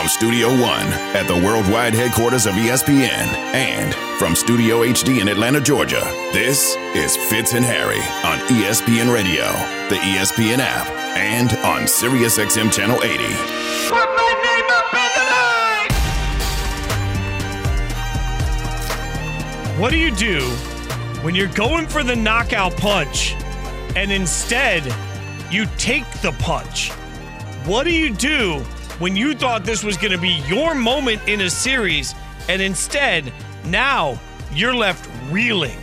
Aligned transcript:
from 0.00 0.08
Studio 0.08 0.48
One 0.48 0.86
at 1.12 1.26
the 1.28 1.34
worldwide 1.34 1.92
headquarters 1.92 2.46
of 2.46 2.54
ESPN 2.54 3.34
and 3.52 3.94
from 4.18 4.34
Studio 4.34 4.78
HD 4.82 5.20
in 5.20 5.28
Atlanta, 5.28 5.60
Georgia, 5.60 6.00
this 6.32 6.74
is 6.94 7.18
Fitz 7.28 7.52
and 7.52 7.62
Harry 7.62 8.00
on 8.24 8.38
ESPN 8.48 9.12
Radio, 9.12 9.44
the 9.90 9.96
ESPN 9.96 10.56
app, 10.58 10.88
and 11.18 11.52
on 11.58 11.82
SiriusXM 11.82 12.72
Channel 12.72 12.96
80. 13.02 13.24
Put 13.90 14.08
my 14.16 14.32
name 14.42 14.64
up 14.70 14.94
in 14.94 15.10
the 15.18 15.24
line! 19.68 19.78
What 19.78 19.90
do 19.90 19.98
you 19.98 20.12
do 20.12 20.40
when 21.22 21.34
you're 21.34 21.48
going 21.48 21.86
for 21.86 22.02
the 22.02 22.16
knockout 22.16 22.74
punch 22.78 23.34
and 23.96 24.10
instead 24.10 24.82
you 25.50 25.66
take 25.76 26.10
the 26.22 26.32
punch? 26.38 26.90
What 27.66 27.84
do 27.84 27.92
you 27.92 28.08
do 28.14 28.64
when 29.00 29.16
you 29.16 29.34
thought 29.34 29.64
this 29.64 29.82
was 29.82 29.96
going 29.96 30.12
to 30.12 30.18
be 30.18 30.42
your 30.46 30.74
moment 30.74 31.26
in 31.26 31.40
a 31.40 31.50
series 31.50 32.14
and 32.48 32.60
instead 32.60 33.32
now 33.64 34.20
you're 34.52 34.74
left 34.74 35.08
reeling? 35.32 35.78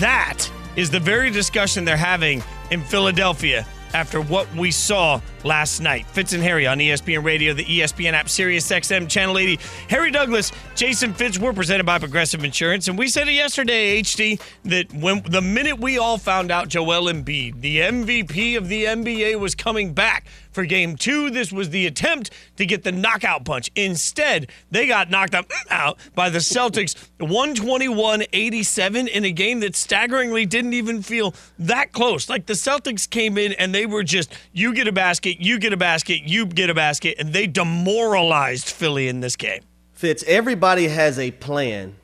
That 0.00 0.50
is 0.74 0.90
the 0.90 0.98
very 0.98 1.30
discussion 1.30 1.84
they're 1.84 1.96
having 1.96 2.42
in 2.72 2.82
Philadelphia 2.82 3.64
after 3.94 4.20
what 4.20 4.52
we 4.54 4.72
saw 4.72 5.20
last 5.44 5.80
night. 5.80 6.06
Fitz 6.06 6.32
and 6.32 6.42
Harry 6.42 6.66
on 6.66 6.78
ESPN 6.78 7.24
Radio, 7.24 7.52
the 7.52 7.64
ESPN 7.64 8.12
app, 8.12 8.28
Sirius 8.28 8.68
XM, 8.68 9.08
Channel 9.08 9.38
80. 9.38 9.58
Harry 9.88 10.10
Douglas, 10.10 10.52
Jason 10.74 11.14
Fitz, 11.14 11.38
we're 11.38 11.52
presented 11.52 11.84
by 11.84 11.98
Progressive 11.98 12.44
Insurance. 12.44 12.88
And 12.88 12.98
we 12.98 13.08
said 13.08 13.28
it 13.28 13.32
yesterday, 13.32 14.00
HD, 14.02 14.40
that 14.64 14.92
when 14.94 15.22
the 15.22 15.42
minute 15.42 15.78
we 15.78 15.98
all 15.98 16.18
found 16.18 16.50
out 16.50 16.68
Joel 16.68 17.12
Embiid, 17.12 17.60
the 17.60 17.78
MVP 17.78 18.56
of 18.56 18.68
the 18.68 18.84
NBA, 18.84 19.38
was 19.38 19.54
coming 19.54 19.92
back 19.94 20.26
for 20.50 20.64
game 20.64 20.96
two, 20.96 21.30
this 21.30 21.52
was 21.52 21.70
the 21.70 21.86
attempt 21.86 22.30
to 22.56 22.66
get 22.66 22.82
the 22.82 22.92
knockout 22.92 23.44
punch. 23.44 23.70
Instead, 23.74 24.50
they 24.70 24.86
got 24.86 25.10
knocked 25.10 25.34
out, 25.34 25.48
mm, 25.48 25.70
out 25.70 25.98
by 26.14 26.28
the 26.28 26.38
Celtics 26.38 26.96
121 27.18 28.24
87 28.32 29.08
in 29.08 29.24
a 29.24 29.32
game 29.32 29.60
that 29.60 29.76
staggeringly 29.76 30.46
didn't 30.46 30.72
even 30.72 31.02
feel 31.02 31.34
that 31.58 31.92
close. 31.92 32.28
Like 32.28 32.46
the 32.46 32.54
Celtics 32.54 33.08
came 33.08 33.38
in 33.38 33.52
and 33.52 33.74
they 33.74 33.86
were 33.86 34.02
just, 34.02 34.32
you 34.52 34.74
get 34.74 34.88
a 34.88 34.92
basket, 34.92 35.29
you 35.38 35.58
get 35.58 35.72
a 35.72 35.76
basket, 35.76 36.22
you 36.22 36.46
get 36.46 36.70
a 36.70 36.74
basket, 36.74 37.16
and 37.18 37.32
they 37.32 37.46
demoralized 37.46 38.70
Philly 38.70 39.08
in 39.08 39.20
this 39.20 39.36
game. 39.36 39.62
Fitz, 39.92 40.24
everybody 40.26 40.88
has 40.88 41.18
a 41.18 41.30
plan 41.30 41.94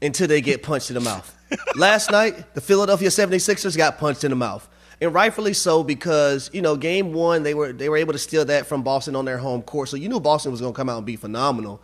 until 0.00 0.26
they 0.26 0.40
get 0.40 0.62
punched 0.62 0.90
in 0.90 0.94
the 0.94 1.00
mouth. 1.00 1.34
Last 1.76 2.10
night, 2.10 2.54
the 2.54 2.60
Philadelphia 2.60 3.08
76ers 3.08 3.76
got 3.76 3.98
punched 3.98 4.24
in 4.24 4.30
the 4.30 4.36
mouth. 4.36 4.68
And 5.00 5.14
rightfully 5.14 5.52
so 5.52 5.84
because, 5.84 6.50
you 6.52 6.60
know, 6.60 6.76
game 6.76 7.12
one, 7.12 7.44
they 7.44 7.54
were 7.54 7.72
they 7.72 7.88
were 7.88 7.96
able 7.96 8.12
to 8.12 8.18
steal 8.18 8.44
that 8.46 8.66
from 8.66 8.82
Boston 8.82 9.14
on 9.14 9.24
their 9.24 9.38
home 9.38 9.62
court. 9.62 9.88
So 9.88 9.96
you 9.96 10.08
knew 10.08 10.18
Boston 10.18 10.50
was 10.50 10.60
going 10.60 10.72
to 10.72 10.76
come 10.76 10.88
out 10.88 10.96
and 10.96 11.06
be 11.06 11.14
phenomenal. 11.14 11.80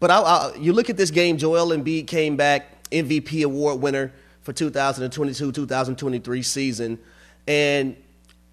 But 0.00 0.10
I, 0.10 0.20
I, 0.20 0.54
you 0.56 0.72
look 0.72 0.90
at 0.90 0.96
this 0.96 1.10
game, 1.10 1.38
Joel 1.38 1.68
Embiid 1.68 2.06
came 2.08 2.36
back, 2.36 2.90
MVP 2.90 3.44
award 3.44 3.80
winner 3.80 4.12
for 4.42 4.52
2022-2023 4.52 6.44
season. 6.44 6.98
And 7.46 7.96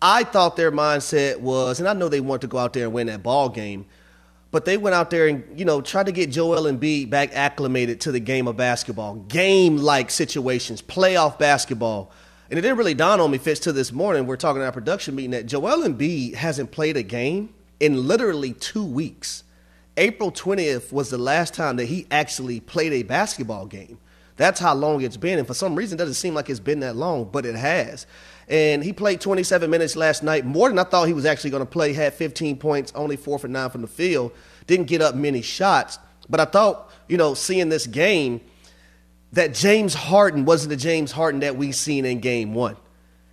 I 0.02 0.24
thought 0.24 0.56
their 0.56 0.72
mindset 0.72 1.40
was, 1.40 1.80
and 1.80 1.88
I 1.88 1.94
know 1.94 2.10
they 2.10 2.20
want 2.20 2.42
to 2.42 2.48
go 2.48 2.58
out 2.58 2.74
there 2.74 2.86
and 2.86 2.94
win 2.94 3.08
that 3.08 3.24
ball 3.24 3.50
game, 3.50 3.86
but 4.52 4.66
they 4.66 4.78
went 4.78 4.96
out 4.96 5.10
there 5.10 5.28
and 5.28 5.44
you 5.58 5.66
know 5.66 5.82
tried 5.82 6.06
to 6.06 6.12
get 6.12 6.32
Joel 6.32 6.64
Embiid 6.64 7.10
back 7.10 7.36
acclimated 7.36 8.02
to 8.02 8.12
the 8.12 8.20
game 8.20 8.48
of 8.48 8.58
basketball, 8.58 9.16
game-like 9.16 10.12
situations, 10.12 10.82
playoff 10.82 11.40
basketball. 11.40 12.12
And 12.50 12.60
it 12.60 12.62
didn't 12.62 12.78
really 12.78 12.94
dawn 12.94 13.20
on 13.20 13.32
me, 13.32 13.40
Fitz, 13.40 13.62
to 13.62 13.74
this 13.74 13.92
morning. 13.92 14.28
We're 14.28 14.38
talking 14.38 14.62
at 14.62 14.66
our 14.66 14.72
production 14.72 15.16
meeting 15.16 15.32
that 15.32 15.48
Joel 15.48 15.84
Embiid 15.84 16.36
hasn't 16.36 16.72
played 16.72 16.96
a 16.96 17.04
game 17.04 17.54
in 17.80 18.08
literally 18.08 18.54
two 18.54 18.86
weeks. 18.86 19.44
April 19.98 20.32
20th 20.32 20.92
was 20.92 21.10
the 21.10 21.18
last 21.18 21.54
time 21.54 21.78
that 21.78 21.86
he 21.86 22.06
actually 22.12 22.60
played 22.60 22.94
a 22.94 23.04
basketball 23.04 23.66
game. 23.66 23.98
That's 24.38 24.60
how 24.60 24.74
long 24.74 25.02
it's 25.02 25.18
been. 25.18 25.40
And 25.40 25.48
for 25.48 25.54
some 25.54 25.76
reason, 25.76 25.98
it 25.98 26.00
doesn't 26.00 26.16
seem 26.16 26.34
like 26.34 26.50
it's 26.50 26.60
been 26.60 26.82
that 26.82 26.96
long, 26.96 27.30
but 27.32 27.46
it 27.46 27.56
has. 27.56 28.06
And 28.48 28.84
he 28.84 28.94
played 28.94 29.22
27 29.22 29.70
minutes 29.70 29.96
last 29.96 30.22
night, 30.22 30.46
more 30.46 30.70
than 30.70 30.78
I 30.78 30.84
thought 30.84 31.08
he 31.08 31.14
was 31.14 31.26
actually 31.26 31.50
going 31.50 31.64
to 31.64 31.70
play. 31.70 31.94
Had 31.94 32.14
15 32.14 32.58
points, 32.58 32.92
only 32.96 33.16
four 33.16 33.40
for 33.40 33.48
nine 33.48 33.70
from 33.70 33.82
the 33.82 33.88
field. 33.88 34.32
Didn't 34.68 34.86
get 34.86 35.02
up 35.02 35.16
many 35.16 35.42
shots. 35.42 35.98
But 36.30 36.40
I 36.40 36.46
thought, 36.46 36.92
you 37.08 37.18
know, 37.18 37.34
seeing 37.34 37.70
this 37.70 37.88
game, 37.88 38.42
that 39.36 39.54
James 39.54 39.94
Harden 39.94 40.46
wasn't 40.46 40.70
the 40.70 40.78
James 40.78 41.12
Harden 41.12 41.42
that 41.42 41.58
we 41.58 41.72
seen 41.72 42.06
in 42.06 42.20
game 42.20 42.54
one. 42.54 42.78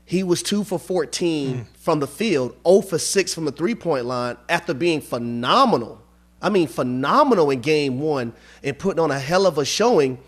He 0.04 0.24
was 0.24 0.42
two 0.42 0.64
for 0.64 0.78
14 0.78 1.56
hmm. 1.56 1.62
from 1.78 2.00
the 2.00 2.06
field, 2.06 2.56
0 2.66 2.82
for 2.82 2.98
6 2.98 3.34
from 3.34 3.44
the 3.44 3.52
three 3.52 3.74
point 3.74 4.04
line 4.04 4.36
after 4.48 4.74
being 4.74 5.00
phenomenal. 5.00 6.02
I 6.40 6.50
mean, 6.50 6.66
phenomenal 6.66 7.50
in 7.50 7.60
game 7.60 8.00
one 8.00 8.32
and 8.64 8.76
putting 8.76 8.98
on 8.98 9.12
a 9.12 9.18
hell 9.18 9.46
of 9.46 9.58
a 9.58 9.64
showing 9.64 10.18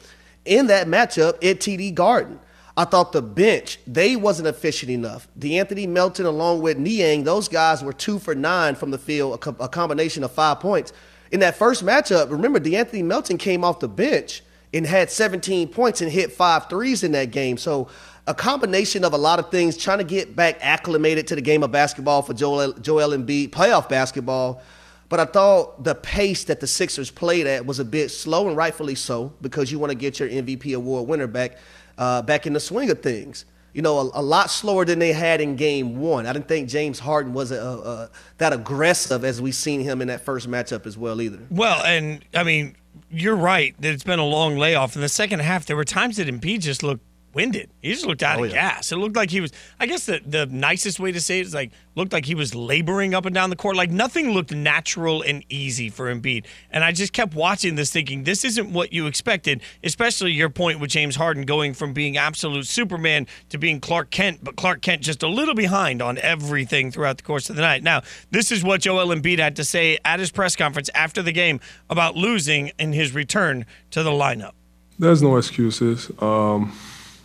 in 0.44 0.68
that 0.68 0.86
matchup 0.86 1.34
at 1.44 1.58
TD 1.58 1.92
Garden. 1.92 2.38
I 2.76 2.84
thought 2.84 3.12
the 3.12 3.22
bench, 3.22 3.78
they 3.86 4.16
wasn't 4.16 4.48
efficient 4.48 4.90
enough. 4.90 5.28
De'Anthony 5.38 5.88
Melton 5.88 6.26
along 6.26 6.60
with 6.60 6.76
Niang, 6.76 7.22
those 7.22 7.48
guys 7.48 7.84
were 7.84 7.92
two 7.92 8.18
for 8.18 8.34
nine 8.34 8.74
from 8.74 8.90
the 8.90 8.98
field, 8.98 9.34
a, 9.34 9.38
co- 9.38 9.56
a 9.64 9.68
combination 9.68 10.24
of 10.24 10.32
five 10.32 10.58
points. 10.58 10.92
In 11.30 11.40
that 11.40 11.56
first 11.56 11.84
matchup, 11.84 12.30
remember, 12.30 12.58
De'Anthony 12.58 13.04
Melton 13.04 13.38
came 13.38 13.62
off 13.64 13.78
the 13.78 13.88
bench 13.88 14.42
and 14.72 14.84
had 14.86 15.08
17 15.08 15.68
points 15.68 16.00
and 16.00 16.10
hit 16.10 16.32
five 16.32 16.68
threes 16.68 17.04
in 17.04 17.12
that 17.12 17.30
game. 17.30 17.56
So 17.56 17.88
a 18.26 18.34
combination 18.34 19.04
of 19.04 19.12
a 19.12 19.18
lot 19.18 19.38
of 19.38 19.50
things, 19.50 19.76
trying 19.76 19.98
to 19.98 20.04
get 20.04 20.34
back 20.34 20.58
acclimated 20.60 21.28
to 21.28 21.36
the 21.36 21.42
game 21.42 21.62
of 21.62 21.70
basketball 21.70 22.22
for 22.22 22.34
Joel, 22.34 22.72
Joel 22.72 23.10
Embiid, 23.10 23.50
playoff 23.50 23.88
basketball. 23.88 24.62
But 25.08 25.20
I 25.20 25.26
thought 25.26 25.84
the 25.84 25.94
pace 25.94 26.44
that 26.44 26.58
the 26.58 26.66
Sixers 26.66 27.10
played 27.10 27.46
at 27.46 27.66
was 27.66 27.78
a 27.78 27.84
bit 27.84 28.08
slow, 28.08 28.48
and 28.48 28.56
rightfully 28.56 28.94
so, 28.94 29.32
because 29.42 29.70
you 29.70 29.78
want 29.78 29.90
to 29.92 29.96
get 29.96 30.18
your 30.18 30.28
MVP 30.28 30.74
award 30.74 31.06
winner 31.06 31.26
back, 31.26 31.58
uh, 31.98 32.22
back 32.22 32.46
in 32.46 32.52
the 32.52 32.60
swing 32.60 32.90
of 32.90 33.02
things. 33.02 33.44
You 33.72 33.82
know, 33.82 33.98
a, 33.98 34.20
a, 34.20 34.22
lot 34.22 34.50
slower 34.50 34.84
than 34.84 35.00
they 35.00 35.12
had 35.12 35.40
in 35.40 35.56
Game 35.56 35.98
One. 35.98 36.26
I 36.26 36.32
didn't 36.32 36.46
think 36.46 36.68
James 36.68 37.00
Harden 37.00 37.34
was 37.34 37.50
a, 37.50 37.60
a, 37.60 38.10
that 38.38 38.52
aggressive 38.52 39.24
as 39.24 39.42
we've 39.42 39.54
seen 39.54 39.80
him 39.80 40.00
in 40.00 40.08
that 40.08 40.24
first 40.24 40.48
matchup 40.48 40.86
as 40.86 40.96
well 40.96 41.20
either. 41.20 41.40
Well, 41.50 41.82
and 41.84 42.24
I 42.34 42.44
mean, 42.44 42.76
you're 43.10 43.34
right 43.34 43.74
that 43.80 43.92
it's 43.92 44.04
been 44.04 44.20
a 44.20 44.24
long 44.24 44.56
layoff. 44.56 44.94
In 44.94 45.02
the 45.02 45.08
second 45.08 45.40
half, 45.40 45.66
there 45.66 45.74
were 45.74 45.84
times 45.84 46.18
that 46.18 46.28
Embiid 46.28 46.60
just 46.60 46.84
looked 46.84 47.04
winded. 47.34 47.70
He 47.82 47.92
just 47.92 48.06
looked 48.06 48.22
out 48.22 48.38
Oh, 48.38 48.44
of 48.44 48.50
yeah. 48.50 48.74
gas. 48.74 48.92
It 48.92 48.96
looked 48.96 49.16
like 49.16 49.30
he 49.30 49.40
was. 49.40 49.52
I 49.80 49.86
guess 49.86 50.06
the 50.06 50.20
the 50.24 50.46
nicest 50.46 51.00
way 51.00 51.12
to 51.12 51.20
say 51.20 51.40
it 51.40 51.46
is 51.46 51.54
like 51.54 51.72
looked 51.96 52.12
like 52.12 52.24
he 52.26 52.34
was 52.34 52.54
laboring 52.54 53.14
up 53.14 53.24
and 53.26 53.34
down 53.34 53.50
the 53.50 53.56
court. 53.56 53.76
Like 53.76 53.90
nothing 53.90 54.30
looked 54.30 54.52
natural 54.52 55.22
and 55.22 55.44
easy 55.48 55.88
for 55.90 56.12
Embiid. 56.12 56.44
And 56.70 56.82
I 56.82 56.92
just 56.92 57.12
kept 57.12 57.34
watching 57.34 57.74
this, 57.76 57.90
thinking 57.90 58.24
this 58.24 58.44
isn't 58.44 58.72
what 58.72 58.92
you 58.92 59.06
expected. 59.06 59.60
Especially 59.82 60.32
your 60.32 60.50
point 60.50 60.80
with 60.80 60.90
James 60.90 61.16
Harden 61.16 61.44
going 61.44 61.74
from 61.74 61.92
being 61.92 62.16
absolute 62.16 62.66
Superman 62.66 63.26
to 63.50 63.58
being 63.58 63.80
Clark 63.80 64.10
Kent, 64.10 64.40
but 64.42 64.56
Clark 64.56 64.82
Kent 64.82 65.02
just 65.02 65.22
a 65.22 65.28
little 65.28 65.54
behind 65.54 66.02
on 66.02 66.18
everything 66.18 66.90
throughout 66.90 67.16
the 67.18 67.22
course 67.22 67.50
of 67.50 67.56
the 67.56 67.62
night. 67.62 67.82
Now, 67.82 68.02
this 68.30 68.50
is 68.50 68.64
what 68.64 68.80
Joel 68.80 69.14
Embiid 69.14 69.38
had 69.38 69.56
to 69.56 69.64
say 69.64 69.98
at 70.04 70.18
his 70.20 70.30
press 70.30 70.56
conference 70.56 70.90
after 70.94 71.22
the 71.22 71.32
game 71.32 71.60
about 71.90 72.16
losing 72.16 72.72
in 72.78 72.92
his 72.92 73.12
return 73.14 73.66
to 73.90 74.02
the 74.02 74.10
lineup. 74.10 74.52
There's 74.98 75.22
no 75.22 75.36
excuses. 75.36 76.10
Um, 76.20 76.72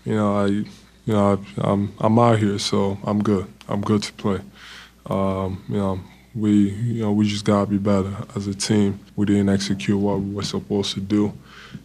you 0.10 0.16
know, 0.16 0.38
I, 0.38 0.46
you 0.48 0.66
know, 1.06 1.40
I, 1.58 1.70
I'm 1.70 1.94
I'm 2.00 2.18
out 2.18 2.40
here, 2.40 2.58
so 2.58 2.98
I'm 3.04 3.22
good. 3.22 3.46
I'm 3.68 3.82
good 3.82 4.02
to 4.02 4.14
play. 4.14 4.40
Um, 5.06 5.64
you 5.70 5.78
know, 5.78 6.00
we, 6.34 6.72
you 6.72 7.04
know, 7.04 7.12
we 7.12 7.28
just 7.28 7.46
gotta 7.46 7.68
be 7.70 7.78
better 7.78 8.12
as 8.36 8.48
a 8.48 8.56
team. 8.56 9.00
We 9.16 9.28
didn't 9.28 9.50
execute 9.50 10.00
what 10.00 10.20
we 10.20 10.34
were 10.34 10.42
supposed 10.42 10.96
to 10.96 11.00
do, 11.00 11.34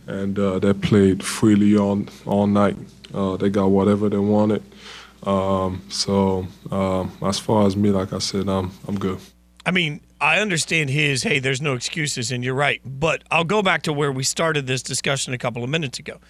and 0.06 0.38
uh, 0.38 0.58
they 0.58 0.72
played 0.72 1.22
freely 1.22 1.76
all 1.76 2.02
all 2.24 2.46
night. 2.46 2.76
Uh, 3.12 3.36
they 3.36 3.50
got 3.50 3.66
whatever 3.66 4.08
they 4.08 4.16
wanted. 4.16 4.62
Um, 5.24 5.82
so 5.90 6.46
um, 6.70 7.12
as 7.20 7.38
far 7.38 7.66
as 7.66 7.76
me, 7.76 7.90
like 7.90 8.14
I 8.14 8.20
said, 8.20 8.48
I'm 8.48 8.70
I'm 8.88 8.98
good. 8.98 9.18
I 9.66 9.70
mean, 9.70 10.00
I 10.18 10.40
understand 10.40 10.88
his, 10.88 11.22
hey, 11.22 11.40
there's 11.40 11.60
no 11.60 11.74
excuses, 11.74 12.32
and 12.32 12.42
you're 12.42 12.54
right. 12.54 12.80
But 12.86 13.22
I'll 13.30 13.44
go 13.44 13.60
back 13.60 13.82
to 13.82 13.92
where 13.92 14.12
we 14.12 14.24
started 14.24 14.66
this 14.66 14.82
discussion 14.82 15.34
a 15.34 15.38
couple 15.38 15.62
of 15.62 15.68
minutes 15.68 15.98
ago. 15.98 16.20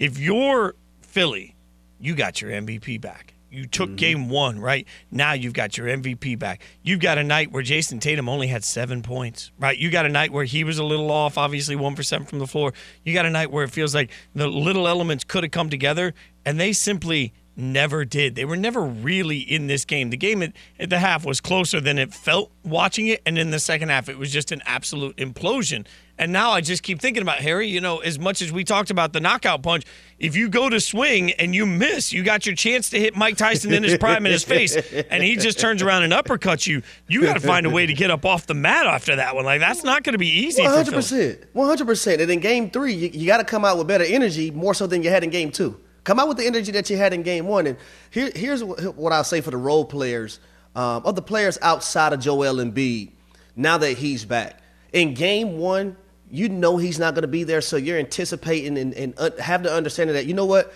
If 0.00 0.18
you're 0.18 0.74
Philly, 1.14 1.54
you 2.00 2.16
got 2.16 2.42
your 2.42 2.50
MVP 2.50 3.00
back. 3.00 3.34
You 3.48 3.66
took 3.66 3.90
mm-hmm. 3.90 3.96
game 3.96 4.28
one, 4.28 4.58
right? 4.58 4.84
Now 5.12 5.32
you've 5.32 5.52
got 5.52 5.78
your 5.78 5.86
MVP 5.86 6.36
back. 6.40 6.60
You've 6.82 6.98
got 6.98 7.18
a 7.18 7.22
night 7.22 7.52
where 7.52 7.62
Jayson 7.62 8.00
Tatum 8.00 8.28
only 8.28 8.48
had 8.48 8.64
seven 8.64 9.00
points, 9.00 9.52
right? 9.60 9.78
You 9.78 9.92
got 9.92 10.06
a 10.06 10.08
night 10.08 10.32
where 10.32 10.42
he 10.42 10.64
was 10.64 10.78
a 10.78 10.84
little 10.84 11.12
off, 11.12 11.38
obviously 11.38 11.76
one 11.76 11.94
for 11.94 12.02
seven 12.02 12.26
from 12.26 12.40
the 12.40 12.48
floor. 12.48 12.72
You 13.04 13.14
got 13.14 13.26
a 13.26 13.30
night 13.30 13.52
where 13.52 13.62
it 13.62 13.70
feels 13.70 13.94
like 13.94 14.10
the 14.34 14.48
little 14.48 14.88
elements 14.88 15.22
could 15.22 15.44
have 15.44 15.52
come 15.52 15.70
together 15.70 16.14
and 16.44 16.58
they 16.58 16.72
simply 16.72 17.32
never 17.56 18.04
did. 18.04 18.34
They 18.34 18.44
were 18.44 18.56
never 18.56 18.82
really 18.82 19.38
in 19.38 19.66
this 19.66 19.84
game. 19.84 20.10
The 20.10 20.16
game 20.16 20.42
at, 20.42 20.52
at, 20.78 20.90
the 20.90 20.98
half 20.98 21.24
was 21.24 21.40
closer 21.40 21.80
than 21.80 21.98
it 21.98 22.12
felt 22.12 22.50
watching 22.64 23.06
it, 23.08 23.22
and 23.26 23.38
in 23.38 23.50
the 23.50 23.58
second 23.58 23.90
half, 23.90 24.08
it 24.08 24.18
was 24.18 24.32
just 24.32 24.52
an 24.52 24.62
absolute 24.66 25.16
implosion. 25.16 25.86
And 26.16 26.32
now 26.32 26.52
I 26.52 26.60
just 26.60 26.84
keep 26.84 27.00
thinking 27.00 27.22
about 27.22 27.38
Harry. 27.38 27.66
You 27.66 27.80
know, 27.80 27.98
as 27.98 28.18
much 28.18 28.40
as 28.40 28.52
we 28.52 28.62
talked 28.62 28.90
about 28.90 29.12
the 29.12 29.20
knockout 29.20 29.62
punch, 29.62 29.84
if 30.18 30.36
you 30.36 30.48
go 30.48 30.68
to 30.68 30.78
swing 30.78 31.32
and 31.32 31.54
you 31.54 31.66
miss, 31.66 32.12
you 32.12 32.22
got 32.22 32.46
your 32.46 32.54
chance 32.54 32.90
to 32.90 33.00
hit 33.00 33.16
Mike 33.16 33.36
Tyson 33.36 33.72
in 33.72 33.82
his 33.82 33.98
prime 33.98 34.24
in 34.24 34.30
his 34.30 34.44
face, 34.44 34.76
and 34.76 35.22
he 35.24 35.36
just 35.36 35.58
turns 35.58 35.82
around 35.82 36.04
and 36.04 36.12
uppercuts 36.12 36.66
you. 36.66 36.82
You 37.08 37.22
got 37.22 37.34
to 37.34 37.40
find 37.40 37.66
a 37.66 37.70
way 37.70 37.86
to 37.86 37.92
get 37.92 38.10
up 38.10 38.24
off 38.24 38.46
the 38.46 38.54
mat 38.54 38.86
after 38.86 39.16
that 39.16 39.34
one. 39.34 39.44
Like 39.44 39.60
that's 39.60 39.82
not 39.82 40.04
going 40.04 40.12
to 40.12 40.18
be 40.18 40.28
easy. 40.28 40.62
One 40.62 40.72
hundred 40.72 40.94
percent, 40.94 41.44
one 41.52 41.66
hundred 41.66 41.86
percent. 41.86 42.20
And 42.20 42.30
in 42.30 42.40
game 42.40 42.70
three, 42.70 42.94
you, 42.94 43.10
you 43.12 43.26
got 43.26 43.38
to 43.38 43.44
come 43.44 43.64
out 43.64 43.76
with 43.76 43.88
better 43.88 44.04
energy, 44.04 44.52
more 44.52 44.74
so 44.74 44.86
than 44.86 45.02
you 45.02 45.10
had 45.10 45.24
in 45.24 45.30
game 45.30 45.50
two. 45.50 45.80
Come 46.04 46.20
out 46.20 46.28
with 46.28 46.36
the 46.36 46.46
energy 46.46 46.72
that 46.72 46.90
you 46.90 46.96
had 46.96 47.12
in 47.12 47.22
game 47.22 47.46
one. 47.46 47.66
And 47.66 47.76
here, 48.10 48.30
here's 48.34 48.62
what 48.62 49.12
I'll 49.12 49.24
say 49.24 49.40
for 49.40 49.50
the 49.50 49.56
role 49.56 49.84
players, 49.84 50.38
um, 50.76 51.04
of 51.04 51.16
the 51.16 51.22
players 51.22 51.58
outside 51.62 52.12
of 52.12 52.20
Joel 52.20 52.56
Embiid, 52.56 53.10
now 53.56 53.78
that 53.78 53.98
he's 53.98 54.24
back. 54.24 54.60
In 54.92 55.14
game 55.14 55.58
one, 55.58 55.96
you 56.30 56.48
know 56.48 56.76
he's 56.76 56.98
not 56.98 57.14
going 57.14 57.22
to 57.22 57.28
be 57.28 57.44
there, 57.44 57.60
so 57.60 57.76
you're 57.76 57.98
anticipating 57.98 58.76
and, 58.76 58.92
and 58.94 59.14
uh, 59.18 59.30
have 59.40 59.62
the 59.62 59.72
understanding 59.72 60.14
that, 60.14 60.26
you 60.26 60.34
know 60.34 60.46
what? 60.46 60.72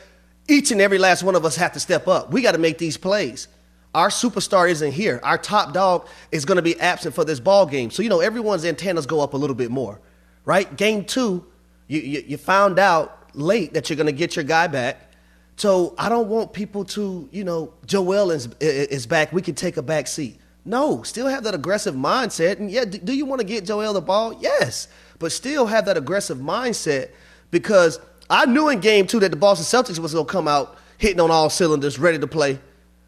Each 0.49 0.71
and 0.71 0.81
every 0.81 0.99
last 0.99 1.23
one 1.23 1.35
of 1.35 1.45
us 1.45 1.57
have 1.57 1.73
to 1.73 1.81
step 1.81 2.09
up. 2.09 2.31
We 2.31 2.41
got 2.41 2.53
to 2.53 2.59
make 2.59 2.79
these 2.79 2.97
plays. 2.97 3.49
Our 3.95 4.09
superstar 4.09 4.71
isn't 4.71 4.93
here. 4.93 5.21
Our 5.23 5.37
top 5.37 5.73
dog 5.73 6.09
is 6.31 6.45
going 6.45 6.57
to 6.57 6.63
be 6.63 6.79
absent 6.79 7.15
for 7.15 7.25
this 7.25 7.41
ball 7.41 7.67
game. 7.67 7.91
So, 7.91 8.03
you 8.03 8.09
know, 8.09 8.21
everyone's 8.21 8.65
antennas 8.65 9.07
go 9.07 9.21
up 9.21 9.35
a 9.35 9.37
little 9.37 9.57
bit 9.57 9.71
more, 9.71 10.01
right? 10.45 10.75
Game 10.77 11.05
two, 11.05 11.45
you, 11.87 12.01
you, 12.01 12.25
you 12.29 12.37
found 12.37 12.79
out 12.79 13.35
late 13.35 13.75
that 13.75 13.91
you're 13.91 13.97
going 13.97 14.07
to 14.07 14.13
get 14.13 14.37
your 14.37 14.45
guy 14.45 14.69
back. 14.69 15.08
So 15.59 15.95
I 15.99 16.09
don't 16.09 16.29
want 16.29 16.53
people 16.55 16.85
to, 16.87 17.29
you 17.31 17.45
know, 17.45 17.75
Joel 17.85 18.31
is, 18.31 18.49
is 18.61 19.07
back. 19.07 19.33
We 19.33 19.43
can 19.43 19.55
take 19.55 19.77
a 19.77 19.83
back 19.83 20.07
seat. 20.07 20.41
No, 20.65 21.03
still 21.03 21.27
have 21.27 21.45
that 21.45 21.55
aggressive 21.55 21.95
mindset. 21.95 22.59
And 22.59 22.71
yeah, 22.71 22.85
do 22.85 23.13
you 23.13 23.27
want 23.27 23.41
to 23.41 23.47
get 23.47 23.65
Joel 23.65 23.93
the 23.93 24.01
ball? 24.01 24.39
Yes 24.41 24.89
but 25.19 25.33
still 25.33 25.67
have 25.67 25.85
that 25.87 25.97
aggressive 25.97 26.39
mindset 26.39 27.11
because 27.51 28.01
I 28.31 28.47
knew 28.47 28.69
in 28.69 28.81
game 28.81 29.07
two 29.07 29.21
that 29.21 29.31
the 29.31 29.37
Boston 29.37 29.65
Celtics 29.65 29.99
was 29.99 30.15
going 30.15 30.27
to 30.27 30.33
come 30.33 30.49
out 30.49 30.77
hitting 30.99 31.21
on 31.21 31.31
all 31.31 31.51
cylinders, 31.51 31.99
ready 31.99 32.19
to 32.19 32.27
play. 32.27 32.59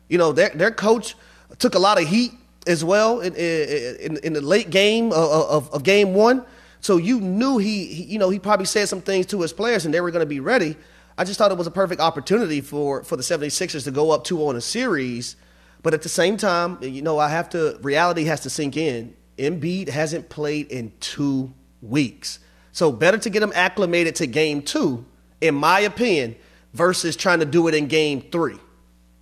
You 0.08 0.18
know, 0.18 0.32
their, 0.32 0.50
their 0.50 0.70
coach 0.70 1.14
took 1.58 1.74
a 1.74 1.78
lot 1.78 2.00
of 2.00 2.08
heat 2.08 2.32
as 2.66 2.84
well 2.84 3.20
in, 3.20 3.34
in, 3.34 4.18
in 4.18 4.32
the 4.32 4.40
late 4.40 4.70
game 4.70 5.12
of, 5.12 5.14
of, 5.14 5.70
of, 5.72 5.82
game 5.82 6.14
one. 6.14 6.44
So 6.80 6.96
you 6.96 7.20
knew 7.20 7.58
he, 7.58 7.86
he, 7.86 8.02
you 8.04 8.18
know, 8.18 8.30
he 8.30 8.38
probably 8.38 8.66
said 8.66 8.88
some 8.88 9.00
things 9.00 9.26
to 9.26 9.40
his 9.40 9.52
players 9.52 9.84
and 9.84 9.94
they 9.94 10.00
were 10.00 10.10
going 10.10 10.22
to 10.22 10.26
be 10.26 10.40
ready. 10.40 10.76
I 11.20 11.24
just 11.24 11.38
thought 11.38 11.52
it 11.52 11.58
was 11.58 11.66
a 11.66 11.70
perfect 11.70 12.00
opportunity 12.00 12.62
for, 12.62 13.04
for 13.04 13.14
the 13.14 13.22
76ers 13.22 13.84
to 13.84 13.90
go 13.90 14.10
up 14.10 14.24
2 14.24 14.46
on 14.46 14.56
a 14.56 14.60
series. 14.62 15.36
But 15.82 15.92
at 15.92 16.00
the 16.00 16.08
same 16.08 16.38
time, 16.38 16.78
you 16.80 17.02
know, 17.02 17.18
I 17.18 17.28
have 17.28 17.50
to, 17.50 17.78
reality 17.82 18.24
has 18.24 18.40
to 18.40 18.50
sink 18.50 18.74
in. 18.78 19.14
Embiid 19.36 19.90
hasn't 19.90 20.30
played 20.30 20.68
in 20.68 20.94
two 20.98 21.52
weeks. 21.82 22.38
So 22.72 22.90
better 22.90 23.18
to 23.18 23.28
get 23.28 23.42
him 23.42 23.52
acclimated 23.54 24.14
to 24.14 24.26
game 24.26 24.62
two, 24.62 25.04
in 25.42 25.54
my 25.54 25.80
opinion, 25.80 26.36
versus 26.72 27.16
trying 27.16 27.40
to 27.40 27.46
do 27.46 27.68
it 27.68 27.74
in 27.74 27.86
game 27.86 28.22
three. 28.32 28.56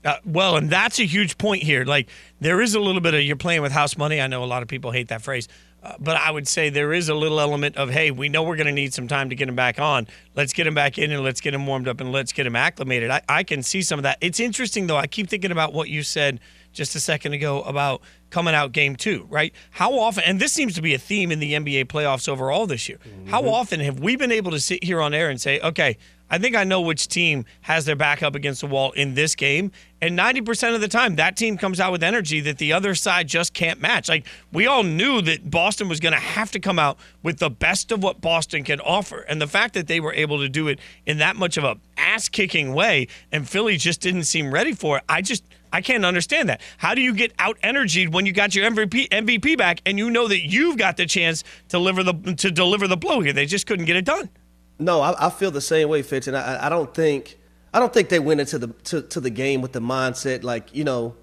Uh, 0.05 0.19
well, 0.25 0.57
and 0.57 0.71
that's 0.71 1.01
a 1.01 1.05
huge 1.05 1.37
point 1.37 1.65
here. 1.65 1.85
Like, 1.85 2.09
there 2.41 2.61
is 2.61 2.77
a 2.77 2.81
little 2.81 3.01
bit 3.01 3.15
of 3.15 3.23
you're 3.23 3.35
playing 3.35 3.63
with 3.63 3.73
house 3.73 3.99
money. 3.99 4.21
I 4.21 4.29
know 4.29 4.45
a 4.45 4.47
lot 4.47 4.63
of 4.63 4.69
people 4.69 4.93
hate 4.93 5.09
that 5.09 5.23
phrase, 5.23 5.49
uh, 5.83 5.95
but 6.01 6.17
I 6.17 6.31
would 6.31 6.49
say 6.49 6.71
there 6.71 6.93
is 6.93 7.09
a 7.09 7.15
little 7.15 7.39
element 7.41 7.77
of, 7.77 7.91
hey, 7.91 8.11
we 8.11 8.29
know 8.29 8.43
we're 8.43 8.57
going 8.57 8.67
to 8.67 8.73
need 8.73 8.93
some 8.93 9.07
time 9.07 9.31
to 9.31 9.37
get 9.37 9.49
him 9.49 9.55
back 9.55 9.79
on. 9.79 10.09
Let's 10.35 10.53
get 10.53 10.67
him 10.67 10.75
back 10.75 10.99
in 10.99 11.13
and 11.13 11.23
let's 11.23 11.41
get 11.41 11.55
him 11.55 11.67
warmed 11.67 11.87
up 11.87 12.01
and 12.01 12.11
let's 12.11 12.33
get 12.33 12.47
him 12.47 12.57
acclimated. 12.57 13.11
I, 13.11 13.23
I 13.29 13.45
can 13.45 13.63
see 13.63 13.83
some 13.83 13.99
of 13.99 14.03
that. 14.03 14.19
It's 14.21 14.41
interesting, 14.41 14.89
though. 14.89 14.97
I 14.97 15.07
keep 15.07 15.29
thinking 15.29 15.53
about 15.53 15.73
what 15.73 15.89
you 15.89 16.03
said 16.03 16.41
just 16.73 16.95
a 16.95 17.01
second 17.01 17.33
ago 17.33 17.63
about 17.63 18.03
coming 18.31 18.55
out 18.55 18.73
game 18.73 18.97
two, 18.97 19.27
right? 19.31 19.55
How 19.71 19.99
often, 19.99 20.25
and 20.25 20.41
this 20.41 20.53
seems 20.53 20.75
to 20.75 20.83
be 20.83 20.95
a 20.95 20.99
theme 20.99 21.31
in 21.31 21.39
the 21.39 21.55
NBA 21.55 21.87
playoffs 21.87 22.29
overall 22.29 22.67
this 22.67 22.89
year, 22.89 22.99
mm-hmm. 22.99 23.29
how 23.29 23.49
often 23.49 23.81
have 23.81 24.01
we 24.01 24.17
been 24.17 24.33
able 24.33 24.51
to 24.51 24.61
sit 24.61 24.83
here 24.85 25.01
on 25.01 25.15
air 25.15 25.31
and 25.31 25.41
say, 25.41 25.61
okay, 25.61 25.97
I 26.31 26.39
think 26.39 26.55
I 26.55 26.65
know 26.65 26.81
which 26.81 27.09
team 27.09 27.45
has 27.63 27.85
their 27.85 27.97
back 27.97 28.23
up 28.23 28.35
against 28.35 28.61
the 28.61 28.67
wall 28.67 28.93
in 28.93 29.15
this 29.15 29.35
game. 29.35 29.73
And 30.01 30.17
90% 30.17 30.75
of 30.75 30.81
the 30.81 30.89
time, 30.89 31.17
that 31.17 31.37
team 31.37 31.59
comes 31.59 31.81
out 31.81 31.91
with 31.91 32.03
energy 32.03 32.41
that 32.41 32.59
the 32.59 32.73
other 32.73 32.95
side 32.95 33.27
just 33.27 33.53
can't 33.53 33.81
match. 33.81 34.09
Like, 34.09 34.27
we 34.53 34.67
all 34.67 34.85
knew 34.85 35.21
that 35.23 35.51
Boston 35.51 35.89
was 35.89 35.99
going 35.99 36.13
to 36.13 36.21
have 36.21 36.53
to 36.53 36.61
come 36.61 36.79
out 36.79 36.99
with 37.23 37.39
the 37.39 37.51
best 37.51 37.91
of 37.91 38.03
what 38.03 38.21
Boston 38.21 38.63
can 38.63 38.81
offer. 38.81 39.21
And 39.21 39.41
the 39.41 39.49
fact 39.49 39.75
that 39.75 39.89
they 39.89 39.99
were 39.99 40.13
able 40.13 40.39
to 40.39 40.49
do 40.49 40.69
it 40.69 40.79
in 41.07 41.19
that 41.19 41.37
much 41.37 41.57
of 41.57 41.65
a 41.65 41.77
ass 41.97 42.29
kicking 42.29 42.75
way 42.75 43.09
and 43.33 43.49
Philly 43.49 43.77
just 43.77 44.01
didn't 44.01 44.25
seem 44.25 44.53
ready 44.53 44.73
for 44.73 44.99
it, 44.99 45.05
I 45.09 45.21
just 45.21 45.43
I 45.73 45.81
can't 45.81 46.05
understand 46.05 46.49
that. 46.49 46.61
How 46.79 46.95
do 46.95 47.03
you 47.03 47.15
get 47.15 47.33
out 47.39 47.59
energied 47.63 48.13
when 48.15 48.25
you 48.25 48.33
got 48.33 48.55
your 48.55 48.71
MVP 48.71 49.09
MVP 49.09 49.59
back 49.59 49.81
and 49.85 49.99
you 49.99 50.11
know 50.11 50.29
that 50.29 50.41
you've 50.41 50.79
got 50.79 50.97
the 50.97 51.07
chance 51.07 51.43
to 51.43 51.49
deliver 51.71 52.03
the 52.03 52.35
to 52.37 52.51
deliver 52.51 52.87
the 52.89 52.97
blow 52.97 53.21
here? 53.21 53.33
They 53.33 53.47
just 53.47 53.67
couldn't 53.67 53.85
get 53.85 53.97
it 53.97 54.05
done. 54.05 54.31
No, 54.79 55.01
I, 55.01 55.27
I 55.27 55.31
feel 55.31 55.51
the 55.51 55.61
same 55.61 55.89
way, 55.89 56.03
Fitz, 56.03 56.29
and 56.29 56.37
I, 56.37 56.67
I 56.67 56.69
don't 56.69 56.93
think 56.95 57.39
I 57.73 57.81
don't 57.81 57.93
think 57.93 58.09
they 58.09 58.19
went 58.19 58.41
into 58.41 58.59
the 58.59 58.69
to, 58.69 59.03
to 59.03 59.21
the 59.21 59.31
game 59.31 59.61
with 59.61 59.73
the 59.73 59.81
mindset 59.81 60.43
like 60.43 60.75
you 60.75 60.85
know 60.85 61.17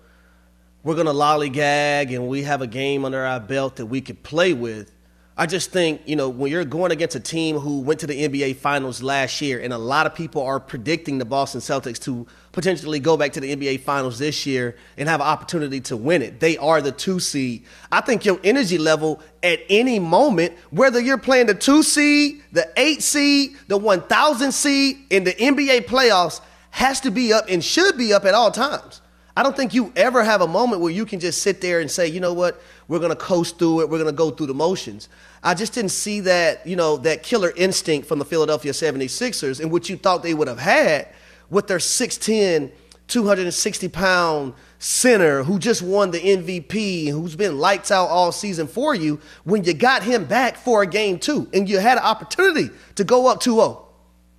we're 0.83 0.95
gonna 0.95 1.13
lollygag 1.13 2.13
and 2.13 2.27
we 2.27 2.43
have 2.43 2.61
a 2.61 2.67
game 2.67 3.05
under 3.05 3.23
our 3.23 3.39
belt 3.39 3.77
that 3.77 3.87
we 3.87 4.01
could 4.01 4.23
play 4.23 4.53
with. 4.53 4.91
I 5.37 5.47
just 5.47 5.71
think, 5.71 6.01
you 6.05 6.15
know, 6.15 6.29
when 6.29 6.49
you're 6.49 6.63
going 6.63 6.93
against 6.93 7.13
a 7.17 7.19
team 7.19 7.57
who 7.57 7.81
went 7.81 7.99
to 7.99 8.07
the 8.07 8.25
NBA 8.25 8.55
Finals 8.55 9.03
last 9.03 9.41
year, 9.41 9.59
and 9.59 9.73
a 9.73 9.77
lot 9.77 10.05
of 10.05 10.15
people 10.15 10.41
are 10.41 10.61
predicting 10.61 11.17
the 11.17 11.25
Boston 11.25 11.59
Celtics 11.59 11.99
to 12.03 12.25
potentially 12.53 13.01
go 13.01 13.17
back 13.17 13.33
to 13.33 13.41
the 13.41 13.53
NBA 13.53 13.81
Finals 13.81 14.17
this 14.17 14.45
year 14.45 14.77
and 14.97 15.09
have 15.09 15.19
an 15.19 15.27
opportunity 15.27 15.81
to 15.81 15.97
win 15.97 16.21
it. 16.21 16.39
They 16.39 16.55
are 16.57 16.81
the 16.81 16.93
two 16.93 17.19
seed. 17.19 17.65
I 17.91 17.99
think 17.99 18.23
your 18.23 18.39
energy 18.45 18.77
level 18.77 19.21
at 19.43 19.59
any 19.69 19.99
moment, 19.99 20.53
whether 20.69 21.01
you're 21.01 21.17
playing 21.17 21.47
the 21.47 21.53
two 21.53 21.83
seed, 21.83 22.41
the 22.53 22.71
eight 22.77 23.03
seed, 23.03 23.57
the 23.67 23.77
1,000 23.77 24.53
seed 24.53 24.99
in 25.09 25.25
the 25.25 25.33
NBA 25.33 25.81
playoffs, 25.87 26.39
has 26.69 27.01
to 27.01 27.11
be 27.11 27.33
up 27.33 27.47
and 27.49 27.61
should 27.61 27.97
be 27.97 28.13
up 28.13 28.23
at 28.23 28.33
all 28.33 28.51
times. 28.51 29.01
I 29.37 29.43
don't 29.43 29.55
think 29.55 29.73
you 29.73 29.91
ever 29.97 30.23
have 30.23 30.39
a 30.39 30.47
moment 30.47 30.81
where 30.81 30.91
you 30.91 31.05
can 31.05 31.19
just 31.19 31.41
sit 31.41 31.59
there 31.59 31.81
and 31.81 31.91
say, 31.91 32.07
you 32.07 32.21
know 32.21 32.33
what, 32.33 32.61
we're 32.87 32.99
going 32.99 33.11
to 33.11 33.15
coast 33.15 33.57
through 33.57 33.81
it, 33.81 33.89
we're 33.89 33.97
going 33.97 34.11
to 34.11 34.15
go 34.15 34.31
through 34.31 34.47
the 34.47 34.53
motions. 34.53 35.09
I 35.43 35.53
just 35.53 35.73
didn't 35.73 35.91
see 35.91 36.21
that, 36.21 36.65
you 36.65 36.75
know, 36.75 36.97
that 36.97 37.23
killer 37.23 37.51
instinct 37.55 38.07
from 38.07 38.19
the 38.19 38.25
Philadelphia 38.25 38.71
76ers 38.71 39.59
in 39.59 39.69
which 39.69 39.89
you 39.89 39.97
thought 39.97 40.23
they 40.23 40.33
would 40.33 40.47
have 40.47 40.59
had 40.59 41.07
with 41.49 41.67
their 41.67 41.77
6'10, 41.77 42.71
260 43.07 43.87
pound 43.89 44.53
center 44.79 45.43
who 45.43 45.59
just 45.59 45.81
won 45.81 46.11
the 46.11 46.19
MVP, 46.19 47.09
who's 47.09 47.35
been 47.35 47.59
lights 47.59 47.91
out 47.91 48.07
all 48.07 48.31
season 48.31 48.67
for 48.67 48.95
you, 48.95 49.19
when 49.43 49.63
you 49.63 49.73
got 49.73 50.03
him 50.03 50.25
back 50.25 50.57
for 50.57 50.81
a 50.81 50.87
game 50.87 51.19
two 51.19 51.49
and 51.53 51.69
you 51.69 51.79
had 51.79 51.97
an 51.97 52.03
opportunity 52.03 52.69
to 52.95 53.03
go 53.03 53.27
up 53.27 53.39
2 53.39 53.55
0. 53.55 53.87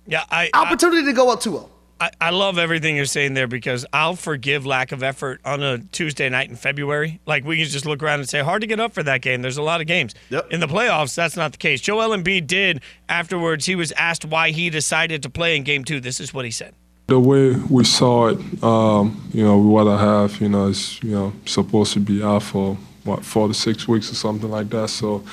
Yeah, 0.05 0.23
I. 0.29 0.49
Opportunity 0.53 1.03
I, 1.03 1.05
to 1.05 1.13
go 1.13 1.31
up 1.31 1.41
2 1.41 1.51
0. 1.51 1.71
I, 1.99 2.11
I 2.21 2.29
love 2.29 2.57
everything 2.57 2.95
you're 2.95 3.05
saying 3.05 3.33
there 3.33 3.47
because 3.47 3.85
I'll 3.91 4.15
forgive 4.15 4.65
lack 4.65 4.91
of 4.91 5.03
effort 5.03 5.41
on 5.43 5.63
a 5.63 5.79
Tuesday 5.79 6.29
night 6.29 6.49
in 6.49 6.55
February. 6.55 7.19
Like 7.25 7.43
we 7.43 7.57
can 7.57 7.65
just 7.65 7.85
look 7.85 8.03
around 8.03 8.19
and 8.19 8.29
say 8.29 8.41
hard 8.41 8.61
to 8.61 8.67
get 8.67 8.79
up 8.79 8.93
for 8.93 9.03
that 9.03 9.21
game. 9.21 9.41
There's 9.41 9.57
a 9.57 9.63
lot 9.63 9.81
of 9.81 9.87
games. 9.87 10.13
Yep. 10.29 10.51
In 10.51 10.59
the 10.59 10.67
playoffs, 10.67 11.15
that's 11.15 11.35
not 11.35 11.53
the 11.53 11.57
case. 11.57 11.81
Joel 11.81 12.15
Embiid 12.15 12.47
did 12.47 12.81
afterwards. 13.09 13.65
He 13.65 13.75
was 13.75 13.91
asked 13.93 14.25
why 14.25 14.51
he 14.51 14.69
decided 14.69 15.23
to 15.23 15.29
play 15.29 15.55
in 15.55 15.63
game 15.63 15.83
two. 15.83 15.99
This 15.99 16.19
is 16.19 16.33
what 16.33 16.45
he 16.45 16.51
said. 16.51 16.73
The 17.07 17.19
way 17.19 17.55
we 17.69 17.85
saw 17.85 18.27
it, 18.27 18.63
um, 18.63 19.29
you 19.33 19.43
know, 19.43 19.57
what 19.57 19.87
I 19.87 19.97
have, 19.97 20.41
you 20.41 20.49
know, 20.49 20.67
is 20.67 21.01
you 21.01 21.11
know 21.11 21.33
supposed 21.45 21.93
to 21.93 22.01
be 22.01 22.21
out 22.21 22.43
for 22.43 22.77
what 23.05 23.23
four 23.23 23.47
to 23.47 23.53
six 23.53 23.87
weeks 23.87 24.11
or 24.11 24.15
something 24.15 24.51
like 24.51 24.69
that. 24.69 24.89
So, 24.89 25.23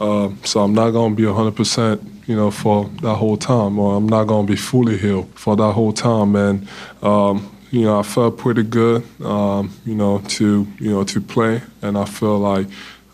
uh, 0.00 0.30
so 0.44 0.60
I'm 0.60 0.74
not 0.74 0.90
gonna 0.90 1.14
be 1.14 1.26
100 1.26 1.54
percent 1.54 2.02
you 2.30 2.36
know, 2.36 2.52
for 2.52 2.84
that 3.02 3.16
whole 3.16 3.36
time, 3.36 3.76
or 3.76 3.96
I'm 3.96 4.08
not 4.08 4.28
going 4.28 4.46
to 4.46 4.52
be 4.52 4.56
fully 4.56 4.96
healed 4.96 5.28
for 5.34 5.56
that 5.56 5.72
whole 5.72 5.92
time. 5.92 6.36
And, 6.36 6.68
um, 7.02 7.50
you 7.72 7.82
know, 7.82 7.98
I 7.98 8.04
felt 8.04 8.38
pretty 8.38 8.62
good, 8.62 9.04
um, 9.20 9.72
you 9.84 9.96
know, 9.96 10.18
to, 10.18 10.64
you 10.78 10.90
know, 10.92 11.02
to 11.02 11.20
play. 11.20 11.60
And 11.82 11.98
I 11.98 12.04
feel 12.04 12.38
like, 12.38 12.68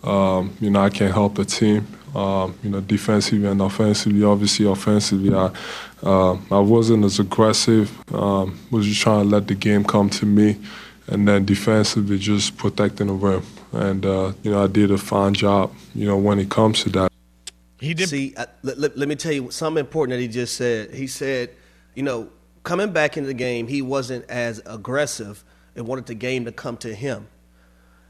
um, 0.04 0.54
you 0.60 0.68
know, 0.68 0.80
I 0.80 0.90
can 0.90 1.10
help 1.10 1.36
the 1.36 1.46
team, 1.46 1.86
um, 2.14 2.54
you 2.62 2.68
know, 2.68 2.82
defensively 2.82 3.48
and 3.48 3.62
offensively. 3.62 4.22
Obviously, 4.22 4.66
offensively, 4.66 5.34
I, 5.34 5.50
uh, 6.02 6.36
I 6.50 6.58
wasn't 6.58 7.06
as 7.06 7.18
aggressive. 7.18 7.90
Was 8.12 8.84
just 8.84 9.00
trying 9.00 9.22
to 9.22 9.30
let 9.30 9.48
the 9.48 9.54
game 9.54 9.82
come 9.82 10.10
to 10.10 10.26
me. 10.26 10.58
And 11.06 11.26
then 11.26 11.46
defensively, 11.46 12.18
just 12.18 12.58
protecting 12.58 13.06
the 13.06 13.14
rim. 13.14 13.42
And, 13.76 14.06
uh, 14.06 14.32
you 14.42 14.50
know, 14.50 14.64
I 14.64 14.66
did 14.66 14.90
a 14.90 14.98
fine 14.98 15.34
job, 15.34 15.72
you 15.94 16.06
know, 16.06 16.16
when 16.16 16.38
it 16.38 16.50
comes 16.50 16.82
to 16.84 16.90
that. 16.90 17.12
He 17.78 17.94
did. 17.94 18.08
See, 18.08 18.34
I, 18.36 18.46
let, 18.62 18.78
let, 18.78 18.96
let 18.96 19.08
me 19.08 19.16
tell 19.16 19.32
you 19.32 19.50
something 19.50 19.80
important 19.80 20.16
that 20.16 20.20
he 20.22 20.28
just 20.28 20.56
said. 20.56 20.94
He 20.94 21.06
said, 21.06 21.50
you 21.94 22.02
know, 22.02 22.30
coming 22.62 22.92
back 22.92 23.16
into 23.16 23.26
the 23.26 23.34
game, 23.34 23.66
he 23.66 23.82
wasn't 23.82 24.28
as 24.30 24.62
aggressive 24.64 25.44
and 25.74 25.86
wanted 25.86 26.06
the 26.06 26.14
game 26.14 26.46
to 26.46 26.52
come 26.52 26.76
to 26.78 26.94
him. 26.94 27.28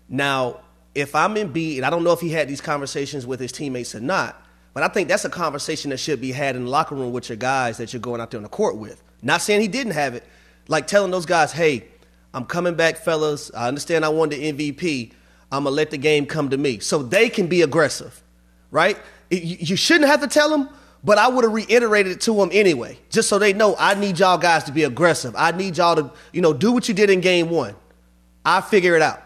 Now, 0.08 0.60
if 0.94 1.14
I'm 1.14 1.34
Embiid, 1.34 1.76
and 1.76 1.84
I 1.84 1.90
don't 1.90 2.04
know 2.04 2.12
if 2.12 2.20
he 2.20 2.30
had 2.30 2.48
these 2.48 2.60
conversations 2.60 3.26
with 3.26 3.40
his 3.40 3.52
teammates 3.52 3.94
or 3.94 4.00
not, 4.00 4.42
but 4.72 4.82
I 4.82 4.88
think 4.88 5.08
that's 5.08 5.24
a 5.24 5.30
conversation 5.30 5.90
that 5.90 5.98
should 5.98 6.20
be 6.20 6.32
had 6.32 6.54
in 6.54 6.64
the 6.64 6.70
locker 6.70 6.94
room 6.94 7.12
with 7.12 7.28
your 7.28 7.36
guys 7.36 7.78
that 7.78 7.92
you're 7.92 8.00
going 8.00 8.20
out 8.20 8.30
there 8.30 8.38
on 8.38 8.44
the 8.44 8.48
court 8.48 8.76
with. 8.76 9.02
Not 9.22 9.42
saying 9.42 9.60
he 9.60 9.68
didn't 9.68 9.94
have 9.94 10.14
it, 10.14 10.24
Like 10.68 10.86
telling 10.86 11.10
those 11.10 11.26
guys, 11.26 11.52
hey, 11.52 11.88
I'm 12.32 12.44
coming 12.44 12.74
back, 12.74 12.98
fellas. 12.98 13.50
I 13.54 13.68
understand 13.68 14.04
I 14.04 14.10
won 14.10 14.28
the 14.28 14.52
MVP. 14.52 15.12
I'm 15.56 15.64
gonna 15.64 15.74
let 15.74 15.90
the 15.90 15.98
game 15.98 16.26
come 16.26 16.50
to 16.50 16.56
me, 16.56 16.78
so 16.78 17.02
they 17.02 17.28
can 17.28 17.46
be 17.46 17.62
aggressive, 17.62 18.22
right? 18.70 18.98
You 19.30 19.76
shouldn't 19.76 20.08
have 20.08 20.20
to 20.20 20.28
tell 20.28 20.50
them, 20.50 20.68
but 21.02 21.18
I 21.18 21.28
would 21.28 21.44
have 21.44 21.52
reiterated 21.52 22.12
it 22.12 22.20
to 22.22 22.34
them 22.34 22.50
anyway, 22.52 22.98
just 23.10 23.28
so 23.28 23.38
they 23.38 23.52
know 23.52 23.74
I 23.78 23.94
need 23.94 24.18
y'all 24.18 24.38
guys 24.38 24.64
to 24.64 24.72
be 24.72 24.84
aggressive. 24.84 25.34
I 25.36 25.50
need 25.50 25.76
y'all 25.76 25.96
to, 25.96 26.12
you 26.32 26.40
know, 26.40 26.52
do 26.52 26.72
what 26.72 26.88
you 26.88 26.94
did 26.94 27.10
in 27.10 27.20
game 27.20 27.50
one. 27.50 27.74
I 28.44 28.60
figure 28.60 28.94
it 28.94 29.02
out. 29.02 29.22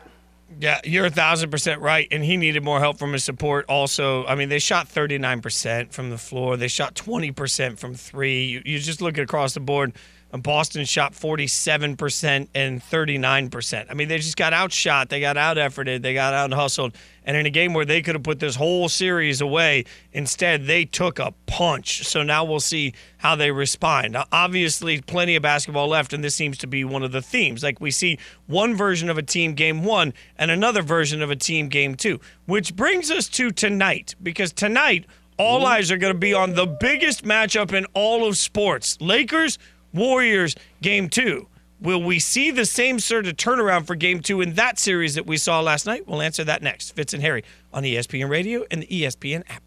Yeah, 0.58 0.80
you're 0.84 1.06
a 1.06 1.10
thousand 1.10 1.50
percent 1.50 1.80
right. 1.80 2.08
And 2.10 2.24
he 2.24 2.36
needed 2.36 2.64
more 2.64 2.80
help 2.80 2.98
from 2.98 3.12
his 3.12 3.22
support. 3.22 3.66
Also, 3.68 4.26
I 4.26 4.34
mean, 4.34 4.48
they 4.48 4.58
shot 4.58 4.88
39% 4.88 5.92
from 5.92 6.10
the 6.10 6.18
floor, 6.18 6.56
they 6.56 6.68
shot 6.68 6.94
20% 6.94 7.78
from 7.78 7.94
three. 7.94 8.44
You, 8.46 8.62
you 8.64 8.78
just 8.78 9.00
look 9.00 9.16
across 9.18 9.54
the 9.54 9.60
board. 9.60 9.92
Boston 10.38 10.84
shot 10.84 11.12
47% 11.12 12.48
and 12.54 12.80
39%. 12.80 13.86
I 13.90 13.94
mean, 13.94 14.08
they 14.08 14.18
just 14.18 14.36
got 14.36 14.52
outshot. 14.52 15.08
They 15.08 15.20
got 15.20 15.36
out 15.36 15.56
efforted. 15.56 16.02
They 16.02 16.14
got 16.14 16.34
out 16.34 16.52
hustled. 16.52 16.94
And 17.24 17.36
in 17.36 17.46
a 17.46 17.50
game 17.50 17.74
where 17.74 17.84
they 17.84 18.00
could 18.00 18.14
have 18.14 18.22
put 18.22 18.38
this 18.38 18.56
whole 18.56 18.88
series 18.88 19.40
away, 19.40 19.84
instead 20.12 20.66
they 20.66 20.84
took 20.84 21.18
a 21.18 21.32
punch. 21.46 22.06
So 22.06 22.22
now 22.22 22.44
we'll 22.44 22.60
see 22.60 22.94
how 23.18 23.34
they 23.34 23.50
respond. 23.50 24.12
Now, 24.12 24.26
obviously, 24.32 25.00
plenty 25.02 25.36
of 25.36 25.42
basketball 25.42 25.88
left, 25.88 26.12
and 26.12 26.24
this 26.24 26.34
seems 26.34 26.58
to 26.58 26.66
be 26.66 26.84
one 26.84 27.02
of 27.02 27.12
the 27.12 27.22
themes. 27.22 27.62
Like 27.62 27.80
we 27.80 27.90
see 27.90 28.18
one 28.46 28.74
version 28.74 29.10
of 29.10 29.18
a 29.18 29.22
team 29.22 29.54
game 29.54 29.84
one 29.84 30.14
and 30.38 30.50
another 30.50 30.82
version 30.82 31.22
of 31.22 31.30
a 31.30 31.36
team 31.36 31.68
game 31.68 31.94
two, 31.96 32.20
which 32.46 32.74
brings 32.74 33.10
us 33.10 33.28
to 33.30 33.50
tonight, 33.50 34.14
because 34.22 34.52
tonight, 34.52 35.06
all 35.40 35.64
eyes 35.64 35.90
are 35.90 35.96
going 35.96 36.12
to 36.12 36.18
be 36.18 36.34
on 36.34 36.54
the 36.54 36.66
biggest 36.66 37.24
matchup 37.24 37.72
in 37.72 37.86
all 37.94 38.28
of 38.28 38.36
sports 38.36 38.98
Lakers 39.00 39.58
Warriors 39.92 40.54
game 40.82 41.08
two. 41.08 41.48
Will 41.80 42.02
we 42.02 42.18
see 42.18 42.50
the 42.50 42.66
same 42.66 42.98
sort 42.98 43.26
of 43.26 43.36
turnaround 43.36 43.86
for 43.86 43.94
game 43.94 44.20
two 44.20 44.42
in 44.42 44.54
that 44.54 44.78
series 44.78 45.14
that 45.14 45.26
we 45.26 45.38
saw 45.38 45.60
last 45.60 45.86
night? 45.86 46.06
We'll 46.06 46.20
answer 46.20 46.44
that 46.44 46.62
next. 46.62 46.94
Fitz 46.94 47.14
and 47.14 47.22
Harry 47.22 47.42
on 47.72 47.84
ESPN 47.84 48.28
Radio 48.28 48.64
and 48.70 48.82
the 48.82 48.86
ESPN 48.86 49.42
app. 49.48 49.62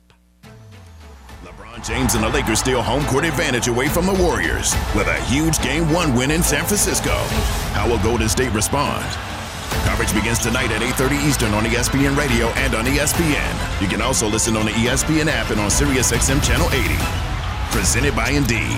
LeBron 1.44 1.86
James 1.86 2.14
and 2.14 2.24
the 2.24 2.30
Lakers 2.30 2.60
steal 2.60 2.84
home 2.84 3.04
court 3.06 3.26
advantage 3.26 3.68
away 3.68 3.90
from 3.90 4.06
the 4.06 4.14
Warriors 4.14 4.76
with 4.96 5.08
a 5.08 5.20
huge 5.24 5.60
game 5.64 5.92
one 5.92 6.16
win 6.16 6.30
in 6.30 6.44
San 6.44 6.66
Francisco. 6.66 7.16
How 7.74 7.90
will 7.90 8.00
Golden 8.00 8.30
State 8.30 8.54
respond? 8.54 9.04
Coverage 9.86 10.14
begins 10.14 10.40
tonight 10.40 10.72
at 10.72 10.82
8.30 10.82 11.28
Eastern 11.28 11.54
on 11.56 11.64
ESPN 11.64 12.16
Radio 12.16 12.48
and 12.50 12.76
on 12.76 12.86
ESPN. 12.86 13.82
You 13.82 13.88
can 13.88 14.02
also 14.02 14.28
listen 14.28 14.56
on 14.56 14.66
the 14.66 14.72
ESPN 14.72 15.28
app 15.28 15.50
and 15.50 15.60
on 15.60 15.70
SiriusXM 15.70 16.44
Channel 16.44 16.70
80. 16.72 16.96
Presented 17.76 18.16
by 18.16 18.30
Indeed. 18.30 18.78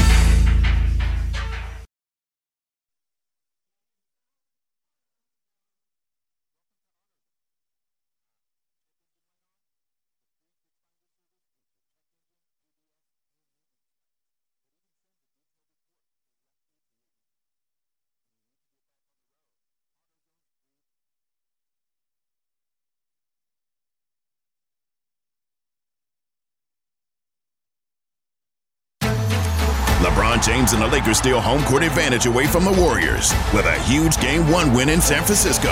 James 30.51 30.73
and 30.73 30.81
the 30.81 30.87
Lakers 30.87 31.17
steal 31.17 31.39
home 31.39 31.63
court 31.63 31.81
advantage 31.81 32.25
away 32.25 32.45
from 32.45 32.65
the 32.65 32.73
Warriors 32.73 33.31
with 33.53 33.65
a 33.65 33.79
huge 33.83 34.19
game 34.19 34.51
one 34.51 34.73
win 34.73 34.89
in 34.89 34.99
San 34.99 35.23
Francisco. 35.23 35.71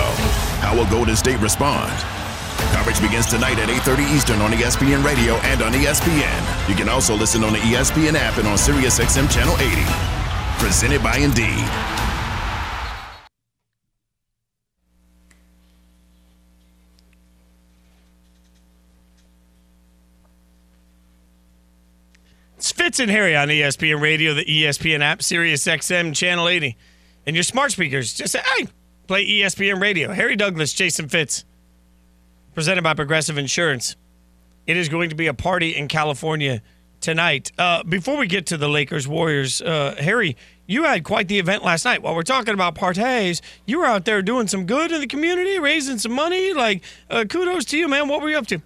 How 0.64 0.74
will 0.74 0.86
Golden 0.86 1.16
State 1.16 1.38
respond? 1.38 1.92
Coverage 2.72 2.98
begins 3.02 3.26
tonight 3.26 3.58
at 3.58 3.68
8.30 3.68 4.16
Eastern 4.16 4.40
on 4.40 4.52
ESPN 4.52 5.04
Radio 5.04 5.34
and 5.44 5.60
on 5.60 5.72
ESPN. 5.72 6.66
You 6.66 6.74
can 6.74 6.88
also 6.88 7.14
listen 7.14 7.44
on 7.44 7.52
the 7.52 7.58
ESPN 7.58 8.14
app 8.14 8.38
and 8.38 8.48
on 8.48 8.56
SiriusXM 8.56 9.30
Channel 9.30 9.54
80. 9.58 10.64
Presented 10.64 11.02
by 11.02 11.18
Indeed. 11.18 11.99
Fitz 22.90 22.98
and 22.98 23.10
Harry 23.12 23.36
on 23.36 23.46
ESPN 23.46 24.00
Radio, 24.00 24.34
the 24.34 24.44
ESPN 24.44 24.98
app, 24.98 25.22
Sirius 25.22 25.64
XM 25.64 26.12
Channel 26.12 26.48
80. 26.48 26.76
And 27.24 27.36
your 27.36 27.44
smart 27.44 27.70
speakers 27.70 28.14
just 28.14 28.32
say, 28.32 28.40
hey, 28.56 28.66
play 29.06 29.24
ESPN 29.24 29.80
Radio. 29.80 30.12
Harry 30.12 30.34
Douglas, 30.34 30.72
Jason 30.72 31.08
Fitz. 31.08 31.44
Presented 32.52 32.82
by 32.82 32.94
Progressive 32.94 33.38
Insurance. 33.38 33.94
It 34.66 34.76
is 34.76 34.88
going 34.88 35.10
to 35.10 35.14
be 35.14 35.28
a 35.28 35.34
party 35.34 35.76
in 35.76 35.86
California 35.86 36.62
tonight. 37.00 37.52
Uh, 37.56 37.84
before 37.84 38.16
we 38.16 38.26
get 38.26 38.46
to 38.46 38.56
the 38.56 38.68
Lakers 38.68 39.06
Warriors, 39.06 39.62
uh, 39.62 39.94
Harry, 39.96 40.36
you 40.66 40.82
had 40.82 41.04
quite 41.04 41.28
the 41.28 41.38
event 41.38 41.62
last 41.62 41.84
night. 41.84 42.02
While 42.02 42.16
we're 42.16 42.22
talking 42.22 42.54
about 42.54 42.74
parties, 42.74 43.40
you 43.66 43.78
were 43.78 43.86
out 43.86 44.04
there 44.04 44.20
doing 44.20 44.48
some 44.48 44.66
good 44.66 44.90
in 44.90 45.00
the 45.00 45.06
community, 45.06 45.60
raising 45.60 45.98
some 45.98 46.10
money. 46.10 46.52
Like, 46.54 46.82
uh, 47.08 47.24
kudos 47.24 47.66
to 47.66 47.78
you, 47.78 47.86
man. 47.86 48.08
What 48.08 48.20
were 48.20 48.30
you 48.30 48.38
up 48.38 48.48
to? 48.48 48.60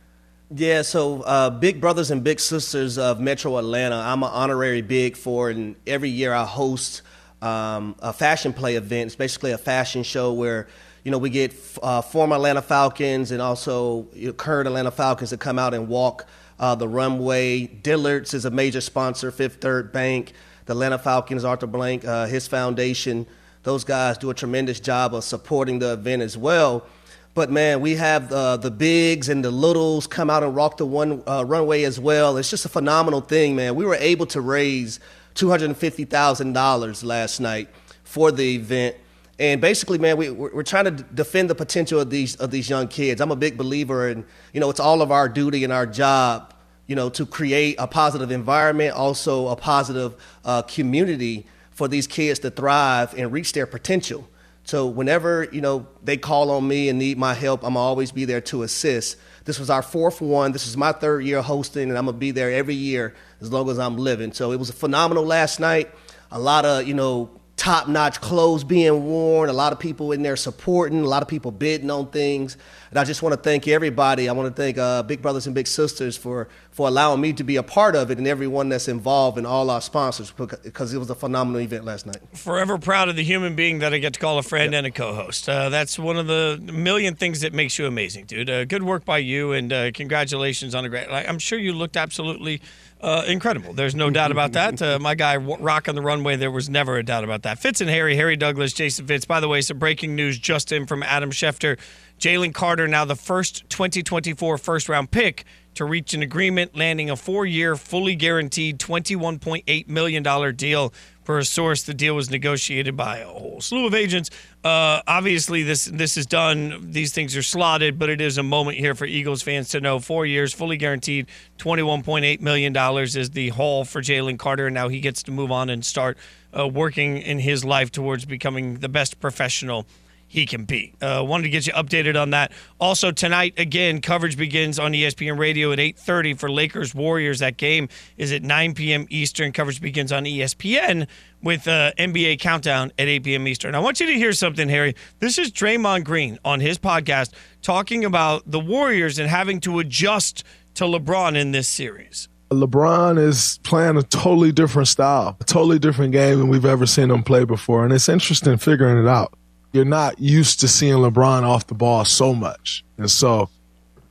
Yeah, 0.56 0.82
so 0.82 1.22
uh, 1.22 1.50
Big 1.50 1.80
Brothers 1.80 2.12
and 2.12 2.22
Big 2.22 2.38
Sisters 2.38 2.96
of 2.96 3.18
Metro 3.18 3.58
Atlanta, 3.58 3.96
I'm 3.96 4.22
an 4.22 4.30
honorary 4.32 4.82
big 4.82 5.16
for, 5.16 5.50
and 5.50 5.74
every 5.84 6.10
year 6.10 6.32
I 6.32 6.44
host 6.44 7.02
um, 7.42 7.96
a 7.98 8.12
fashion 8.12 8.52
play 8.52 8.76
event. 8.76 9.08
It's 9.08 9.16
basically 9.16 9.50
a 9.50 9.58
fashion 9.58 10.04
show 10.04 10.32
where 10.32 10.68
you 11.02 11.10
know 11.10 11.18
we 11.18 11.28
get 11.28 11.56
uh, 11.82 12.02
former 12.02 12.36
Atlanta 12.36 12.62
Falcons 12.62 13.32
and 13.32 13.42
also 13.42 14.06
you 14.12 14.28
know, 14.28 14.32
current 14.32 14.68
Atlanta 14.68 14.92
Falcons 14.92 15.30
to 15.30 15.36
come 15.36 15.58
out 15.58 15.74
and 15.74 15.88
walk 15.88 16.28
uh, 16.60 16.76
the 16.76 16.86
runway. 16.86 17.66
Dillard's 17.66 18.32
is 18.32 18.44
a 18.44 18.50
major 18.52 18.80
sponsor, 18.80 19.32
Fifth 19.32 19.60
Third 19.60 19.90
Bank, 19.90 20.34
the 20.66 20.72
Atlanta 20.74 20.98
Falcons, 20.98 21.44
Arthur 21.44 21.66
Blank, 21.66 22.04
uh, 22.04 22.26
his 22.26 22.46
foundation. 22.46 23.26
Those 23.64 23.82
guys 23.82 24.18
do 24.18 24.30
a 24.30 24.34
tremendous 24.34 24.78
job 24.78 25.16
of 25.16 25.24
supporting 25.24 25.80
the 25.80 25.94
event 25.94 26.22
as 26.22 26.38
well. 26.38 26.86
But 27.34 27.50
man, 27.50 27.80
we 27.80 27.96
have 27.96 28.28
the 28.28 28.56
the 28.56 28.70
bigs 28.70 29.28
and 29.28 29.44
the 29.44 29.50
littles 29.50 30.06
come 30.06 30.30
out 30.30 30.44
and 30.44 30.54
rock 30.54 30.76
the 30.76 30.86
one 30.86 31.22
uh, 31.26 31.44
runway 31.44 31.82
as 31.82 31.98
well. 31.98 32.36
It's 32.36 32.48
just 32.48 32.64
a 32.64 32.68
phenomenal 32.68 33.20
thing, 33.20 33.56
man. 33.56 33.74
We 33.74 33.84
were 33.84 33.96
able 33.96 34.26
to 34.26 34.40
raise 34.40 35.00
two 35.34 35.50
hundred 35.50 35.66
and 35.66 35.76
fifty 35.76 36.04
thousand 36.04 36.52
dollars 36.52 37.02
last 37.02 37.40
night 37.40 37.68
for 38.04 38.30
the 38.30 38.54
event, 38.54 38.94
and 39.40 39.60
basically, 39.60 39.98
man, 39.98 40.16
we 40.16 40.30
we're, 40.30 40.62
trying 40.62 40.84
to 40.84 40.92
defend 40.92 41.50
the 41.50 41.56
potential 41.56 41.98
of 41.98 42.08
these 42.08 42.36
of 42.36 42.52
these 42.52 42.70
young 42.70 42.86
kids. 42.86 43.20
I'm 43.20 43.32
a 43.32 43.36
big 43.36 43.58
believer 43.58 44.08
in 44.08 44.24
you 44.52 44.60
know 44.60 44.70
it's 44.70 44.80
all 44.80 45.02
of 45.02 45.10
our 45.10 45.28
duty 45.28 45.64
and 45.64 45.72
our 45.72 45.86
job, 45.86 46.54
you 46.86 46.94
know, 46.94 47.08
to 47.10 47.26
create 47.26 47.74
a 47.80 47.88
positive 47.88 48.30
environment, 48.30 48.94
also 48.94 49.48
a 49.48 49.56
positive 49.56 50.14
uh, 50.44 50.62
community 50.62 51.46
for 51.72 51.88
these 51.88 52.06
kids 52.06 52.38
to 52.38 52.50
thrive 52.52 53.12
and 53.18 53.32
reach 53.32 53.54
their 53.54 53.66
potential. 53.66 54.28
So 54.64 54.86
whenever 54.86 55.46
you 55.52 55.60
know 55.60 55.86
they 56.02 56.16
call 56.16 56.50
on 56.50 56.66
me 56.66 56.88
and 56.88 56.98
need 56.98 57.18
my 57.18 57.34
help, 57.34 57.62
I'm 57.62 57.76
always 57.76 58.10
be 58.12 58.24
there 58.24 58.40
to 58.42 58.62
assist. 58.62 59.16
This 59.44 59.58
was 59.58 59.68
our 59.68 59.82
fourth 59.82 60.20
one. 60.20 60.52
This 60.52 60.66
is 60.66 60.76
my 60.76 60.92
third 60.92 61.24
year 61.24 61.42
hosting, 61.42 61.90
and 61.90 61.98
I'm 61.98 62.06
gonna 62.06 62.16
be 62.16 62.30
there 62.30 62.50
every 62.50 62.74
year 62.74 63.14
as 63.40 63.52
long 63.52 63.68
as 63.68 63.78
I'm 63.78 63.96
living. 63.96 64.32
So 64.32 64.52
it 64.52 64.58
was 64.58 64.70
a 64.70 64.74
phenomenal 64.74 65.24
last 65.24 65.60
night. 65.60 65.90
A 66.30 66.38
lot 66.38 66.64
of 66.64 66.88
you 66.88 66.94
know 66.94 67.30
top-notch 67.56 68.20
clothes 68.20 68.64
being 68.64 69.04
worn. 69.04 69.48
A 69.48 69.52
lot 69.52 69.72
of 69.72 69.78
people 69.78 70.12
in 70.12 70.22
there 70.22 70.36
supporting. 70.36 71.00
A 71.00 71.06
lot 71.06 71.22
of 71.22 71.28
people 71.28 71.50
bidding 71.50 71.90
on 71.90 72.08
things. 72.10 72.56
And 72.90 72.98
I 72.98 73.04
just 73.04 73.22
want 73.22 73.34
to 73.34 73.40
thank 73.40 73.66
everybody. 73.68 74.28
I 74.28 74.32
want 74.32 74.54
to 74.54 74.62
thank 74.62 74.78
uh, 74.78 75.02
Big 75.02 75.20
Brothers 75.22 75.46
and 75.46 75.54
Big 75.54 75.66
Sisters 75.66 76.16
for 76.16 76.48
for 76.70 76.88
allowing 76.88 77.20
me 77.20 77.32
to 77.32 77.44
be 77.44 77.54
a 77.54 77.62
part 77.62 77.94
of 77.94 78.10
it, 78.10 78.18
and 78.18 78.26
everyone 78.26 78.68
that's 78.68 78.88
involved, 78.88 79.38
and 79.38 79.46
all 79.46 79.70
our 79.70 79.80
sponsors, 79.80 80.32
because 80.32 80.92
it 80.92 80.98
was 80.98 81.08
a 81.08 81.14
phenomenal 81.14 81.60
event 81.60 81.84
last 81.84 82.04
night. 82.04 82.16
Forever 82.32 82.78
proud 82.78 83.08
of 83.08 83.14
the 83.14 83.22
human 83.22 83.54
being 83.54 83.78
that 83.78 83.94
I 83.94 83.98
get 83.98 84.14
to 84.14 84.20
call 84.20 84.38
a 84.38 84.42
friend 84.42 84.74
and 84.74 84.84
a 84.84 84.90
co-host. 84.90 85.48
Uh, 85.48 85.68
that's 85.68 86.00
one 86.00 86.16
of 86.16 86.26
the 86.26 86.60
million 86.72 87.14
things 87.14 87.42
that 87.42 87.52
makes 87.52 87.78
you 87.78 87.86
amazing, 87.86 88.24
dude. 88.24 88.50
Uh, 88.50 88.64
good 88.64 88.82
work 88.82 89.04
by 89.04 89.18
you, 89.18 89.52
and 89.52 89.72
uh, 89.72 89.92
congratulations 89.92 90.74
on 90.74 90.84
a 90.84 90.88
great. 90.88 91.08
I'm 91.08 91.38
sure 91.38 91.60
you 91.60 91.72
looked 91.72 91.96
absolutely 91.96 92.60
uh, 93.04 93.24
incredible. 93.26 93.74
There's 93.74 93.94
no 93.94 94.08
doubt 94.08 94.30
about 94.32 94.52
that. 94.52 94.80
Uh, 94.80 94.98
my 94.98 95.14
guy 95.14 95.36
Rock 95.36 95.88
on 95.88 95.94
the 95.94 96.00
runway, 96.00 96.36
there 96.36 96.50
was 96.50 96.70
never 96.70 96.96
a 96.96 97.02
doubt 97.02 97.22
about 97.22 97.42
that. 97.42 97.58
Fitz 97.58 97.82
and 97.82 97.90
Harry, 97.90 98.16
Harry 98.16 98.34
Douglas, 98.34 98.72
Jason 98.72 99.06
Fitz. 99.06 99.26
By 99.26 99.40
the 99.40 99.48
way, 99.48 99.60
some 99.60 99.78
breaking 99.78 100.16
news 100.16 100.38
just 100.38 100.72
in 100.72 100.86
from 100.86 101.02
Adam 101.02 101.30
Schefter. 101.30 101.78
Jalen 102.18 102.54
Carter, 102.54 102.88
now 102.88 103.04
the 103.04 103.16
first 103.16 103.68
2024 103.68 104.56
first 104.56 104.88
round 104.88 105.10
pick 105.10 105.44
to 105.74 105.84
reach 105.84 106.14
an 106.14 106.22
agreement, 106.22 106.76
landing 106.76 107.10
a 107.10 107.16
four 107.16 107.44
year, 107.44 107.76
fully 107.76 108.14
guaranteed 108.14 108.78
$21.8 108.78 109.88
million 109.88 110.56
deal 110.56 110.92
For 111.24 111.38
a 111.38 111.44
source, 111.44 111.82
the 111.82 111.94
deal 111.94 112.14
was 112.14 112.30
negotiated 112.30 112.96
by 112.96 113.18
a 113.18 113.26
whole 113.26 113.60
slew 113.62 113.86
of 113.86 113.94
agents. 113.94 114.28
Uh, 114.62 115.00
obviously, 115.06 115.62
this 115.62 115.86
this 115.86 116.18
is 116.18 116.26
done. 116.26 116.90
These 116.92 117.12
things 117.12 117.34
are 117.34 117.42
slotted, 117.42 117.98
but 117.98 118.10
it 118.10 118.20
is 118.20 118.36
a 118.36 118.42
moment 118.42 118.76
here 118.76 118.94
for 118.94 119.06
Eagles 119.06 119.42
fans 119.42 119.70
to 119.70 119.80
know: 119.80 119.98
four 120.00 120.26
years, 120.26 120.52
fully 120.52 120.76
guaranteed, 120.76 121.26
twenty-one 121.56 122.02
point 122.02 122.26
eight 122.26 122.42
million 122.42 122.74
dollars 122.74 123.16
is 123.16 123.30
the 123.30 123.48
haul 123.48 123.86
for 123.86 124.02
Jalen 124.02 124.38
Carter. 124.38 124.66
And 124.66 124.74
now 124.74 124.88
he 124.88 125.00
gets 125.00 125.22
to 125.22 125.32
move 125.32 125.50
on 125.50 125.70
and 125.70 125.82
start 125.82 126.18
uh, 126.56 126.68
working 126.68 127.16
in 127.16 127.38
his 127.38 127.64
life 127.64 127.90
towards 127.90 128.26
becoming 128.26 128.80
the 128.80 128.88
best 128.88 129.18
professional 129.18 129.86
he 130.34 130.46
can 130.46 130.64
be. 130.64 130.92
Uh, 131.00 131.24
wanted 131.24 131.44
to 131.44 131.48
get 131.48 131.64
you 131.64 131.72
updated 131.74 132.20
on 132.20 132.30
that. 132.30 132.50
Also 132.80 133.12
tonight, 133.12 133.54
again, 133.56 134.00
coverage 134.00 134.36
begins 134.36 134.80
on 134.80 134.90
ESPN 134.90 135.38
Radio 135.38 135.70
at 135.70 135.78
8:30 135.78 136.36
for 136.36 136.50
Lakers 136.50 136.92
Warriors. 136.92 137.38
That 137.38 137.56
game 137.56 137.88
is 138.16 138.32
at 138.32 138.42
9 138.42 138.74
p.m. 138.74 139.06
Eastern. 139.10 139.52
Coverage 139.52 139.80
begins 139.80 140.10
on 140.10 140.24
ESPN 140.24 141.06
with 141.40 141.68
uh, 141.68 141.92
NBA 141.98 142.40
Countdown 142.40 142.90
at 142.98 143.06
8 143.06 143.22
p.m. 143.22 143.46
Eastern. 143.46 143.76
I 143.76 143.78
want 143.78 144.00
you 144.00 144.06
to 144.06 144.14
hear 144.14 144.32
something, 144.32 144.68
Harry. 144.68 144.96
This 145.20 145.38
is 145.38 145.52
Draymond 145.52 146.02
Green 146.02 146.36
on 146.44 146.58
his 146.58 146.78
podcast 146.78 147.32
talking 147.62 148.04
about 148.04 148.42
the 148.44 148.58
Warriors 148.58 149.20
and 149.20 149.30
having 149.30 149.60
to 149.60 149.78
adjust 149.78 150.42
to 150.74 150.84
LeBron 150.84 151.36
in 151.36 151.52
this 151.52 151.68
series. 151.68 152.28
LeBron 152.50 153.20
is 153.20 153.60
playing 153.62 153.96
a 153.98 154.02
totally 154.02 154.50
different 154.50 154.88
style, 154.88 155.36
a 155.40 155.44
totally 155.44 155.78
different 155.78 156.10
game 156.10 156.40
than 156.40 156.48
we've 156.48 156.64
ever 156.64 156.86
seen 156.86 157.12
him 157.12 157.22
play 157.22 157.44
before. 157.44 157.84
And 157.84 157.92
it's 157.92 158.08
interesting 158.08 158.56
figuring 158.56 158.98
it 158.98 159.08
out 159.08 159.32
you're 159.74 159.84
not 159.84 160.20
used 160.20 160.60
to 160.60 160.68
seeing 160.68 160.94
LeBron 160.94 161.42
off 161.42 161.66
the 161.66 161.74
ball 161.74 162.04
so 162.04 162.32
much. 162.32 162.84
And 162.96 163.10
so 163.10 163.50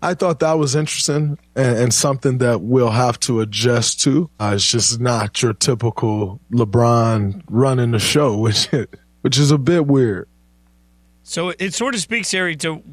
I 0.02 0.14
thought 0.14 0.40
that 0.42 0.54
was 0.54 0.76
interesting 0.76 1.40
and, 1.56 1.78
and 1.78 1.94
something 1.94 2.40
that 2.40 2.62
we'll 2.62 2.92
have 2.92 3.18
to 3.22 3.40
adjust 3.40 4.02
to. 4.02 4.30
Uh, 4.40 4.52
it's 4.56 4.68
just 4.68 5.00
not 5.00 5.42
your 5.42 5.54
typical 5.54 6.42
LeBron 6.52 7.44
running 7.50 7.92
the 7.92 8.00
show, 8.00 8.38
which 8.40 8.68
which 9.22 9.40
is 9.40 9.52
a 9.52 9.58
bit 9.58 9.88
weird. 9.88 10.28
So 11.24 11.54
it 11.58 11.74
sort 11.74 11.96
of 11.96 12.02
speaks, 12.02 12.30
Harry, 12.34 12.58
to 12.58 12.84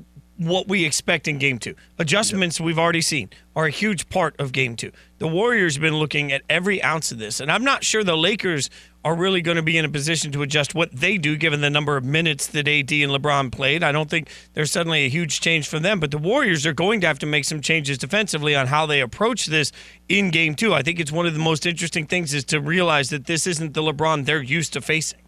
what 0.40 0.68
we 0.68 0.86
expect 0.86 1.26
in 1.26 1.38
game 1.38 1.58
two. 1.58 1.74
Adjustments 1.98 2.60
we've 2.60 2.78
already 2.78 3.02
seen 3.02 3.28
are 3.54 3.66
a 3.66 3.70
huge 3.70 4.08
part 4.08 4.38
of 4.40 4.52
game 4.52 4.74
two. 4.76 4.92
The 5.18 5.26
Warriors 5.26 5.74
have 5.74 5.82
been 5.82 5.96
looking 5.96 6.32
at 6.32 6.42
every 6.48 6.82
ounce 6.82 7.12
of 7.12 7.18
this, 7.18 7.40
and 7.40 7.52
I'm 7.52 7.64
not 7.64 7.84
sure 7.84 8.02
the 8.02 8.16
Lakers 8.16 8.70
are 9.04 9.14
really 9.14 9.40
going 9.40 9.56
to 9.56 9.62
be 9.62 9.78
in 9.78 9.84
a 9.84 9.88
position 9.88 10.30
to 10.32 10.42
adjust 10.42 10.74
what 10.74 10.92
they 10.92 11.16
do 11.16 11.36
given 11.36 11.60
the 11.60 11.70
number 11.70 11.96
of 11.96 12.04
minutes 12.04 12.46
that 12.48 12.68
AD 12.68 12.92
and 12.92 13.10
LeBron 13.10 13.50
played. 13.50 13.82
I 13.82 13.92
don't 13.92 14.10
think 14.10 14.28
there's 14.52 14.70
suddenly 14.70 15.06
a 15.06 15.08
huge 15.08 15.40
change 15.40 15.68
for 15.68 15.78
them, 15.78 16.00
but 16.00 16.10
the 16.10 16.18
Warriors 16.18 16.66
are 16.66 16.74
going 16.74 17.00
to 17.00 17.06
have 17.06 17.18
to 17.20 17.26
make 17.26 17.44
some 17.44 17.60
changes 17.60 17.96
defensively 17.98 18.54
on 18.54 18.66
how 18.66 18.86
they 18.86 19.00
approach 19.00 19.46
this 19.46 19.72
in 20.08 20.30
game 20.30 20.54
two. 20.54 20.74
I 20.74 20.82
think 20.82 21.00
it's 21.00 21.12
one 21.12 21.26
of 21.26 21.32
the 21.32 21.40
most 21.40 21.64
interesting 21.64 22.06
things 22.06 22.34
is 22.34 22.44
to 22.46 22.60
realize 22.60 23.08
that 23.10 23.26
this 23.26 23.46
isn't 23.46 23.72
the 23.74 23.82
LeBron 23.82 24.26
they're 24.26 24.42
used 24.42 24.74
to 24.74 24.80
facing. 24.80 25.20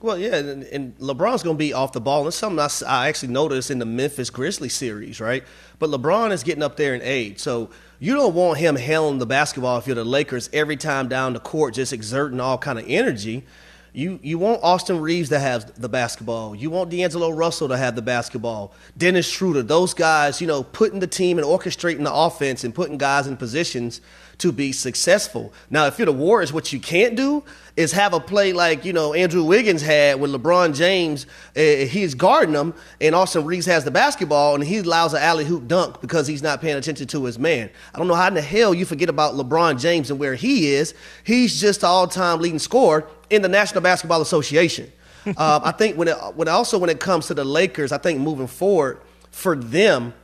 Well, 0.00 0.16
yeah, 0.16 0.36
and, 0.36 0.62
and 0.64 0.96
LeBron's 0.98 1.42
going 1.42 1.56
to 1.56 1.58
be 1.58 1.72
off 1.72 1.92
the 1.92 2.00
ball. 2.00 2.20
And 2.20 2.28
it's 2.28 2.36
something 2.36 2.58
I, 2.58 2.68
I 2.86 3.08
actually 3.08 3.32
noticed 3.32 3.70
in 3.70 3.80
the 3.80 3.86
Memphis 3.86 4.30
Grizzlies 4.30 4.74
series, 4.74 5.20
right? 5.20 5.42
But 5.80 5.90
LeBron 5.90 6.30
is 6.30 6.44
getting 6.44 6.62
up 6.62 6.76
there 6.76 6.94
in 6.94 7.02
age. 7.02 7.40
So 7.40 7.70
you 7.98 8.14
don't 8.14 8.34
want 8.34 8.58
him 8.58 8.76
handling 8.76 9.18
the 9.18 9.26
basketball 9.26 9.78
if 9.78 9.86
you're 9.86 9.96
the 9.96 10.04
Lakers 10.04 10.48
every 10.52 10.76
time 10.76 11.08
down 11.08 11.32
the 11.32 11.40
court, 11.40 11.74
just 11.74 11.92
exerting 11.92 12.38
all 12.38 12.58
kind 12.58 12.78
of 12.78 12.84
energy. 12.86 13.44
You 13.92 14.20
you 14.22 14.38
want 14.38 14.62
Austin 14.62 15.00
Reaves 15.00 15.30
to 15.30 15.40
have 15.40 15.80
the 15.80 15.88
basketball. 15.88 16.54
You 16.54 16.70
want 16.70 16.90
D'Angelo 16.90 17.30
Russell 17.30 17.68
to 17.68 17.76
have 17.76 17.96
the 17.96 18.02
basketball. 18.02 18.72
Dennis 18.96 19.26
Schroeder, 19.26 19.62
those 19.62 19.94
guys, 19.94 20.40
you 20.40 20.46
know, 20.46 20.62
putting 20.62 21.00
the 21.00 21.06
team 21.08 21.38
and 21.38 21.46
orchestrating 21.46 22.04
the 22.04 22.12
offense 22.12 22.62
and 22.62 22.72
putting 22.72 22.98
guys 22.98 23.26
in 23.26 23.36
positions 23.36 24.00
to 24.38 24.52
be 24.52 24.72
successful. 24.72 25.52
Now, 25.68 25.86
if 25.86 25.98
you're 25.98 26.06
the 26.06 26.12
Warriors, 26.12 26.52
what 26.52 26.72
you 26.72 26.78
can't 26.78 27.16
do 27.16 27.42
is 27.76 27.92
have 27.92 28.12
a 28.12 28.20
play 28.20 28.52
like 28.52 28.84
you 28.84 28.92
know 28.92 29.14
Andrew 29.14 29.44
Wiggins 29.44 29.82
had 29.82 30.20
with 30.20 30.32
LeBron 30.32 30.74
James 30.74 31.26
uh, 31.56 31.60
he's 31.60 32.14
guarding 32.14 32.54
him 32.54 32.74
and 33.00 33.14
Austin 33.14 33.44
Reaves 33.44 33.66
has 33.66 33.84
the 33.84 33.92
basketball 33.92 34.56
and 34.56 34.64
he 34.64 34.78
allows 34.78 35.14
an 35.14 35.22
alley-oop 35.22 35.68
dunk 35.68 36.00
because 36.00 36.26
he's 36.26 36.42
not 36.42 36.60
paying 36.60 36.76
attention 36.76 37.06
to 37.06 37.24
his 37.24 37.38
man. 37.38 37.70
I 37.94 37.98
don't 37.98 38.08
know 38.08 38.16
how 38.16 38.26
in 38.26 38.34
the 38.34 38.42
hell 38.42 38.74
you 38.74 38.84
forget 38.84 39.08
about 39.08 39.34
LeBron 39.34 39.80
James 39.80 40.10
and 40.10 40.18
where 40.18 40.34
he 40.34 40.72
is. 40.72 40.92
He's 41.22 41.60
just 41.60 41.82
the 41.82 41.86
all-time 41.86 42.40
leading 42.40 42.58
scorer 42.58 43.06
in 43.30 43.42
the 43.42 43.48
National 43.48 43.80
Basketball 43.80 44.22
Association. 44.22 44.90
uh, 45.36 45.60
I 45.62 45.72
think 45.72 45.96
when 45.96 46.08
it 46.08 46.16
when 46.34 46.48
also 46.48 46.78
when 46.78 46.90
it 46.90 46.98
comes 47.00 47.26
to 47.26 47.34
the 47.34 47.44
Lakers, 47.44 47.92
I 47.92 47.98
think 47.98 48.20
moving 48.20 48.46
forward 48.46 49.00
for 49.30 49.54
them, 49.54 50.14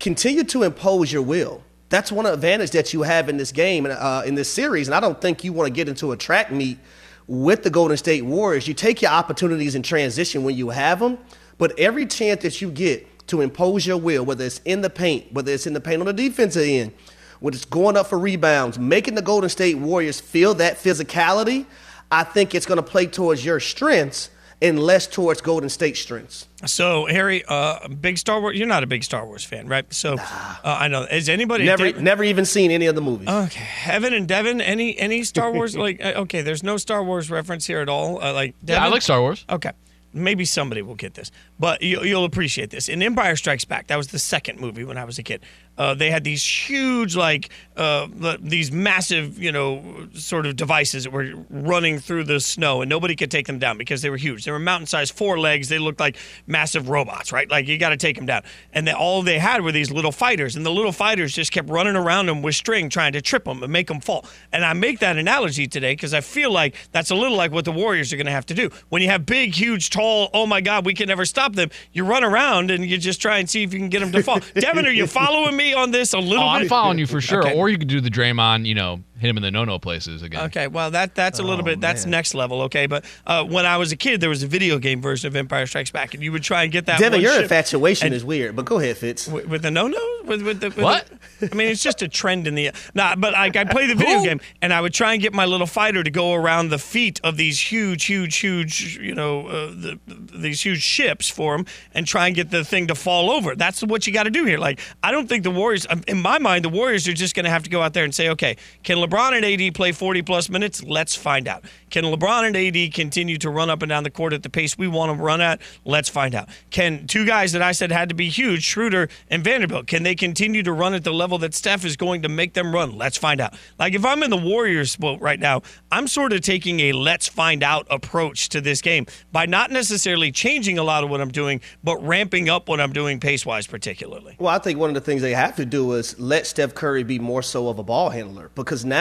continue 0.00 0.44
to 0.44 0.64
impose 0.64 1.12
your 1.12 1.22
will 1.22 1.62
that's 1.94 2.10
one 2.10 2.26
advantage 2.26 2.72
that 2.72 2.92
you 2.92 3.02
have 3.02 3.28
in 3.28 3.36
this 3.36 3.52
game 3.52 3.86
and 3.86 3.94
uh, 3.94 4.22
in 4.26 4.34
this 4.34 4.52
series. 4.52 4.88
And 4.88 4.94
I 4.94 5.00
don't 5.00 5.20
think 5.20 5.44
you 5.44 5.52
want 5.52 5.68
to 5.68 5.72
get 5.72 5.88
into 5.88 6.12
a 6.12 6.16
track 6.16 6.50
meet 6.50 6.78
with 7.26 7.62
the 7.62 7.70
Golden 7.70 7.96
State 7.96 8.24
Warriors. 8.24 8.66
You 8.66 8.74
take 8.74 9.00
your 9.00 9.12
opportunities 9.12 9.74
in 9.74 9.82
transition 9.82 10.42
when 10.42 10.56
you 10.56 10.70
have 10.70 10.98
them, 10.98 11.18
but 11.56 11.78
every 11.78 12.06
chance 12.06 12.42
that 12.42 12.60
you 12.60 12.70
get 12.70 13.26
to 13.28 13.40
impose 13.40 13.86
your 13.86 13.96
will, 13.96 14.24
whether 14.24 14.44
it's 14.44 14.60
in 14.64 14.80
the 14.80 14.90
paint, 14.90 15.32
whether 15.32 15.52
it's 15.52 15.66
in 15.66 15.72
the 15.72 15.80
paint 15.80 16.00
on 16.00 16.06
the 16.06 16.12
defensive 16.12 16.64
end, 16.66 16.92
whether 17.40 17.54
it's 17.54 17.64
going 17.64 17.96
up 17.96 18.08
for 18.08 18.18
rebounds, 18.18 18.78
making 18.78 19.14
the 19.14 19.22
Golden 19.22 19.48
State 19.48 19.76
Warriors 19.76 20.20
feel 20.20 20.54
that 20.54 20.76
physicality, 20.76 21.64
I 22.10 22.24
think 22.24 22.54
it's 22.54 22.66
going 22.66 22.76
to 22.76 22.82
play 22.82 23.06
towards 23.06 23.44
your 23.44 23.60
strengths 23.60 24.30
and 24.64 24.80
less 24.80 25.06
towards 25.06 25.42
Golden 25.42 25.68
State 25.68 25.96
strengths. 25.96 26.48
So, 26.64 27.04
Harry, 27.06 27.44
uh, 27.46 27.86
big 27.88 28.16
Star 28.16 28.40
Wars. 28.40 28.56
You're 28.56 28.66
not 28.66 28.82
a 28.82 28.86
big 28.86 29.04
Star 29.04 29.26
Wars 29.26 29.44
fan, 29.44 29.68
right? 29.68 29.84
So, 29.92 30.14
uh, 30.14 30.58
I 30.64 30.88
know. 30.88 31.02
Is 31.02 31.28
anybody 31.28 31.64
never 31.64 31.92
never 31.92 32.24
even 32.24 32.46
seen 32.46 32.70
any 32.70 32.86
of 32.86 32.94
the 32.94 33.02
movies? 33.02 33.28
Okay, 33.28 33.60
Heaven 33.60 34.14
and 34.14 34.26
Devin. 34.26 34.60
Any 34.62 34.98
any 34.98 35.22
Star 35.24 35.52
Wars? 35.52 35.76
like, 35.86 36.02
uh, 36.02 36.22
okay, 36.22 36.40
there's 36.40 36.62
no 36.62 36.78
Star 36.78 37.04
Wars 37.04 37.30
reference 37.30 37.66
here 37.66 37.80
at 37.80 37.88
all. 37.90 38.22
Uh, 38.22 38.32
like, 38.32 38.54
Devin? 38.64 38.82
yeah, 38.82 38.86
I 38.86 38.90
like 38.90 39.02
Star 39.02 39.20
Wars. 39.20 39.44
Okay, 39.50 39.72
maybe 40.14 40.46
somebody 40.46 40.80
will 40.80 40.94
get 40.94 41.14
this, 41.14 41.30
but 41.58 41.82
you, 41.82 42.00
will 42.00 42.24
appreciate 42.24 42.70
this. 42.70 42.88
In 42.88 43.02
Empire 43.02 43.36
Strikes 43.36 43.64
Back, 43.64 43.86
that 43.88 43.96
was 43.96 44.08
the 44.08 44.18
second 44.18 44.60
movie 44.60 44.84
when 44.84 44.98
I 44.98 45.04
was 45.04 45.18
a 45.18 45.22
kid. 45.22 45.42
Uh, 45.76 45.92
they 45.92 46.10
had 46.10 46.22
these 46.22 46.44
huge, 46.44 47.16
like 47.16 47.50
uh, 47.76 48.06
these 48.40 48.70
massive, 48.70 49.42
you 49.42 49.50
know, 49.50 50.06
sort 50.14 50.46
of 50.46 50.54
devices 50.54 51.04
that 51.04 51.10
were 51.10 51.34
running 51.50 51.98
through 51.98 52.24
the 52.24 52.38
snow, 52.38 52.82
and 52.82 52.88
nobody 52.88 53.16
could 53.16 53.30
take 53.30 53.46
them 53.46 53.58
down 53.58 53.76
because 53.76 54.00
they 54.00 54.10
were 54.10 54.16
huge. 54.16 54.44
They 54.44 54.52
were 54.52 54.60
mountain-sized, 54.60 55.12
four 55.12 55.38
legs. 55.38 55.68
They 55.68 55.80
looked 55.80 55.98
like 55.98 56.16
massive 56.46 56.88
robots, 56.88 57.32
right? 57.32 57.50
Like 57.50 57.66
you 57.66 57.76
got 57.76 57.88
to 57.88 57.96
take 57.96 58.14
them 58.14 58.26
down. 58.26 58.42
And 58.72 58.86
they, 58.86 58.92
all 58.92 59.22
they 59.22 59.38
had 59.38 59.62
were 59.62 59.72
these 59.72 59.90
little 59.90 60.12
fighters, 60.12 60.54
and 60.54 60.64
the 60.64 60.70
little 60.70 60.92
fighters 60.92 61.34
just 61.34 61.50
kept 61.50 61.68
running 61.68 61.96
around 61.96 62.26
them 62.26 62.40
with 62.40 62.54
string, 62.54 62.88
trying 62.88 63.12
to 63.14 63.20
trip 63.20 63.44
them 63.44 63.62
and 63.62 63.72
make 63.72 63.88
them 63.88 64.00
fall. 64.00 64.26
And 64.52 64.64
I 64.64 64.74
make 64.74 65.00
that 65.00 65.16
analogy 65.16 65.66
today 65.66 65.94
because 65.94 66.14
I 66.14 66.20
feel 66.20 66.52
like 66.52 66.76
that's 66.92 67.10
a 67.10 67.16
little 67.16 67.36
like 67.36 67.50
what 67.50 67.64
the 67.64 67.72
Warriors 67.72 68.12
are 68.12 68.16
going 68.16 68.26
to 68.26 68.32
have 68.32 68.46
to 68.46 68.54
do 68.54 68.70
when 68.90 69.02
you 69.02 69.08
have 69.08 69.26
big, 69.26 69.54
huge, 69.54 69.90
tall. 69.90 70.30
Oh 70.32 70.46
my 70.46 70.60
God, 70.60 70.86
we 70.86 70.94
can 70.94 71.08
never 71.08 71.24
stop 71.24 71.43
them. 71.52 71.70
You 71.92 72.04
run 72.04 72.24
around 72.24 72.70
and 72.70 72.84
you 72.84 72.98
just 72.98 73.20
try 73.20 73.38
and 73.38 73.48
see 73.48 73.62
if 73.62 73.72
you 73.72 73.78
can 73.78 73.90
get 73.90 74.00
them 74.00 74.10
to 74.12 74.22
fall. 74.22 74.40
Devin, 74.54 74.86
are 74.86 74.90
you 74.90 75.06
following 75.06 75.56
me 75.56 75.74
on 75.74 75.90
this 75.90 76.14
a 76.14 76.18
little 76.18 76.42
oh, 76.42 76.54
bit? 76.54 76.62
I'm 76.62 76.68
following 76.68 76.98
you 76.98 77.06
for 77.06 77.20
sure. 77.20 77.46
Okay. 77.46 77.54
Or 77.54 77.68
you 77.68 77.78
could 77.78 77.88
do 77.88 78.00
the 78.00 78.10
Draymond, 78.10 78.66
you 78.66 78.74
know, 78.74 79.02
hit 79.18 79.30
him 79.30 79.36
in 79.36 79.42
the 79.42 79.50
no-no 79.50 79.78
places 79.78 80.22
again. 80.22 80.46
Okay, 80.46 80.66
well 80.66 80.90
that 80.90 81.14
that's 81.14 81.38
a 81.38 81.42
little 81.42 81.60
oh, 81.60 81.64
bit 81.64 81.80
that's 81.80 82.04
man. 82.04 82.12
next 82.12 82.34
level. 82.34 82.62
Okay, 82.62 82.86
but 82.86 83.04
uh, 83.26 83.44
when 83.44 83.66
I 83.66 83.76
was 83.76 83.92
a 83.92 83.96
kid, 83.96 84.20
there 84.20 84.28
was 84.28 84.42
a 84.42 84.46
video 84.46 84.78
game 84.78 85.00
version 85.00 85.28
of 85.28 85.36
Empire 85.36 85.66
Strikes 85.66 85.90
Back, 85.90 86.14
and 86.14 86.22
you 86.22 86.32
would 86.32 86.42
try 86.42 86.64
and 86.64 86.72
get 86.72 86.86
that. 86.86 86.98
Devin, 86.98 87.20
your 87.20 87.40
infatuation 87.40 88.12
is 88.12 88.24
weird, 88.24 88.56
but 88.56 88.64
go 88.64 88.78
ahead, 88.78 88.96
Fitz. 88.96 89.28
With, 89.28 89.46
with 89.46 89.62
the 89.62 89.70
no-no, 89.70 89.98
with, 90.24 90.42
with 90.42 90.60
the 90.60 90.68
with 90.68 90.78
what? 90.78 91.10
The, 91.38 91.50
I 91.52 91.54
mean, 91.54 91.68
it's 91.68 91.82
just 91.82 92.02
a 92.02 92.08
trend 92.08 92.46
in 92.46 92.54
the. 92.54 92.72
Nah, 92.94 93.16
but 93.16 93.34
I, 93.34 93.46
I 93.46 93.64
play 93.64 93.86
the 93.86 93.94
video 93.94 94.22
game, 94.22 94.40
and 94.60 94.72
I 94.72 94.80
would 94.80 94.94
try 94.94 95.12
and 95.12 95.22
get 95.22 95.32
my 95.32 95.44
little 95.44 95.66
fighter 95.66 96.02
to 96.02 96.10
go 96.10 96.34
around 96.34 96.70
the 96.70 96.78
feet 96.78 97.20
of 97.22 97.36
these 97.36 97.60
huge, 97.60 98.04
huge, 98.04 98.36
huge, 98.36 98.98
you 98.98 99.14
know, 99.14 99.46
uh, 99.46 99.66
the, 99.66 99.98
these 100.06 100.60
huge 100.62 100.82
ships 100.82 101.28
for 101.28 101.54
him, 101.54 101.66
and 101.92 102.06
try 102.06 102.26
and 102.26 102.34
get 102.34 102.50
the 102.50 102.64
thing 102.64 102.88
to 102.88 102.94
fall 102.94 103.30
over. 103.30 103.54
That's 103.54 103.82
what 103.82 104.06
you 104.06 104.12
got 104.12 104.24
to 104.24 104.30
do 104.30 104.44
here. 104.44 104.58
Like, 104.58 104.80
I 105.02 105.12
don't 105.12 105.28
think 105.28 105.44
the 105.44 105.50
Warriors, 105.50 105.86
in 106.08 106.20
my 106.20 106.38
mind, 106.38 106.64
the 106.64 106.68
Warriors 106.68 107.06
are 107.06 107.12
just 107.12 107.34
going 107.34 107.44
to 107.44 107.50
have 107.50 107.62
to 107.64 107.70
go 107.70 107.82
out 107.82 107.92
there 107.92 108.04
and 108.04 108.14
say, 108.14 108.30
okay, 108.30 108.56
can 108.82 108.98
LeBron 109.04 109.36
and 109.36 109.44
AD 109.44 109.74
play 109.74 109.92
40 109.92 110.22
plus 110.22 110.48
minutes? 110.48 110.82
Let's 110.82 111.14
find 111.14 111.46
out. 111.46 111.64
Can 111.90 112.04
LeBron 112.04 112.46
and 112.46 112.56
AD 112.56 112.94
continue 112.94 113.36
to 113.38 113.50
run 113.50 113.68
up 113.68 113.82
and 113.82 113.90
down 113.90 114.02
the 114.02 114.10
court 114.10 114.32
at 114.32 114.42
the 114.42 114.50
pace 114.50 114.78
we 114.78 114.88
want 114.88 115.10
them 115.10 115.18
to 115.18 115.22
run 115.22 115.40
at? 115.40 115.60
Let's 115.84 116.08
find 116.08 116.34
out. 116.34 116.48
Can 116.70 117.06
two 117.06 117.26
guys 117.26 117.52
that 117.52 117.62
I 117.62 117.72
said 117.72 117.92
had 117.92 118.08
to 118.08 118.14
be 118.14 118.28
huge, 118.28 118.64
Schroeder 118.64 119.08
and 119.28 119.44
Vanderbilt, 119.44 119.86
can 119.86 120.02
they 120.04 120.14
continue 120.14 120.62
to 120.62 120.72
run 120.72 120.94
at 120.94 121.04
the 121.04 121.12
level 121.12 121.38
that 121.38 121.54
Steph 121.54 121.84
is 121.84 121.96
going 121.96 122.22
to 122.22 122.28
make 122.28 122.54
them 122.54 122.74
run? 122.74 122.96
Let's 122.96 123.16
find 123.16 123.40
out. 123.40 123.54
Like 123.78 123.94
if 123.94 124.04
I'm 124.04 124.22
in 124.22 124.30
the 124.30 124.36
Warriors 124.36 124.96
boat 124.96 125.20
right 125.20 125.38
now, 125.38 125.62
I'm 125.92 126.08
sort 126.08 126.32
of 126.32 126.40
taking 126.40 126.80
a 126.80 126.92
let's 126.92 127.28
find 127.28 127.62
out 127.62 127.86
approach 127.90 128.48
to 128.50 128.60
this 128.60 128.80
game 128.80 129.06
by 129.32 129.46
not 129.46 129.70
necessarily 129.70 130.32
changing 130.32 130.78
a 130.78 130.82
lot 130.82 131.04
of 131.04 131.10
what 131.10 131.20
I'm 131.20 131.30
doing, 131.30 131.60
but 131.82 132.02
ramping 132.04 132.48
up 132.48 132.68
what 132.68 132.80
I'm 132.80 132.92
doing 132.92 133.20
pace 133.20 133.44
wise, 133.44 133.66
particularly. 133.66 134.36
Well, 134.38 134.54
I 134.54 134.58
think 134.58 134.78
one 134.78 134.90
of 134.90 134.94
the 134.94 135.00
things 135.00 135.20
they 135.20 135.34
have 135.34 135.56
to 135.56 135.66
do 135.66 135.92
is 135.92 136.18
let 136.18 136.46
Steph 136.46 136.74
Curry 136.74 137.02
be 137.02 137.18
more 137.18 137.42
so 137.42 137.68
of 137.68 137.78
a 137.78 137.82
ball 137.82 138.10
handler 138.10 138.50
because 138.54 138.84
now 138.84 138.93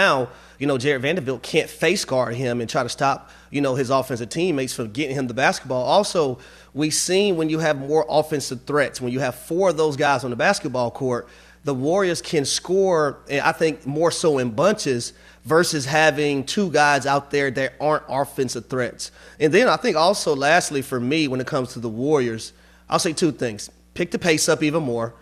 you 0.60 0.68
know, 0.68 0.78
Jarred 0.78 1.02
Vanderbilt 1.02 1.44
can't 1.44 1.70
face 1.70 2.06
guard 2.06 2.36
him 2.36 2.62
and 2.62 2.70
try 2.70 2.84
to 2.84 2.90
stop, 2.90 3.30
you 3.50 3.62
know, 3.62 3.76
his 3.76 3.90
offensive 3.90 4.30
teammates 4.30 4.74
from 4.74 4.92
getting 4.92 5.16
him 5.16 5.28
the 5.28 5.34
basketball. 5.34 5.84
Also, 5.84 6.40
we've 6.74 6.94
seen 6.94 7.36
when 7.36 7.50
you 7.50 7.60
have 7.60 7.78
more 7.78 8.06
offensive 8.08 8.64
threats, 8.64 9.02
when 9.02 9.12
you 9.12 9.20
have 9.20 9.36
four 9.36 9.70
of 9.70 9.78
those 9.78 9.98
guys 9.98 10.24
on 10.24 10.30
the 10.30 10.36
basketball 10.36 10.92
court, 10.92 11.28
the 11.64 11.74
Warriors 11.74 12.22
can 12.22 12.46
score, 12.46 13.20
I 13.30 13.54
think, 13.54 13.86
more 13.86 14.12
so 14.12 14.38
in 14.38 14.52
bunches 14.52 15.14
versus 15.46 15.86
having 15.86 16.44
two 16.46 16.70
guys 16.70 17.06
out 17.06 17.32
there 17.32 17.52
that 17.52 17.74
aren't 17.80 18.04
offensive 18.10 18.68
threats. 18.68 19.12
And 19.40 19.54
then 19.54 19.70
I 19.70 19.78
think 19.78 19.96
also, 19.96 20.36
lastly, 20.36 20.82
for 20.82 21.00
me, 21.00 21.28
when 21.28 21.40
it 21.40 21.48
comes 21.48 21.74
to 21.74 21.80
the 21.80 21.90
Warriors, 21.90 22.54
I'll 22.90 23.00
say 23.00 23.14
two 23.14 23.32
things 23.32 23.70
pick 23.94 24.12
the 24.12 24.20
pace 24.20 24.50
up 24.50 24.64
even 24.64 24.84
more. 24.84 25.14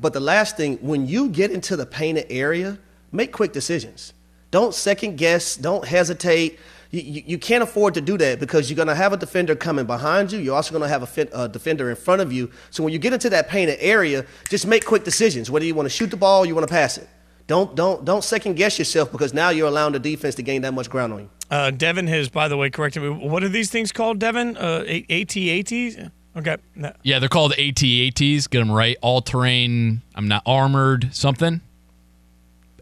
But 0.00 0.12
the 0.12 0.20
last 0.20 0.56
thing, 0.56 0.76
when 0.78 1.06
you 1.06 1.28
get 1.30 1.50
into 1.50 1.76
the 1.76 1.86
painted 1.86 2.26
area, 2.30 2.78
make 3.12 3.32
quick 3.32 3.52
decisions. 3.52 4.12
Don't 4.50 4.74
second 4.74 5.16
guess, 5.16 5.56
don't 5.56 5.84
hesitate. 5.86 6.58
You, 6.90 7.00
you, 7.02 7.22
you 7.26 7.38
can't 7.38 7.62
afford 7.62 7.94
to 7.94 8.00
do 8.00 8.18
that 8.18 8.40
because 8.40 8.68
you're 8.68 8.76
going 8.76 8.88
to 8.88 8.94
have 8.96 9.12
a 9.12 9.16
defender 9.16 9.54
coming 9.54 9.86
behind 9.86 10.32
you. 10.32 10.40
You're 10.40 10.56
also 10.56 10.72
going 10.72 10.82
to 10.82 10.88
have 10.88 11.02
a, 11.02 11.06
fin- 11.06 11.28
a 11.32 11.48
defender 11.48 11.88
in 11.88 11.96
front 11.96 12.20
of 12.20 12.32
you. 12.32 12.50
So 12.70 12.82
when 12.82 12.92
you 12.92 12.98
get 12.98 13.12
into 13.12 13.30
that 13.30 13.48
painted 13.48 13.78
area, 13.80 14.26
just 14.48 14.66
make 14.66 14.84
quick 14.84 15.04
decisions. 15.04 15.50
Whether 15.50 15.66
you 15.66 15.74
want 15.74 15.86
to 15.86 15.90
shoot 15.90 16.10
the 16.10 16.16
ball, 16.16 16.40
or 16.42 16.46
you 16.46 16.54
want 16.54 16.66
to 16.66 16.72
pass 16.72 16.98
it. 16.98 17.08
Don't 17.46 17.74
don't 17.74 18.04
don't 18.04 18.22
second 18.22 18.54
guess 18.54 18.78
yourself 18.78 19.10
because 19.10 19.34
now 19.34 19.50
you're 19.50 19.66
allowing 19.66 19.92
the 19.92 19.98
defense 19.98 20.36
to 20.36 20.42
gain 20.42 20.62
that 20.62 20.72
much 20.72 20.88
ground 20.88 21.12
on 21.12 21.18
you. 21.20 21.30
Uh, 21.50 21.72
Devin 21.72 22.06
has, 22.06 22.28
by 22.28 22.46
the 22.46 22.56
way, 22.56 22.70
corrected 22.70 23.02
me. 23.02 23.08
What 23.08 23.42
are 23.42 23.48
these 23.48 23.70
things 23.70 23.90
called, 23.90 24.20
Devin? 24.20 24.56
Uh, 24.56 24.84
AT-ATs? 25.10 25.96
Okay. 26.36 26.56
No. 26.76 26.92
Yeah, 27.02 27.18
they're 27.18 27.28
called 27.28 27.52
AT-ATs. 27.54 28.46
Get 28.46 28.58
them 28.60 28.70
right. 28.70 28.96
All 29.02 29.20
terrain. 29.20 30.02
I'm 30.14 30.28
not 30.28 30.44
armored. 30.46 31.12
Something. 31.12 31.60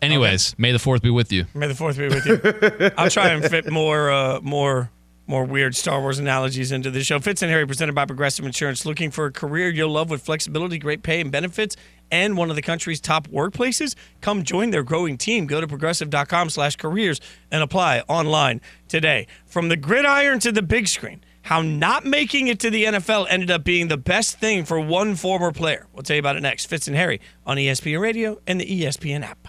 Anyways, 0.03 0.55
may 0.59 0.73
the 0.73 0.79
fourth 0.79 1.03
be 1.03 1.11
with 1.11 1.33
you. 1.33 1.47
May 1.55 1.67
the 1.69 1.75
fourth 1.75 1.99
be 1.99 2.09
with 2.09 2.27
you. 2.27 2.91
I'll 2.99 3.11
try 3.11 3.29
and 3.29 3.45
fit 3.45 3.71
more, 3.71 4.11
uh, 4.11 4.41
more, 4.41 4.91
more 5.27 5.45
weird 5.45 5.77
Star 5.77 6.01
Wars 6.01 6.19
analogies 6.19 6.73
into 6.73 6.91
the 6.91 7.03
show. 7.03 7.19
Fitz 7.21 7.43
and 7.43 7.51
Harry, 7.51 7.67
presented 7.67 7.95
by 7.95 8.05
Progressive 8.07 8.45
Insurance. 8.45 8.87
Looking 8.87 9.11
for 9.11 9.27
a 9.27 9.33
career 9.33 9.69
you'll 9.69 9.91
love 9.91 10.11
with 10.11 10.23
flexibility, 10.23 10.79
great 10.79 11.03
pay, 11.03 11.21
and 11.21 11.31
benefits, 11.31 11.77
and 12.11 12.37
one 12.37 12.51
of 12.51 12.57
the 12.57 12.63
country's 12.63 13.01
top 13.01 13.29
workplaces? 13.29 13.95
Come 14.21 14.43
join 14.43 14.71
their 14.71 14.83
growing 14.83 15.19
team. 15.19 15.47
Go 15.47 15.61
to 15.61 15.67
progressive.com/careers 15.67 17.21
and 17.51 17.63
apply 17.63 18.01
online 18.09 18.61
today. 18.89 19.27
From 19.47 19.69
the 19.69 19.77
gridiron 19.77 20.41
to 20.41 20.53
the 20.53 20.63
big 20.63 20.89
screen. 20.89 21.23
How 21.49 21.63
not 21.63 22.05
making 22.05 22.49
it 22.49 22.61
to 22.61 22.69
the 22.69 22.85
NFL 22.85 23.27
ended 23.31 23.51
up 23.51 23.65
being 23.65 23.89
the 23.89 23.97
best 23.97 24.39
thing 24.39 24.67
for 24.67 24.79
one 24.79 25.15
former 25.15 25.51
player. 25.51 25.87
We'll 25.95 26.03
tell 26.03 26.17
you 26.17 26.21
about 26.21 26.37
it 26.37 26.43
next. 26.43 26.67
Fitz 26.67 26.87
and 26.89 26.97
Harry 26.97 27.23
on 27.47 27.57
ESPN 27.57 28.01
Radio 28.01 28.39
and 28.47 28.61
the 28.61 28.67
ESPN 28.67 29.23
app. 29.23 29.49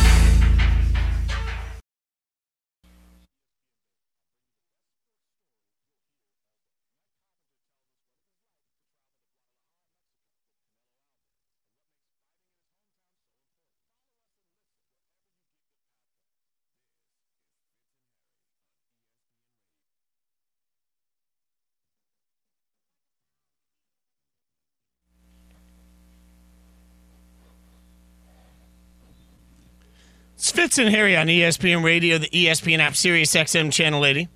It's 30.41 30.49
Fitz 30.49 30.79
and 30.79 30.89
Harry 30.89 31.15
on 31.15 31.27
ESPN 31.27 31.83
Radio, 31.83 32.17
the 32.17 32.27
ESPN 32.29 32.79
app, 32.79 32.95
Sirius 32.95 33.31
XM 33.35 33.71
Channel 33.71 34.03
80. 34.03 34.27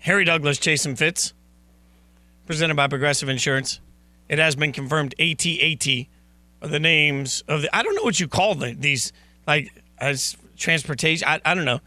Harry 0.00 0.24
Douglas, 0.26 0.58
Jason 0.58 0.94
Fitz, 0.94 1.32
presented 2.44 2.74
by 2.74 2.86
Progressive 2.86 3.30
Insurance. 3.30 3.80
It 4.28 4.38
has 4.38 4.56
been 4.56 4.72
confirmed 4.72 5.14
AT-AT 5.18 5.86
are 6.60 6.68
the 6.68 6.78
names 6.78 7.42
of 7.48 7.62
the, 7.62 7.74
I 7.74 7.82
don't 7.82 7.94
know 7.94 8.02
what 8.02 8.20
you 8.20 8.28
call 8.28 8.56
the, 8.56 8.74
these, 8.74 9.14
like, 9.46 9.72
as 9.96 10.36
transportation, 10.58 11.26
I, 11.26 11.40
I 11.46 11.54
don't 11.54 11.64
know. 11.64 11.80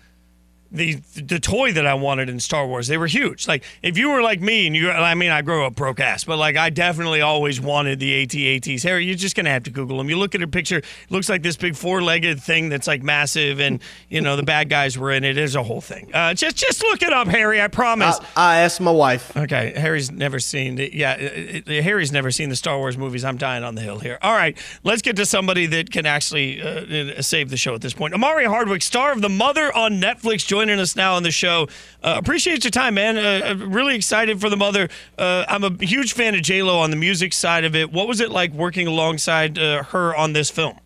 The, 0.74 0.96
the 1.16 1.40
toy 1.40 1.74
that 1.74 1.86
I 1.86 1.94
wanted 1.96 2.30
in 2.30 2.40
Star 2.40 2.66
Wars, 2.66 2.88
they 2.88 2.98
were 2.98 3.08
huge. 3.08 3.48
Like 3.48 3.64
if 3.84 3.98
you 3.98 4.10
were 4.10 4.22
like 4.22 4.40
me, 4.40 4.68
and 4.68 4.76
you, 4.76 4.90
I 4.90 5.16
mean, 5.16 5.30
I 5.32 5.42
grew 5.42 5.66
up 5.66 5.76
broke 5.76 6.00
ass, 6.00 6.24
but 6.24 6.38
like 6.38 6.56
I 6.56 6.70
definitely 6.70 7.20
always 7.20 7.60
wanted 7.60 8.00
the 8.00 8.24
AT-ATs. 8.24 8.84
Harry, 8.84 9.06
you're 9.06 9.16
just 9.16 9.36
gonna 9.36 9.50
have 9.50 9.64
to 9.64 9.70
Google 9.70 9.98
them. 9.98 10.10
You 10.10 10.18
look 10.18 10.34
at 10.34 10.42
a 10.42 10.48
picture, 10.48 10.78
it 10.78 10.86
looks 11.10 11.28
like 11.28 11.44
this 11.44 11.58
big 11.58 11.76
four-legged 11.76 12.42
thing 12.42 12.70
that's 12.70 12.88
like 12.88 13.04
massive, 13.04 13.60
and 13.60 13.82
you 14.10 14.22
know 14.22 14.36
the 14.38 14.44
bad 14.44 14.70
guys 14.70 14.98
were 14.98 15.12
in 15.12 15.24
it. 15.26 15.38
It's 15.38 15.56
a 15.56 15.64
whole 15.64 15.82
thing. 15.82 16.10
Uh, 16.14 16.34
just 16.34 16.56
just 16.56 16.82
look 16.84 17.02
it 17.02 17.12
up, 17.12 17.28
Harry. 17.28 17.62
I 17.62 17.68
promise. 17.68 18.18
I, 18.38 18.54
I 18.54 18.58
asked 18.62 18.80
my 18.80 18.92
wife. 18.92 19.36
Okay, 19.36 19.74
Harry's 19.76 20.10
never 20.10 20.40
seen. 20.40 20.76
The, 20.76 20.90
yeah, 20.96 21.16
it, 21.16 21.68
it- 21.68 21.84
Harry's 21.84 22.12
never 22.14 22.32
seen 22.32 22.48
the 22.50 22.56
Star 22.56 22.78
Wars 22.78 22.98
movies. 22.98 23.26
I'm 23.26 23.38
dying 23.38 23.64
on 23.66 23.76
the 23.76 23.82
hill 23.82 24.00
here. 24.00 24.18
All 24.22 24.34
right, 24.34 24.58
let's 24.84 25.02
get 25.02 25.16
to 25.18 25.26
somebody 25.26 25.66
that 25.66 25.92
can 25.92 26.06
actually 26.06 26.62
uh, 26.62 27.22
save 27.22 27.50
the 27.50 27.58
show 27.58 27.76
at 27.76 27.82
this 27.82 27.94
point. 27.94 28.14
Omari 28.14 28.46
Hardwick, 28.46 28.82
star 28.82 29.12
of 29.12 29.22
The 29.22 29.30
Mother 29.30 29.76
on 29.76 30.00
Netflix, 30.00 30.48
joining 30.62 30.80
us 30.80 30.96
now 30.96 31.16
on 31.16 31.24
the 31.24 31.32
show. 31.32 31.68
Uh, 32.04 32.16
appreciate 32.18 32.64
your 32.64 32.70
time, 32.72 32.94
man. 32.94 33.18
Uh, 33.18 33.48
uh, 33.50 33.56
really 33.68 33.96
excited 33.96 34.40
for 34.40 34.48
The 34.48 34.58
Mother. 34.58 34.90
Uh, 35.18 35.44
I'm 35.48 35.64
a 35.64 35.72
huge 35.84 36.14
fan 36.14 36.36
of 36.36 36.44
J 36.44 36.62
Lo 36.62 36.78
on 36.80 36.92
the 36.92 36.96
music 36.96 37.34
side 37.34 37.64
of 37.66 37.76
it. 37.76 37.92
What 37.92 38.08
was 38.08 38.20
it 38.22 38.30
like 38.30 38.52
working 38.54 38.86
alongside 38.86 39.58
uh, 39.58 39.82
her 39.86 40.16
on 40.16 40.34
this 40.34 40.52
film? 40.52 40.78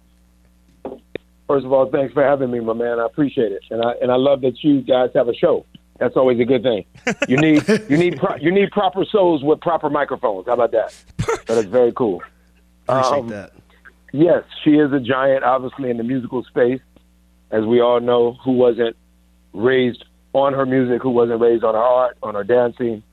First 1.47 1.65
of 1.65 1.73
all, 1.73 1.89
thanks 1.91 2.13
for 2.13 2.23
having 2.23 2.51
me, 2.51 2.61
my 2.61 2.71
man. 2.73 2.99
I 3.01 3.05
appreciate 3.05 3.51
it, 3.51 3.63
and 3.69 3.83
I 3.83 3.91
and 4.01 4.11
I 4.11 4.15
love 4.15 4.41
that 4.41 4.63
you 4.63 4.81
guys 4.81 5.09
have 5.13 5.27
a 5.27 5.33
show. 5.35 5.65
That's 5.99 6.15
always 6.15 6.39
a 6.39 6.45
good 6.45 6.63
thing. 6.63 6.85
You 7.27 7.35
need 7.37 7.67
you 7.89 7.97
need 7.97 8.17
pro- 8.17 8.37
you 8.37 8.51
need 8.51 8.71
proper 8.71 9.03
souls 9.05 9.43
with 9.43 9.59
proper 9.59 9.89
microphones. 9.89 10.45
How 10.47 10.53
about 10.53 10.71
that? 10.71 10.95
That 11.47 11.57
is 11.57 11.65
very 11.65 11.91
cool. 11.91 12.23
Appreciate 12.87 13.19
Um, 13.19 13.27
that. 13.27 13.51
Yes, 14.13 14.43
she 14.63 14.71
is 14.75 14.93
a 14.93 14.99
giant, 15.01 15.43
obviously 15.43 15.89
in 15.89 15.97
the 15.97 16.03
musical 16.03 16.43
space, 16.45 16.79
as 17.51 17.65
we 17.65 17.81
all 17.81 17.99
know. 17.99 18.37
Who 18.45 18.53
wasn't 18.53 18.95
raised 19.55 20.03
on 20.33 20.53
her 20.53 20.65
music? 20.65 21.01
Who 21.01 21.09
wasn't 21.09 21.41
raised 21.41 21.63
on 21.63 21.73
her 21.73 21.79
art, 21.79 22.17
on 22.21 22.35
her 22.35 22.43
dancing? 22.43 23.03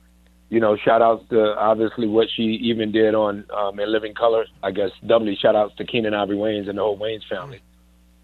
You 0.49 0.59
know, 0.59 0.77
shout 0.77 1.01
outs 1.01 1.23
to 1.29 1.55
obviously 1.57 2.07
what 2.07 2.27
she 2.35 2.43
even 2.43 2.91
did 2.91 3.15
on 3.15 3.45
um, 3.55 3.79
in 3.79 3.91
Living 3.91 4.13
Color. 4.13 4.45
I 4.61 4.71
guess 4.71 4.91
doubly 5.05 5.35
shout 5.41 5.55
outs 5.55 5.75
to 5.77 5.85
Keenen 5.85 6.13
Ivory 6.13 6.37
Wayans 6.37 6.69
and 6.69 6.77
the 6.77 6.83
whole 6.83 6.97
Wayans 6.97 7.27
family. 7.27 7.61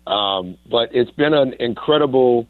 Um, 0.06 0.58
but 0.70 0.90
it's 0.94 1.12
been 1.12 1.34
an 1.34 1.54
incredible 1.60 2.48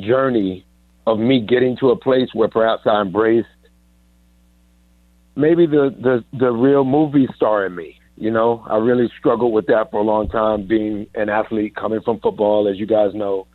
journey 0.00 0.64
of 1.06 1.18
me 1.18 1.40
getting 1.40 1.76
to 1.78 1.90
a 1.90 1.96
place 1.96 2.28
where 2.32 2.48
perhaps 2.48 2.82
I 2.86 3.00
embraced 3.00 3.48
maybe 5.36 5.66
the, 5.66 5.94
the, 6.00 6.24
the 6.36 6.50
real 6.50 6.84
movie 6.84 7.28
star 7.36 7.66
in 7.66 7.74
me. 7.74 8.00
You 8.16 8.30
know, 8.30 8.64
I 8.68 8.78
really 8.78 9.10
struggled 9.18 9.52
with 9.52 9.66
that 9.66 9.90
for 9.90 10.00
a 10.00 10.02
long 10.02 10.28
time, 10.28 10.66
being 10.66 11.06
an 11.14 11.28
athlete 11.28 11.76
coming 11.76 12.00
from 12.00 12.18
football, 12.20 12.66
as 12.66 12.78
you 12.78 12.86
guys 12.86 13.14
know, 13.14 13.46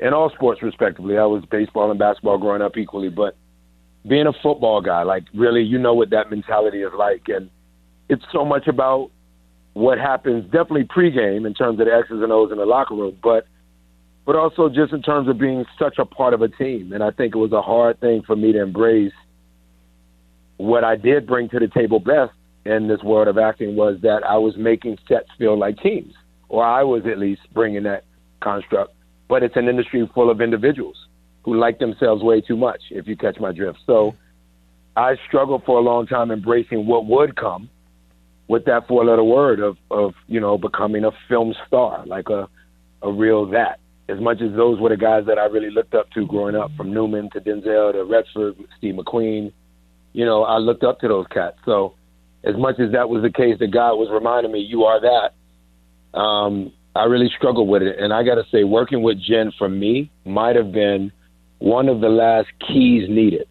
in 0.00 0.14
all 0.14 0.30
sports, 0.30 0.62
respectively. 0.62 1.18
I 1.18 1.24
was 1.24 1.44
baseball 1.50 1.90
and 1.90 1.98
basketball 1.98 2.38
growing 2.38 2.62
up 2.62 2.76
equally, 2.76 3.08
but 3.08 3.36
being 4.06 4.26
a 4.26 4.32
football 4.42 4.80
guy, 4.80 5.02
like 5.02 5.24
really, 5.34 5.62
you 5.62 5.78
know 5.78 5.94
what 5.94 6.10
that 6.10 6.30
mentality 6.30 6.82
is 6.82 6.92
like. 6.96 7.22
And 7.28 7.50
it's 8.08 8.24
so 8.32 8.44
much 8.44 8.68
about 8.68 9.10
what 9.74 9.98
happens, 9.98 10.44
definitely 10.44 10.84
pregame 10.84 11.46
in 11.46 11.54
terms 11.54 11.78
of 11.78 11.86
the 11.86 11.94
X's 11.94 12.22
and 12.22 12.32
O's 12.32 12.50
in 12.50 12.58
the 12.58 12.66
locker 12.66 12.94
room, 12.94 13.16
but 13.22 13.46
but 14.24 14.36
also 14.36 14.68
just 14.68 14.92
in 14.92 15.00
terms 15.00 15.26
of 15.26 15.38
being 15.38 15.64
such 15.78 15.96
a 15.98 16.04
part 16.04 16.34
of 16.34 16.42
a 16.42 16.48
team. 16.48 16.92
And 16.92 17.02
I 17.02 17.10
think 17.10 17.34
it 17.34 17.38
was 17.38 17.52
a 17.52 17.62
hard 17.62 17.98
thing 17.98 18.22
for 18.26 18.36
me 18.36 18.52
to 18.52 18.60
embrace. 18.60 19.12
What 20.58 20.84
I 20.84 20.96
did 20.96 21.26
bring 21.26 21.48
to 21.48 21.58
the 21.58 21.66
table 21.66 21.98
best 21.98 22.32
in 22.66 22.88
this 22.88 23.02
world 23.02 23.28
of 23.28 23.38
acting 23.38 23.74
was 23.74 23.96
that 24.02 24.22
I 24.24 24.36
was 24.36 24.54
making 24.58 24.98
sets 25.08 25.28
feel 25.38 25.58
like 25.58 25.78
teams, 25.78 26.12
or 26.50 26.62
I 26.62 26.82
was 26.82 27.06
at 27.06 27.18
least 27.18 27.40
bringing 27.54 27.84
that 27.84 28.04
construct. 28.42 28.92
But 29.28 29.42
it's 29.42 29.56
an 29.56 29.68
industry 29.68 30.08
full 30.14 30.30
of 30.30 30.40
individuals 30.40 30.96
who 31.42 31.56
like 31.56 31.78
themselves 31.78 32.22
way 32.22 32.40
too 32.40 32.56
much, 32.56 32.80
if 32.90 33.06
you 33.06 33.16
catch 33.16 33.38
my 33.38 33.52
drift. 33.52 33.78
So 33.86 34.14
I 34.96 35.16
struggled 35.28 35.64
for 35.64 35.78
a 35.78 35.82
long 35.82 36.06
time 36.06 36.30
embracing 36.30 36.86
what 36.86 37.06
would 37.06 37.36
come 37.36 37.70
with 38.48 38.64
that 38.64 38.88
four 38.88 39.04
letter 39.04 39.22
word 39.22 39.60
of, 39.60 39.76
of, 39.90 40.14
you 40.26 40.40
know, 40.40 40.58
becoming 40.58 41.04
a 41.04 41.10
film 41.28 41.54
star, 41.66 42.04
like 42.06 42.28
a, 42.30 42.48
a 43.02 43.12
real 43.12 43.46
that. 43.46 43.78
As 44.08 44.18
much 44.20 44.40
as 44.40 44.56
those 44.56 44.80
were 44.80 44.88
the 44.88 44.96
guys 44.96 45.24
that 45.26 45.38
I 45.38 45.44
really 45.44 45.70
looked 45.70 45.94
up 45.94 46.10
to 46.12 46.26
growing 46.26 46.56
up, 46.56 46.70
from 46.76 46.92
Newman 46.92 47.28
to 47.30 47.40
Denzel 47.40 47.92
to 47.92 48.04
Redford, 48.04 48.56
Steve 48.78 48.94
McQueen, 48.94 49.52
you 50.14 50.24
know, 50.24 50.44
I 50.44 50.56
looked 50.56 50.82
up 50.82 51.00
to 51.00 51.08
those 51.08 51.26
cats. 51.26 51.58
So 51.66 51.94
as 52.42 52.56
much 52.56 52.80
as 52.80 52.92
that 52.92 53.08
was 53.08 53.22
the 53.22 53.30
case, 53.30 53.58
that 53.58 53.70
God 53.70 53.96
was 53.96 54.08
reminding 54.10 54.50
me, 54.50 54.60
you 54.60 54.84
are 54.84 55.00
that. 55.00 56.18
Um, 56.18 56.72
I 56.98 57.04
really 57.04 57.30
struggled 57.36 57.68
with 57.68 57.82
it, 57.82 57.96
and 58.00 58.12
I 58.12 58.24
got 58.24 58.34
to 58.34 58.44
say, 58.50 58.64
working 58.64 59.02
with 59.02 59.22
Jen 59.22 59.52
for 59.56 59.68
me 59.68 60.10
might 60.24 60.56
have 60.56 60.72
been 60.72 61.12
one 61.58 61.88
of 61.88 62.00
the 62.00 62.08
last 62.08 62.48
keys 62.66 63.08
needed 63.08 63.46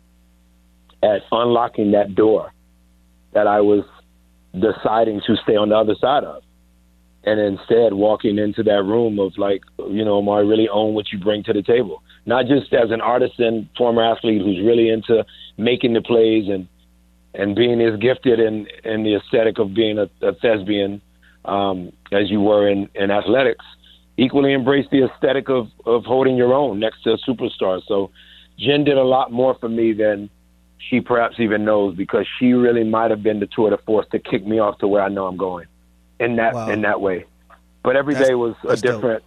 at 1.01 1.21
unlocking 1.31 1.91
that 1.91 2.13
door 2.13 2.51
that 3.33 3.47
I 3.47 3.61
was 3.61 3.85
deciding 4.53 5.21
to 5.27 5.35
stay 5.43 5.55
on 5.55 5.69
the 5.69 5.77
other 5.77 5.95
side 5.95 6.25
of, 6.25 6.43
and 7.23 7.39
instead 7.39 7.93
walking 7.93 8.37
into 8.37 8.63
that 8.63 8.83
room 8.83 9.17
of 9.17 9.31
like, 9.37 9.61
you 9.77 10.03
know, 10.03 10.19
am 10.19 10.27
I 10.27 10.39
really 10.39 10.67
own 10.67 10.93
what 10.93 11.05
you 11.13 11.17
bring 11.17 11.43
to 11.43 11.53
the 11.53 11.63
table? 11.63 12.03
Not 12.25 12.47
just 12.47 12.73
as 12.73 12.91
an 12.91 12.99
artisan, 12.99 13.69
former 13.77 14.03
athlete 14.03 14.41
who's 14.41 14.59
really 14.59 14.89
into 14.89 15.25
making 15.57 15.93
the 15.93 16.01
plays 16.01 16.49
and 16.49 16.67
and 17.33 17.55
being 17.55 17.79
as 17.79 17.97
gifted 17.99 18.41
in 18.41 18.67
in 18.83 19.03
the 19.03 19.15
aesthetic 19.15 19.57
of 19.57 19.73
being 19.73 19.99
a, 19.99 20.09
a 20.21 20.33
thespian 20.33 21.01
um, 21.47 21.91
as 22.11 22.29
you 22.29 22.41
were 22.41 22.67
in, 22.67 22.89
in 22.95 23.11
athletics, 23.11 23.65
equally 24.17 24.53
embrace 24.53 24.85
the 24.91 25.03
aesthetic 25.05 25.49
of 25.49 25.67
of 25.85 26.03
holding 26.05 26.35
your 26.37 26.53
own 26.53 26.79
next 26.79 27.03
to 27.03 27.11
a 27.13 27.17
superstar. 27.19 27.81
So 27.87 28.11
Jen 28.59 28.83
did 28.83 28.97
a 28.97 29.03
lot 29.03 29.31
more 29.31 29.55
for 29.59 29.69
me 29.69 29.93
than 29.93 30.29
she 30.89 31.01
perhaps 31.01 31.39
even 31.39 31.65
knows 31.65 31.95
because 31.95 32.25
she 32.39 32.53
really 32.53 32.83
might 32.83 33.11
have 33.11 33.23
been 33.23 33.39
the 33.39 33.47
tour 33.47 33.69
de 33.69 33.77
force 33.79 34.05
to 34.11 34.19
kick 34.19 34.45
me 34.45 34.59
off 34.59 34.77
to 34.79 34.87
where 34.87 35.01
I 35.01 35.09
know 35.09 35.25
I'm 35.27 35.37
going 35.37 35.65
in 36.19 36.35
that 36.37 36.53
Wow. 36.53 36.69
in 36.69 36.81
that 36.81 37.01
way. 37.01 37.25
But 37.83 37.95
every 37.95 38.13
day 38.13 38.19
That's- 38.19 38.37
was 38.37 38.55
a 38.63 38.67
that's 38.67 38.81
dope. 38.81 38.95
different 38.95 39.23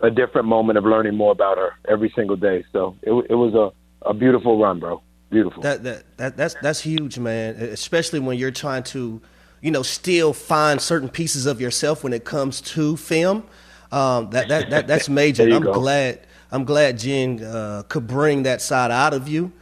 a 0.00 0.10
different 0.10 0.46
moment 0.46 0.78
of 0.78 0.84
learning 0.84 1.16
more 1.16 1.32
about 1.32 1.58
her 1.58 1.70
every 1.88 2.10
single 2.14 2.36
day. 2.36 2.64
So 2.72 2.94
it 3.02 3.12
it 3.30 3.34
was 3.34 3.54
a 3.54 3.72
a 4.08 4.14
beautiful 4.14 4.58
run, 4.58 4.78
bro. 4.78 5.02
Beautiful. 5.30 5.62
That, 5.62 5.82
that 5.82 6.04
that 6.16 6.36
that's 6.36 6.54
that's 6.62 6.80
huge, 6.80 7.18
man. 7.18 7.56
Especially 7.56 8.18
when 8.20 8.38
you're 8.38 8.50
trying 8.50 8.82
to, 8.84 9.20
you 9.62 9.70
know, 9.70 9.82
still 9.82 10.32
find 10.32 10.80
certain 10.80 11.08
pieces 11.08 11.46
of 11.46 11.60
yourself 11.60 12.04
when 12.04 12.12
it 12.12 12.24
comes 12.24 12.60
to 12.60 12.96
film. 12.96 13.44
Um, 13.90 14.30
that 14.30 14.48
that, 14.48 14.70
that 14.70 14.86
that's 14.86 15.08
major. 15.22 15.44
I'm 15.44 15.62
go. 15.62 15.72
glad 15.72 16.20
I'm 16.52 16.64
glad 16.64 16.98
Jen 16.98 17.42
uh, 17.42 17.82
could 17.88 18.06
bring 18.06 18.44
that 18.44 18.60
side 18.62 18.90
out 18.90 19.14
of 19.14 19.28
you. 19.28 19.52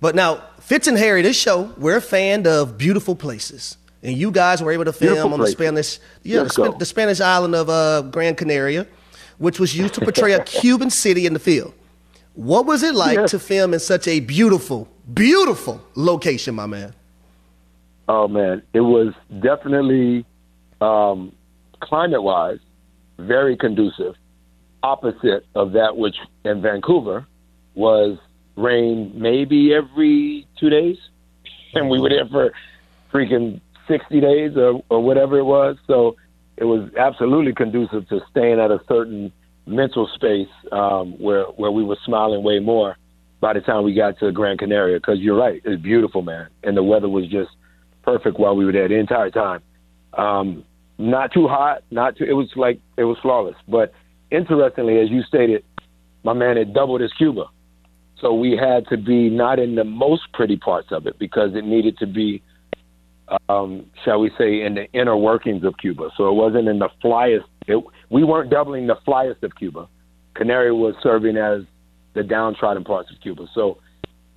But 0.00 0.14
now, 0.14 0.44
Fitz 0.60 0.86
and 0.86 0.96
Harry, 0.96 1.22
this 1.22 1.36
show, 1.36 1.72
we're 1.76 1.96
a 1.96 2.00
fan 2.00 2.46
of 2.46 2.78
beautiful 2.78 3.16
places. 3.16 3.76
And 4.00 4.16
you 4.16 4.30
guys 4.30 4.62
were 4.62 4.70
able 4.70 4.84
to 4.84 4.92
film 4.92 5.14
Beautiful 5.14 5.32
on 5.34 5.40
the. 5.40 5.46
Spanish, 5.48 5.98
yeah, 6.22 6.36
the, 6.36 6.42
Let's 6.44 6.54
Span- 6.54 6.70
go. 6.70 6.78
the 6.78 6.84
Spanish 6.84 7.20
island 7.20 7.56
of 7.56 7.68
uh, 7.68 8.02
Gran 8.02 8.36
Canaria, 8.36 8.86
which 9.38 9.58
was 9.58 9.76
used 9.76 9.94
to 9.94 10.00
portray 10.02 10.34
a 10.34 10.44
Cuban 10.44 10.88
city 10.90 11.26
in 11.26 11.32
the 11.32 11.40
field. 11.40 11.74
What 12.34 12.64
was 12.64 12.84
it 12.84 12.94
like 12.94 13.16
Yeah. 13.16 13.26
to 13.26 13.38
film 13.40 13.74
in 13.74 13.80
such 13.80 14.06
a 14.06 14.20
beautiful, 14.20 14.86
beautiful 15.12 15.82
location, 15.96 16.54
my 16.54 16.66
man? 16.66 16.94
Oh 18.08 18.26
man, 18.26 18.62
it 18.72 18.80
was 18.80 19.12
definitely 19.40 20.24
um, 20.80 21.32
climate-wise 21.80 22.58
very 23.18 23.56
conducive. 23.56 24.14
Opposite 24.82 25.44
of 25.54 25.72
that, 25.72 25.96
which 25.96 26.16
in 26.44 26.62
Vancouver 26.62 27.26
was 27.74 28.16
rain 28.56 29.12
maybe 29.14 29.74
every 29.74 30.46
two 30.58 30.70
days, 30.70 30.96
and 31.74 31.90
we 31.90 32.00
were 32.00 32.08
there 32.08 32.26
for 32.26 32.52
freaking 33.12 33.60
sixty 33.86 34.20
days 34.20 34.56
or, 34.56 34.82
or 34.88 35.02
whatever 35.02 35.38
it 35.38 35.44
was. 35.44 35.76
So 35.86 36.16
it 36.56 36.64
was 36.64 36.90
absolutely 36.96 37.52
conducive 37.52 38.08
to 38.08 38.20
staying 38.30 38.58
at 38.58 38.70
a 38.70 38.80
certain 38.88 39.32
mental 39.66 40.08
space 40.14 40.48
um, 40.72 41.12
where 41.18 41.44
where 41.44 41.70
we 41.70 41.84
were 41.84 41.98
smiling 42.04 42.42
way 42.42 42.58
more 42.58 42.96
by 43.40 43.52
the 43.52 43.60
time 43.60 43.84
we 43.84 43.94
got 43.94 44.18
to 44.20 44.32
Gran 44.32 44.56
Canaria. 44.56 44.96
Because 44.96 45.18
you're 45.18 45.36
right, 45.36 45.60
it's 45.64 45.82
beautiful, 45.82 46.22
man, 46.22 46.48
and 46.62 46.76
the 46.76 46.82
weather 46.82 47.08
was 47.08 47.28
just 47.28 47.50
perfect 48.08 48.38
while 48.38 48.56
we 48.56 48.64
were 48.64 48.72
there 48.72 48.88
the 48.88 48.94
entire 48.94 49.30
time. 49.30 49.60
Um, 50.14 50.64
not 50.96 51.30
too 51.32 51.46
hot, 51.46 51.82
not 51.90 52.16
too. 52.16 52.24
It 52.24 52.32
was 52.32 52.48
like 52.56 52.80
it 52.96 53.04
was 53.04 53.18
flawless. 53.20 53.56
But 53.68 53.92
interestingly, 54.30 54.98
as 54.98 55.10
you 55.10 55.22
stated, 55.22 55.62
my 56.24 56.32
man 56.32 56.56
had 56.56 56.72
doubled 56.72 57.02
his 57.02 57.12
Cuba, 57.12 57.44
so 58.20 58.32
we 58.32 58.56
had 58.56 58.86
to 58.88 58.96
be 58.96 59.28
not 59.28 59.58
in 59.58 59.74
the 59.74 59.84
most 59.84 60.22
pretty 60.32 60.56
parts 60.56 60.88
of 60.90 61.06
it 61.06 61.18
because 61.18 61.50
it 61.54 61.64
needed 61.64 61.98
to 61.98 62.06
be, 62.06 62.42
um, 63.50 63.84
shall 64.04 64.20
we 64.20 64.30
say, 64.38 64.62
in 64.62 64.74
the 64.74 64.86
inner 64.92 65.16
workings 65.16 65.62
of 65.64 65.74
Cuba. 65.76 66.08
So 66.16 66.30
it 66.30 66.34
wasn't 66.34 66.66
in 66.66 66.78
the 66.78 66.88
flyest. 67.04 67.44
It, 67.66 67.84
we 68.08 68.24
weren't 68.24 68.50
doubling 68.50 68.86
the 68.86 68.96
flyest 69.06 69.42
of 69.42 69.54
Cuba. 69.54 69.86
Canary 70.34 70.72
was 70.72 70.94
serving 71.02 71.36
as 71.36 71.60
the 72.14 72.22
downtrodden 72.22 72.84
parts 72.84 73.10
of 73.14 73.20
Cuba. 73.20 73.46
So 73.54 73.78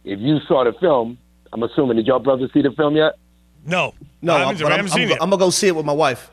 if 0.03 0.19
you 0.19 0.39
saw 0.47 0.65
the 0.65 0.73
film, 0.79 1.17
I'm 1.53 1.63
assuming 1.63 1.97
did 1.97 2.07
y'all 2.07 2.19
brothers 2.19 2.51
see 2.53 2.61
the 2.61 2.71
film 2.71 2.97
yet? 2.97 3.13
No, 3.65 3.93
No, 4.21 4.33
I 4.33 4.37
I'm, 4.41 4.47
haven't, 4.47 4.63
but 4.63 4.71
I 4.71 4.75
I'm, 4.75 4.77
haven't 4.79 4.91
I'm, 4.93 4.97
seen 4.97 5.07
go- 5.09 5.13
it. 5.15 5.17
I'm 5.21 5.29
gonna 5.29 5.39
go 5.39 5.49
see 5.49 5.67
it 5.67 5.75
with 5.75 5.85
my 5.85 5.93
wife. 5.93 6.29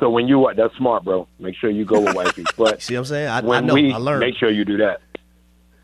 So 0.00 0.10
when 0.10 0.26
you 0.26 0.38
what? 0.38 0.56
That's 0.56 0.74
smart, 0.76 1.04
bro. 1.04 1.28
Make 1.38 1.54
sure 1.56 1.70
you 1.70 1.84
go 1.84 2.00
with 2.00 2.14
wifey. 2.14 2.44
But 2.56 2.82
See 2.82 2.94
what 2.94 3.00
I'm 3.00 3.04
saying? 3.06 3.28
I, 3.28 3.38
I 3.38 3.60
know. 3.60 3.74
we 3.74 3.92
I 3.92 3.98
learned. 3.98 4.20
make 4.20 4.34
sure 4.36 4.50
you 4.50 4.64
do 4.64 4.78
that. 4.78 5.00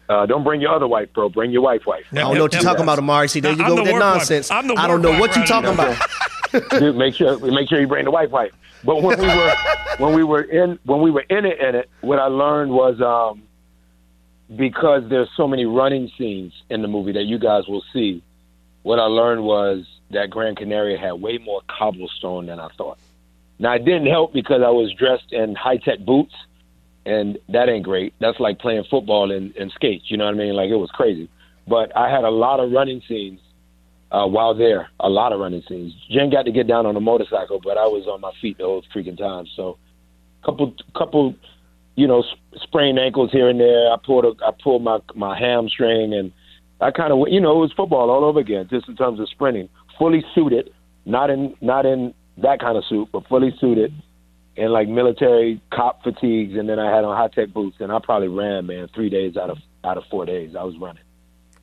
Uh, 0.08 0.24
don't 0.26 0.42
bring 0.42 0.60
your 0.60 0.74
other 0.74 0.88
wife, 0.88 1.12
bro. 1.12 1.28
Bring 1.28 1.50
your 1.50 1.60
wife, 1.62 1.82
wife. 1.86 2.04
I 2.10 2.16
don't 2.16 2.34
know 2.34 2.42
what 2.44 2.52
you're 2.54 2.62
talking 2.62 2.82
about, 2.82 2.98
Omari. 2.98 3.28
See, 3.28 3.40
there 3.40 3.54
No, 3.54 3.58
you 3.58 3.64
I'm 3.64 3.70
go 3.70 3.76
the 3.76 3.82
with 3.82 3.92
that 3.92 3.98
nonsense. 3.98 4.50
I'm 4.50 4.66
the 4.66 4.74
I 4.74 4.86
don't 4.86 5.02
know 5.02 5.20
what 5.20 5.36
you're 5.36 5.44
talking 5.44 5.70
about. 5.74 5.96
Dude, 6.80 6.96
make 6.96 7.14
sure 7.14 7.38
make 7.38 7.68
sure 7.68 7.78
you 7.80 7.86
bring 7.86 8.06
the 8.06 8.10
wife, 8.10 8.30
wife. 8.30 8.52
But 8.82 9.02
when 9.02 9.18
we 9.20 9.26
were 9.26 9.54
when 9.98 10.14
we 10.14 10.24
were 10.24 10.40
in 10.42 10.78
when 10.84 11.02
we 11.02 11.10
were 11.10 11.24
in 11.28 11.44
it 11.44 11.60
in 11.60 11.74
it, 11.74 11.90
what 12.00 12.18
I 12.18 12.26
learned 12.26 12.72
was 12.72 13.00
um, 13.02 13.42
because 14.56 15.02
there's 15.10 15.28
so 15.36 15.46
many 15.46 15.66
running 15.66 16.10
scenes 16.16 16.54
in 16.70 16.82
the 16.82 16.88
movie 16.88 17.12
that 17.12 17.24
you 17.24 17.38
guys 17.38 17.68
will 17.68 17.84
see. 17.92 18.22
What 18.82 18.98
I 18.98 19.04
learned 19.04 19.44
was 19.44 19.84
that 20.10 20.30
Gran 20.30 20.54
Canaria 20.54 20.98
had 20.98 21.12
way 21.12 21.38
more 21.38 21.60
cobblestone 21.68 22.46
than 22.46 22.60
I 22.60 22.68
thought. 22.76 22.98
Now 23.58 23.74
it 23.74 23.84
didn't 23.84 24.06
help 24.06 24.32
because 24.32 24.62
I 24.64 24.70
was 24.70 24.92
dressed 24.94 25.32
in 25.32 25.54
high 25.54 25.78
tech 25.78 26.00
boots, 26.00 26.34
and 27.04 27.38
that 27.48 27.68
ain't 27.68 27.84
great. 27.84 28.14
That's 28.20 28.38
like 28.38 28.58
playing 28.58 28.84
football 28.90 29.30
in, 29.30 29.52
in 29.52 29.70
skates. 29.70 30.10
You 30.10 30.16
know 30.16 30.26
what 30.26 30.34
I 30.34 30.38
mean? 30.38 30.54
Like 30.54 30.70
it 30.70 30.76
was 30.76 30.90
crazy. 30.90 31.28
But 31.66 31.94
I 31.96 32.10
had 32.10 32.24
a 32.24 32.30
lot 32.30 32.60
of 32.60 32.70
running 32.70 33.02
scenes 33.08 33.40
uh, 34.10 34.26
while 34.26 34.54
there. 34.54 34.88
A 35.00 35.08
lot 35.08 35.32
of 35.32 35.40
running 35.40 35.62
scenes. 35.68 35.94
Jen 36.10 36.30
got 36.30 36.44
to 36.44 36.52
get 36.52 36.66
down 36.66 36.86
on 36.86 36.96
a 36.96 37.00
motorcycle, 37.00 37.60
but 37.62 37.76
I 37.76 37.86
was 37.86 38.06
on 38.06 38.20
my 38.20 38.32
feet 38.40 38.58
the 38.58 38.64
whole 38.64 38.82
freaking 38.94 39.18
time. 39.18 39.46
So, 39.54 39.78
couple, 40.44 40.74
couple, 40.96 41.34
you 41.94 42.06
know, 42.06 42.22
sp- 42.24 42.62
sprained 42.62 42.98
ankles 42.98 43.30
here 43.32 43.48
and 43.48 43.60
there. 43.60 43.92
I 43.92 43.96
pulled, 44.02 44.24
a, 44.24 44.44
I 44.44 44.50
pulled 44.62 44.82
my 44.82 45.00
my 45.14 45.38
hamstring, 45.38 46.14
and 46.14 46.32
I 46.80 46.90
kind 46.90 47.12
of, 47.12 47.28
you 47.28 47.40
know, 47.40 47.56
it 47.56 47.60
was 47.60 47.72
football 47.72 48.10
all 48.10 48.24
over 48.24 48.40
again, 48.40 48.68
just 48.70 48.88
in 48.88 48.96
terms 48.96 49.20
of 49.20 49.28
sprinting. 49.28 49.68
Fully 49.98 50.24
suited, 50.34 50.70
not 51.04 51.30
in 51.30 51.56
not 51.60 51.86
in 51.86 52.14
that 52.38 52.60
kind 52.60 52.76
of 52.78 52.84
suit, 52.84 53.08
but 53.12 53.26
fully 53.28 53.54
suited, 53.60 53.92
in 54.56 54.70
like 54.70 54.88
military 54.88 55.60
cop 55.72 56.02
fatigues, 56.02 56.56
and 56.56 56.68
then 56.68 56.78
I 56.78 56.94
had 56.94 57.04
on 57.04 57.16
high 57.16 57.28
tech 57.28 57.52
boots, 57.52 57.76
and 57.80 57.92
I 57.92 57.98
probably 58.00 58.28
ran, 58.28 58.66
man, 58.66 58.88
three 58.94 59.08
days 59.08 59.36
out 59.36 59.50
of 59.50 59.58
out 59.84 59.96
of 59.96 60.04
four 60.10 60.26
days. 60.26 60.56
I 60.56 60.64
was 60.64 60.76
running. 60.78 61.02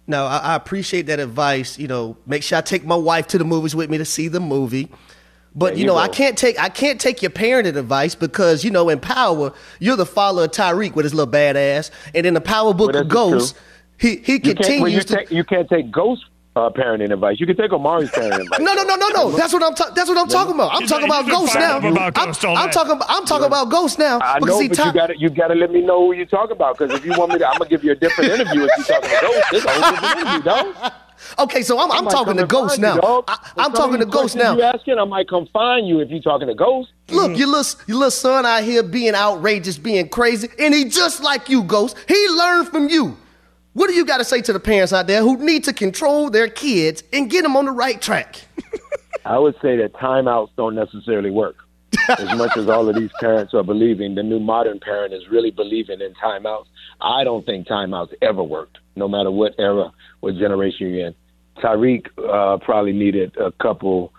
Now, 0.07 0.25
I, 0.25 0.37
I 0.37 0.55
appreciate 0.55 1.03
that 1.07 1.19
advice. 1.19 1.79
You 1.79 1.87
know, 1.87 2.17
make 2.25 2.43
sure 2.43 2.57
I 2.57 2.61
take 2.61 2.85
my 2.85 2.95
wife 2.95 3.27
to 3.27 3.37
the 3.37 3.45
movies 3.45 3.75
with 3.75 3.89
me 3.89 3.97
to 3.97 4.05
see 4.05 4.27
the 4.27 4.39
movie. 4.39 4.89
But 5.55 5.75
you 5.75 5.81
you 5.81 5.87
know, 5.87 5.95
I 5.95 6.09
can't 6.09 6.37
take 6.37 6.59
I 6.59 6.69
can't 6.69 6.99
take 6.99 7.21
your 7.21 7.31
parenting 7.31 7.77
advice 7.77 8.15
because 8.15 8.63
you 8.63 8.71
know 8.71 8.89
in 8.89 8.99
Power 8.99 9.53
you're 9.79 9.95
the 9.95 10.05
father 10.05 10.43
of 10.43 10.51
Tariq 10.51 10.95
with 10.95 11.05
his 11.05 11.13
little 11.13 11.31
badass, 11.31 11.91
and 12.13 12.25
in 12.25 12.33
the 12.33 12.41
Power 12.41 12.73
book 12.73 12.91
Well, 12.93 13.01
of 13.03 13.09
that's 13.09 13.13
Ghost, 13.13 13.57
he 13.97 14.17
he 14.17 14.33
You 14.43 14.53
can't, 14.53 14.81
well, 14.81 14.89
you, 14.89 14.99
continues 15.01 15.05
to. 15.05 15.15
take, 15.15 15.31
you 15.31 15.43
can't 15.43 15.69
take 15.69 15.91
ghost 15.91 16.25
uh, 16.55 16.69
parenting 16.69 17.11
advice. 17.11 17.39
You 17.39 17.45
can 17.45 17.55
take 17.57 17.71
Omari's 17.71 18.09
parenting 18.11 18.39
advice. 18.43 18.59
No, 18.59 18.73
no, 18.73 18.83
no, 18.83 18.95
no, 18.95 19.07
no. 19.09 19.31
That's 19.31 19.51
what 19.53 19.63
I'm. 19.63 19.75
Ta- 19.75 19.91
that's 19.95 20.07
what 20.09 20.17
I'm 20.17 20.27
talking 20.27 20.53
about. 20.53 20.73
I'm 20.73 20.81
He's 20.81 20.89
talking 20.89 21.09
like- 21.09 21.25
about 21.25 21.25
he's 21.25 21.33
been 21.35 21.45
Ghost 21.45 21.55
now. 21.55 21.77
about 21.77 22.17
I'm, 22.17 22.25
Ghost 22.27 22.45
I'm 22.45 22.69
talking. 22.71 22.91
About, 22.93 23.05
I'm 23.09 23.25
talking 23.25 23.45
about 23.47 23.69
Ghost 23.69 23.99
now. 23.99 24.19
I 24.21 24.39
because 24.39 24.55
know, 24.55 24.61
see, 24.61 24.67
but 24.69 24.77
Ty- 24.77 24.87
you 24.87 24.93
got 24.93 25.07
to 25.07 25.17
you 25.19 25.29
got 25.29 25.47
to 25.49 25.55
let 25.55 25.71
me 25.71 25.81
know 25.81 26.05
who 26.05 26.13
you're 26.13 26.25
talking 26.25 26.53
about. 26.55 26.77
Because 26.77 26.97
if 26.97 27.05
you 27.05 27.11
want 27.17 27.33
me 27.33 27.39
to, 27.39 27.47
I'm 27.47 27.57
gonna 27.57 27.69
give 27.69 27.83
you 27.83 27.91
a 27.91 27.95
different 27.95 28.31
interview 28.31 28.63
if 28.63 28.69
you're 28.77 28.85
talking 29.01 29.09
to 29.09 29.17
Ghost. 29.21 29.43
This 29.51 29.59
is 29.61 29.65
a 29.65 29.69
whole 29.71 29.91
different 29.91 30.17
interview, 30.27 30.43
dog. 30.43 30.93
Okay, 31.39 31.61
so 31.63 31.79
I'm, 31.79 31.91
I 31.91 31.95
I'm 31.97 32.05
talking 32.07 32.35
to 32.35 32.41
and 32.41 32.49
Ghost 32.49 32.79
now. 32.79 32.95
you. 32.95 33.23
I, 33.27 33.37
I'm 33.57 33.71
talking 33.71 33.99
to 33.99 34.05
these 34.05 34.13
Ghost 34.13 34.35
questions 34.35 34.43
now. 34.43 34.55
You 34.55 34.61
asking? 34.63 34.99
I 34.99 35.05
might 35.05 35.27
come 35.29 35.47
find 35.51 35.87
you 35.87 35.99
if 36.01 36.09
you're 36.09 36.21
talking 36.21 36.47
to 36.47 36.53
Ghost. 36.55 36.91
Look, 37.09 37.37
your 37.37 37.47
little, 37.47 37.81
your 37.87 37.97
little 37.97 38.11
son 38.11 38.45
out 38.45 38.63
here 38.63 38.83
being 38.83 39.15
outrageous, 39.15 39.77
being 39.77 40.09
crazy, 40.09 40.49
and 40.59 40.73
he 40.73 40.85
just 40.85 41.23
like 41.23 41.49
you, 41.49 41.63
Ghost. 41.63 41.97
He 42.07 42.27
learned 42.29 42.67
from 42.67 42.89
you. 42.89 43.17
What 43.75 43.89
do 43.89 43.93
you 43.93 44.05
got 44.05 44.19
to 44.19 44.23
say 44.23 44.41
to 44.41 44.53
the 44.53 44.59
parents 44.59 44.93
out 44.93 45.05
there 45.05 45.21
who 45.21 45.37
need 45.37 45.65
to 45.65 45.73
control 45.73 46.29
their 46.29 46.47
kids 46.47 47.03
and 47.11 47.29
get 47.29 47.41
them 47.41 47.57
on 47.57 47.65
the 47.65 47.71
right 47.71 48.01
track? 48.01 48.39
I 49.25 49.37
would 49.37 49.55
say 49.61 49.75
that 49.75 49.91
timeouts 49.91 50.51
don't 50.55 50.75
necessarily 50.75 51.29
work. 51.29 51.57
As 52.07 52.37
much 52.37 52.55
as 52.55 52.69
all 52.69 52.87
of 52.87 52.95
these 52.95 53.09
parents 53.19 53.53
are 53.53 53.63
believing, 53.63 54.15
the 54.15 54.23
new 54.23 54.39
modern 54.39 54.79
parent 54.79 55.13
is 55.13 55.27
really 55.29 55.51
believing 55.51 55.99
in 55.99 56.13
timeouts. 56.13 56.67
I 57.01 57.25
don't 57.25 57.45
think 57.45 57.67
timeouts 57.67 58.13
ever 58.21 58.41
worked, 58.41 58.77
no 58.95 59.09
matter 59.09 59.29
what 59.29 59.55
era, 59.59 59.91
what 60.21 60.37
generation 60.37 60.93
you're 60.93 61.07
in. 61.07 61.15
Tariq 61.57 62.07
uh, 62.17 62.57
probably 62.63 62.93
needed 62.93 63.35
a 63.35 63.51
couple 63.51 64.13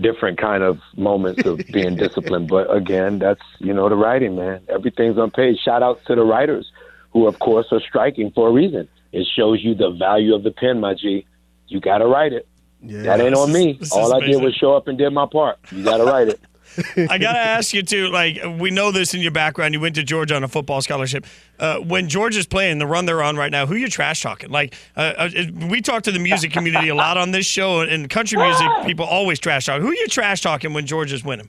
different 0.00 0.38
kind 0.38 0.64
of 0.64 0.80
moments 0.96 1.46
of 1.46 1.58
being 1.72 1.94
disciplined, 1.94 2.48
but 2.48 2.74
again, 2.74 3.20
that's 3.20 3.42
you 3.60 3.72
know 3.72 3.88
the 3.88 3.94
writing, 3.94 4.34
man. 4.34 4.60
Everything's 4.68 5.18
on 5.18 5.30
page. 5.30 5.58
Shout 5.64 5.84
out 5.84 6.04
to 6.06 6.16
the 6.16 6.24
writers, 6.24 6.72
who 7.12 7.26
of 7.26 7.38
course 7.38 7.66
are 7.72 7.80
striking 7.80 8.30
for 8.32 8.48
a 8.48 8.52
reason. 8.52 8.88
It 9.12 9.26
shows 9.36 9.62
you 9.62 9.74
the 9.74 9.90
value 9.90 10.34
of 10.34 10.42
the 10.42 10.50
pen, 10.50 10.80
my 10.80 10.94
G. 10.94 11.26
You 11.66 11.80
got 11.80 11.98
to 11.98 12.06
write 12.06 12.32
it. 12.32 12.46
Yeah, 12.82 13.02
that 13.02 13.20
ain't 13.20 13.34
on 13.34 13.52
me. 13.52 13.78
is 13.80 13.90
All 13.92 14.14
I 14.14 14.24
did 14.24 14.42
was 14.42 14.54
show 14.54 14.76
up 14.76 14.86
and 14.88 14.96
did 14.96 15.10
my 15.10 15.26
part. 15.26 15.58
You 15.72 15.82
got 15.82 15.96
to 15.96 16.04
write 16.04 16.28
it. 16.28 16.40
I 17.10 17.18
gotta 17.18 17.38
ask 17.38 17.72
you 17.72 17.82
too. 17.82 18.08
Like 18.08 18.38
we 18.58 18.70
know 18.70 18.92
this 18.92 19.14
in 19.14 19.20
your 19.20 19.30
background. 19.30 19.74
You 19.74 19.80
went 19.80 19.94
to 19.96 20.02
Georgia 20.02 20.36
on 20.36 20.44
a 20.44 20.48
football 20.48 20.80
scholarship. 20.82 21.26
Uh, 21.58 21.78
when 21.78 22.08
Georgia's 22.08 22.46
playing 22.46 22.78
the 22.78 22.86
run 22.86 23.06
they're 23.06 23.22
on 23.22 23.36
right 23.36 23.50
now, 23.50 23.66
who 23.66 23.74
you 23.74 23.88
trash 23.88 24.20
talking? 24.22 24.50
Like 24.50 24.74
uh, 24.96 25.00
uh, 25.16 25.30
we 25.68 25.80
talk 25.80 26.02
to 26.04 26.12
the 26.12 26.18
music 26.18 26.52
community 26.52 26.88
a 26.88 26.94
lot 26.94 27.16
on 27.16 27.30
this 27.30 27.46
show, 27.46 27.80
and 27.80 28.08
country 28.08 28.38
music 28.38 28.68
people 28.84 29.06
always 29.06 29.38
trash 29.38 29.66
talk. 29.66 29.80
Who 29.80 29.90
you 29.92 30.06
trash 30.08 30.40
talking 30.40 30.72
when 30.72 30.86
Georgia's 30.86 31.24
winning? 31.24 31.48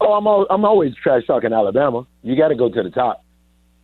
Oh, 0.00 0.14
I'm 0.14 0.26
al- 0.26 0.46
I'm 0.50 0.64
always 0.64 0.94
trash 0.96 1.26
talking 1.26 1.52
Alabama. 1.52 2.06
You 2.22 2.36
got 2.36 2.48
to 2.48 2.54
go 2.54 2.68
to 2.68 2.82
the 2.82 2.90
top. 2.90 3.22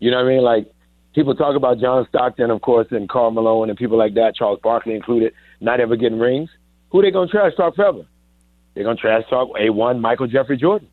You 0.02 0.10
know 0.10 0.16
what 0.16 0.26
I 0.26 0.34
mean? 0.34 0.42
Like 0.42 0.66
people 1.14 1.36
talk 1.36 1.54
about 1.54 1.78
John 1.78 2.04
Stockton, 2.08 2.50
of 2.50 2.60
course, 2.60 2.88
and 2.90 3.08
Karl 3.08 3.30
Malone 3.30 3.70
and 3.70 3.78
people 3.78 3.96
like 3.96 4.14
that, 4.14 4.34
Charles 4.34 4.58
Barkley 4.60 4.96
included, 4.96 5.32
not 5.60 5.78
ever 5.78 5.94
getting 5.94 6.18
rings. 6.18 6.50
who 6.90 7.02
they 7.02 7.12
gonna 7.12 7.30
trash 7.30 7.52
talk 7.56 7.76
forever? 7.76 8.04
They're 8.74 8.82
gonna 8.82 8.96
trash 8.96 9.22
talk 9.30 9.50
a 9.56 9.70
one 9.70 10.00
Michael 10.00 10.26
Jeffrey 10.26 10.56
Jordan. 10.56 10.88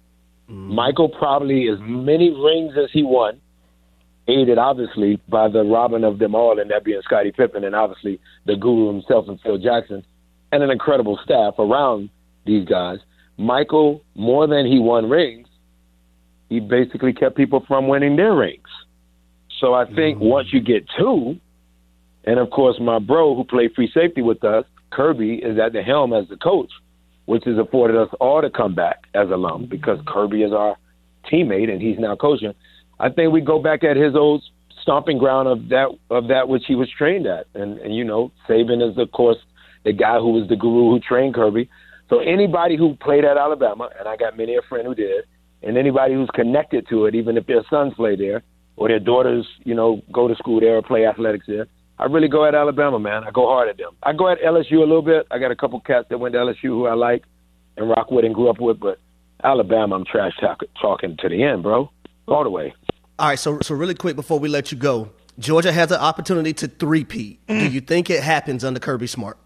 Mm-hmm. 0.48 0.76
Michael 0.76 1.10
probably 1.10 1.70
as 1.70 1.80
many 1.82 2.30
rings 2.30 2.76
as 2.78 2.92
he 2.94 3.02
won, 3.02 3.42
aided 4.28 4.60
obviously 4.60 5.20
by 5.28 5.48
the 5.48 5.64
Robin 5.64 6.04
of 6.04 6.20
them 6.20 6.36
all, 6.36 6.60
and 6.60 6.70
that 6.70 6.84
being 6.84 7.02
Scottie 7.04 7.32
Pippen, 7.32 7.64
and 7.64 7.74
obviously 7.74 8.20
the 8.46 8.56
guru 8.56 8.94
himself 8.94 9.28
and 9.28 9.42
Phil 9.42 9.58
Jackson, 9.58 10.06
and 10.52 10.62
an 10.62 10.70
incredible 10.70 11.20
staff 11.24 11.56
around 11.58 12.12
these 12.46 12.68
guys. 12.68 13.00
Michael, 13.38 14.04
more 14.14 14.46
than 14.46 14.68
he 14.68 14.78
won 14.78 15.10
rings, 15.10 15.48
he 16.48 16.60
basically 16.60 17.14
kept 17.14 17.36
people 17.36 17.66
from 17.68 17.88
winning 17.88 18.16
their 18.16 18.36
rings. 18.36 18.68
So 19.60 19.74
I 19.74 19.86
think 19.86 20.18
mm-hmm. 20.18 20.26
once 20.26 20.48
you 20.52 20.62
get 20.62 20.86
two, 20.98 21.38
and 22.26 22.40
of 22.40 22.50
course 22.50 22.78
my 22.80 23.00
bro 23.00 23.36
who 23.36 23.44
played 23.44 23.72
free 23.76 23.92
safety 23.94 24.22
with 24.22 24.44
us, 24.44 24.66
Kirby, 24.92 25.36
is 25.36 25.60
at 25.60 25.74
the 25.74 25.82
helm 25.82 26.14
as 26.14 26.28
the 26.30 26.38
coach, 26.38 26.72
which 27.26 27.44
has 27.46 27.58
afforded 27.58 27.98
us 27.98 28.10
all 28.20 28.42
to 28.42 28.50
come 28.50 28.74
back 28.74 29.04
as 29.14 29.30
alum 29.30 29.68
because 29.70 30.00
mm-hmm. 30.00 30.10
Kirby 30.10 30.44
is 30.44 30.54
our 30.54 30.78
teammate 31.32 31.70
and 31.70 31.82
he's 31.82 32.00
now 32.00 32.16
coaching. 32.16 32.54
I 33.00 33.10
think 33.10 33.32
we 33.32 33.42
go 33.42 33.62
back 33.62 33.84
at 33.84 33.96
his 33.96 34.16
old 34.16 34.44
stomping 34.82 35.18
ground 35.18 35.48
of 35.48 35.70
that 35.70 35.90
of 36.10 36.28
that 36.30 36.48
which 36.48 36.64
he 36.68 36.76
was 36.76 36.90
trained 36.98 37.28
at. 37.28 37.48
And 37.54 37.78
and 37.80 37.96
you 37.96 38.04
know, 38.04 38.32
Saban 38.48 38.88
is 38.88 38.98
of 38.98 39.12
course 39.12 39.38
the 39.84 39.94
guy 39.94 40.18
who 40.18 40.32
was 40.32 40.48
the 40.50 40.56
guru 40.56 40.90
who 40.90 41.00
trained 41.00 41.36
Kirby. 41.36 41.70
So 42.10 42.20
anybody 42.20 42.76
who 42.76 42.96
played 42.96 43.24
at 43.24 43.38
Alabama, 43.38 43.90
and 43.98 44.08
I 44.08 44.18
got 44.18 44.36
many 44.36 44.56
a 44.56 44.62
friend 44.68 44.88
who 44.88 44.96
did, 44.96 45.26
and 45.62 45.78
anybody 45.78 46.16
who's 46.16 46.30
connected 46.34 46.88
to 46.90 47.06
it, 47.06 47.14
even 47.14 47.38
if 47.38 47.46
their 47.46 47.64
sons 47.70 47.94
play 47.96 48.16
there 48.16 48.42
or 48.80 48.88
their 48.88 49.00
daughters, 49.00 49.46
you 49.66 49.76
know, 49.76 50.02
go 50.12 50.30
to 50.30 50.36
school 50.36 50.62
there 50.62 50.78
or 50.78 50.82
play 50.82 51.06
athletics 51.06 51.46
there. 51.48 51.68
I 52.00 52.06
really 52.06 52.30
go 52.30 52.46
at 52.46 52.56
Alabama, 52.56 52.98
man. 52.98 53.26
I 53.26 53.32
go 53.32 53.46
hard 53.46 53.68
at 53.68 53.78
them. 53.78 53.92
I 54.02 54.14
go 54.14 54.32
at 54.32 54.40
LSU 54.40 54.78
a 54.78 54.80
little 54.80 55.02
bit. 55.02 55.28
I 55.30 55.38
got 55.38 55.52
a 55.52 55.56
couple 55.56 55.82
cats 55.82 56.08
that 56.10 56.18
went 56.18 56.32
to 56.34 56.40
LSU 56.40 56.70
who 56.70 56.88
I 56.88 56.94
like 56.94 57.24
and 57.76 57.90
rock 57.90 58.10
with 58.10 58.24
and 58.24 58.34
grew 58.34 58.50
up 58.50 58.62
with, 58.62 58.80
but 58.80 58.98
Alabama, 59.44 59.96
I'm 59.96 60.06
trash 60.06 60.32
talk- 60.40 60.64
talking 60.82 61.18
to 61.20 61.28
the 61.28 61.44
end, 61.44 61.62
bro, 61.62 61.92
all 62.26 62.44
the 62.46 62.50
way. 62.50 62.74
All 63.20 63.28
right, 63.28 63.38
so 63.38 63.60
so 63.62 63.76
really 63.76 63.96
quick 63.96 64.16
before 64.16 64.40
we 64.40 64.48
let 64.48 64.72
you 64.72 64.78
go, 64.78 65.12
Georgia 65.38 65.74
has 65.74 65.92
an 65.92 66.00
opportunity 66.00 66.54
to 66.54 66.70
three-peat. 66.70 67.46
Do 67.48 67.54
mm. 67.54 67.72
you 67.72 67.82
think 67.82 68.10
it 68.10 68.24
happens 68.24 68.64
under 68.64 68.80
Kirby 68.80 69.08
Smart? 69.08 69.38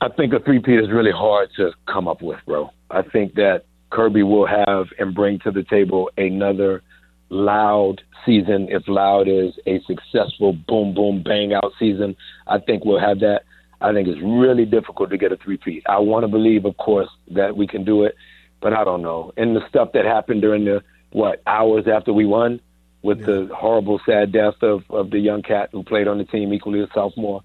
I 0.00 0.08
think 0.08 0.32
a 0.32 0.40
three-peat 0.40 0.80
is 0.80 0.90
really 0.90 1.12
hard 1.12 1.50
to 1.56 1.70
come 1.86 2.08
up 2.08 2.20
with, 2.20 2.40
bro. 2.46 2.70
I 2.90 3.02
think 3.02 3.34
that 3.34 3.65
Kirby 3.90 4.22
will 4.22 4.46
have 4.46 4.86
and 4.98 5.14
bring 5.14 5.38
to 5.40 5.50
the 5.50 5.62
table 5.62 6.10
another 6.16 6.82
loud 7.28 8.02
season. 8.24 8.68
If 8.70 8.88
loud 8.88 9.28
is 9.28 9.54
a 9.66 9.80
successful 9.86 10.52
boom, 10.52 10.94
boom, 10.94 11.22
bang 11.22 11.52
out 11.52 11.72
season, 11.78 12.16
I 12.46 12.58
think 12.58 12.84
we'll 12.84 13.00
have 13.00 13.20
that. 13.20 13.42
I 13.80 13.92
think 13.92 14.08
it's 14.08 14.20
really 14.22 14.64
difficult 14.64 15.10
to 15.10 15.18
get 15.18 15.32
a 15.32 15.36
three-peat. 15.36 15.84
I 15.88 15.98
want 15.98 16.24
to 16.24 16.28
believe, 16.28 16.64
of 16.64 16.76
course, 16.78 17.10
that 17.32 17.56
we 17.56 17.66
can 17.66 17.84
do 17.84 18.04
it, 18.04 18.16
but 18.60 18.72
I 18.72 18.84
don't 18.84 19.02
know. 19.02 19.32
And 19.36 19.54
the 19.54 19.68
stuff 19.68 19.92
that 19.92 20.04
happened 20.04 20.40
during 20.40 20.64
the, 20.64 20.82
what, 21.10 21.42
hours 21.46 21.86
after 21.86 22.12
we 22.12 22.24
won 22.24 22.60
with 23.02 23.24
the 23.24 23.48
horrible, 23.54 24.00
sad 24.04 24.32
death 24.32 24.62
of, 24.62 24.82
of 24.90 25.10
the 25.10 25.18
young 25.18 25.42
cat 25.42 25.68
who 25.72 25.82
played 25.82 26.08
on 26.08 26.18
the 26.18 26.24
team 26.24 26.52
equally 26.52 26.80
as 26.80 26.88
sophomore, 26.92 27.42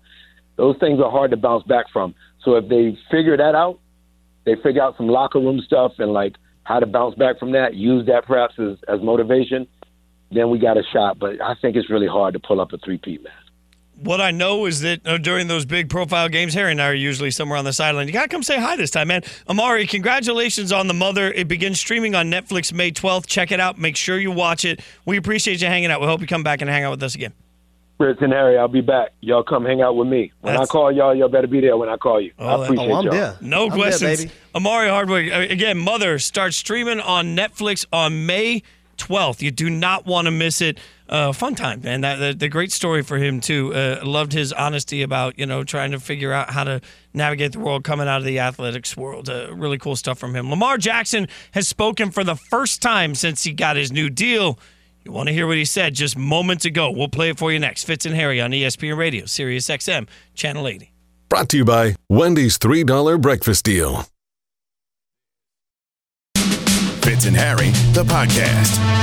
those 0.56 0.78
things 0.80 1.00
are 1.00 1.12
hard 1.12 1.32
to 1.32 1.38
bounce 1.38 1.64
back 1.66 1.86
from. 1.92 2.16
So 2.44 2.56
if 2.56 2.68
they 2.70 2.98
figure 3.12 3.38
that 3.38 3.54
out, 3.54 3.80
they 4.46 4.56
figure 4.56 4.82
out 4.82 4.98
some 4.98 5.08
locker 5.08 5.40
room 5.40 5.62
stuff 5.66 5.94
and 6.00 6.12
like 6.12 6.36
how 6.64 6.80
to 6.80 6.86
bounce 6.86 7.16
back 7.16 7.40
from 7.40 7.52
that, 7.54 7.76
use 7.76 8.06
that 8.08 8.26
perhaps 8.26 8.56
as, 8.60 8.78
as 8.88 9.02
motivation, 9.02 9.68
then 10.32 10.50
we 10.50 10.60
got 10.60 10.78
a 10.78 10.84
shot. 10.94 11.20
But 11.20 11.42
I 11.42 11.56
think 11.62 11.76
it's 11.76 11.90
really 11.90 12.08
hard 12.08 12.34
to 12.34 12.40
pull 12.40 12.62
up 12.62 12.72
a 12.74 12.78
three-peat, 12.78 13.24
man. 13.24 13.34
What 14.04 14.20
I 14.20 14.32
know 14.32 14.66
is 14.66 14.82
that 14.82 15.06
uh, 15.06 15.18
during 15.20 15.48
those 15.48 15.66
big 15.66 15.90
profile 15.90 16.28
games, 16.28 16.56
Harry 16.56 16.72
and 16.72 16.82
I 16.82 16.88
are 16.88 16.94
usually 16.94 17.30
somewhere 17.30 17.60
on 17.60 17.66
the 17.66 17.74
sideline. 17.74 18.08
You 18.08 18.14
got 18.14 18.24
to 18.24 18.30
come 18.30 18.42
say 18.42 18.60
hi 18.60 18.76
this 18.76 18.90
time, 18.90 19.10
man. 19.10 19.22
Omari, 19.48 19.86
congratulations 19.86 20.72
on 20.72 20.88
The 20.88 20.96
Mother. 20.96 21.32
It 21.32 21.48
begins 21.48 21.80
streaming 21.80 22.16
on 22.16 22.32
Netflix 22.32 22.74
May 22.74 22.92
12th. 22.92 23.28
Check 23.28 23.52
it 23.52 23.60
out. 23.60 23.78
Make 23.78 23.96
sure 23.96 24.18
you 24.18 24.32
watch 24.32 24.66
it. 24.66 24.82
We 25.06 25.18
appreciate 25.18 25.62
you 25.62 25.68
hanging 25.68 25.92
out. 25.92 26.02
We 26.02 26.08
hope 26.08 26.20
you 26.20 26.26
come 26.26 26.42
back 26.42 26.62
and 26.62 26.70
hang 26.70 26.84
out 26.84 26.92
with 26.92 27.04
us 27.04 27.14
again. 27.14 27.34
Fitz 28.02 28.22
and 28.22 28.34
Harry, 28.34 28.58
I'll 28.58 28.68
be 28.68 28.82
back. 28.82 29.10
Y'all 29.22 29.44
come 29.44 29.64
hang 29.66 29.82
out 29.82 29.96
with 29.96 30.08
me. 30.08 30.32
When 30.42 30.54
That's- 30.54 30.70
I 30.70 30.72
call 30.72 30.92
y'all, 30.92 31.14
y'all 31.16 31.30
better 31.30 31.48
be 31.48 31.62
there 31.62 31.78
when 31.78 31.90
I 31.90 31.98
call 31.98 32.20
you. 32.20 32.32
I 32.40 32.44
that- 32.58 32.64
appreciate 32.64 32.90
Oh, 32.92 32.96
I'm 32.96 33.04
y'all. 33.06 33.14
there. 33.14 33.36
No 33.42 33.64
I'm 33.66 33.70
there, 33.70 33.78
questions. 33.80 34.20
baby. 34.26 34.32
Omari 34.56 34.90
Hardwick, 34.90 35.32
uh, 35.34 35.40
again, 35.50 35.78
Mother 35.78 36.18
starts 36.20 36.58
streaming 36.58 37.00
on 37.00 37.36
Netflix 37.36 37.86
on 37.94 38.26
May 38.26 38.64
12th. 38.98 39.42
You 39.42 39.52
do 39.52 39.70
not 39.70 40.06
want 40.06 40.26
to 40.26 40.32
miss 40.32 40.62
it. 40.62 40.80
Uh, 41.10 41.34
fun 41.34 41.56
time, 41.56 41.82
man. 41.82 42.02
That, 42.02 42.18
the, 42.20 42.34
the 42.34 42.48
great 42.48 42.72
story 42.72 43.02
for 43.04 43.18
him, 43.18 43.42
too. 43.42 43.74
Uh, 43.74 44.00
loved 44.04 44.32
his 44.32 44.54
honesty 44.54 45.02
about, 45.02 45.38
you 45.38 45.46
know, 45.46 45.64
trying 45.64 45.92
to 45.92 46.00
figure 46.00 46.32
out 46.32 46.52
how 46.52 46.64
to 46.64 46.80
navigate 47.14 47.52
the 47.52 47.60
world 47.60 47.84
coming 47.84 48.08
out 48.08 48.20
of 48.20 48.24
the 48.24 48.40
athletics 48.40 48.96
world. 48.96 49.30
Uh, 49.30 49.48
really 49.54 49.78
cool 49.78 49.96
stuff 49.98 50.18
from 50.20 50.36
him. 50.36 50.50
Lamar 50.50 50.78
Jackson 50.78 51.28
has 51.52 51.68
spoken 51.68 52.12
for 52.12 52.24
the 52.24 52.36
first 52.36 52.82
time 52.82 53.14
since 53.16 53.44
he 53.44 53.52
got 53.52 53.76
his 53.76 53.92
new 53.92 54.10
deal. 54.10 54.58
You 55.04 55.12
want 55.12 55.28
to 55.28 55.34
hear 55.34 55.48
what 55.48 55.58
he 55.58 55.66
said 55.66 55.94
just 55.96 56.18
moments 56.18 56.66
ago. 56.66 56.92
We'll 56.92 57.08
play 57.08 57.30
it 57.30 57.40
for 57.40 57.52
you 57.52 57.60
next. 57.60 57.86
Fitz 57.86 58.06
and 58.06 58.16
Harry 58.16 58.40
on 58.40 58.52
ESPN 58.52 58.98
Radio, 58.98 59.26
Sirius 59.26 59.68
XM, 59.68 60.08
Channel 60.36 60.68
80. 60.68 60.92
Brought 61.30 61.50
to 61.50 61.58
you 61.58 61.66
by 61.66 61.96
Wendy's 62.10 62.58
$3 62.60 63.20
breakfast 63.20 63.66
deal. 63.66 64.06
Fitz 66.36 67.26
and 67.26 67.36
Harry, 67.36 67.70
the 67.94 68.04
podcast. 68.04 69.01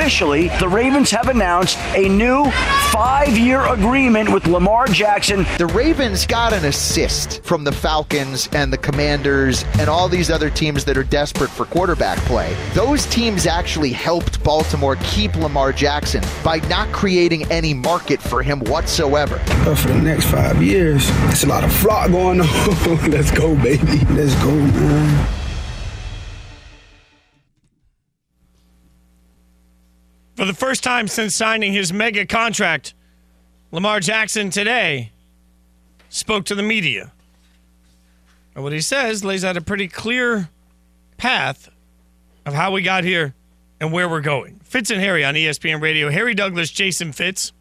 Officially, 0.00 0.48
the 0.58 0.66
Ravens 0.66 1.10
have 1.10 1.28
announced 1.28 1.76
a 1.94 2.08
new 2.08 2.50
five 2.90 3.36
year 3.36 3.66
agreement 3.66 4.32
with 4.32 4.46
Lamar 4.46 4.86
Jackson. 4.86 5.44
The 5.58 5.66
Ravens 5.66 6.24
got 6.24 6.54
an 6.54 6.64
assist 6.64 7.44
from 7.44 7.64
the 7.64 7.70
Falcons 7.70 8.48
and 8.54 8.72
the 8.72 8.78
Commanders 8.78 9.62
and 9.78 9.90
all 9.90 10.08
these 10.08 10.30
other 10.30 10.48
teams 10.48 10.86
that 10.86 10.96
are 10.96 11.04
desperate 11.04 11.50
for 11.50 11.66
quarterback 11.66 12.16
play. 12.20 12.56
Those 12.72 13.04
teams 13.06 13.46
actually 13.46 13.92
helped 13.92 14.42
Baltimore 14.42 14.96
keep 15.02 15.36
Lamar 15.36 15.70
Jackson 15.70 16.24
by 16.42 16.60
not 16.70 16.90
creating 16.92 17.44
any 17.52 17.74
market 17.74 18.22
for 18.22 18.42
him 18.42 18.60
whatsoever. 18.60 19.38
But 19.66 19.74
for 19.74 19.88
the 19.88 20.00
next 20.00 20.30
five 20.30 20.62
years, 20.62 21.10
it's 21.24 21.44
a 21.44 21.46
lot 21.46 21.62
of 21.62 21.70
flock 21.74 22.10
going 22.10 22.40
on. 22.40 22.46
Let's 23.10 23.30
go, 23.30 23.54
baby. 23.54 23.98
Let's 24.14 24.34
go, 24.36 24.50
man. 24.50 25.39
For 30.40 30.46
the 30.46 30.54
first 30.54 30.82
time 30.82 31.06
since 31.06 31.34
signing 31.34 31.74
his 31.74 31.92
mega 31.92 32.24
contract, 32.24 32.94
Lamar 33.72 34.00
Jackson 34.00 34.48
today 34.48 35.12
spoke 36.08 36.46
to 36.46 36.54
the 36.54 36.62
media. 36.62 37.12
And 38.54 38.64
what 38.64 38.72
he 38.72 38.80
says 38.80 39.22
lays 39.22 39.44
out 39.44 39.58
a 39.58 39.60
pretty 39.60 39.86
clear 39.86 40.48
path 41.18 41.68
of 42.46 42.54
how 42.54 42.72
we 42.72 42.80
got 42.80 43.04
here 43.04 43.34
and 43.80 43.92
where 43.92 44.08
we're 44.08 44.22
going. 44.22 44.60
Fitz 44.64 44.90
and 44.90 44.98
Harry 44.98 45.26
on 45.26 45.34
ESPN 45.34 45.82
Radio. 45.82 46.08
Harry 46.08 46.32
Douglas, 46.32 46.70
Jason 46.70 47.12
Fitz. 47.12 47.52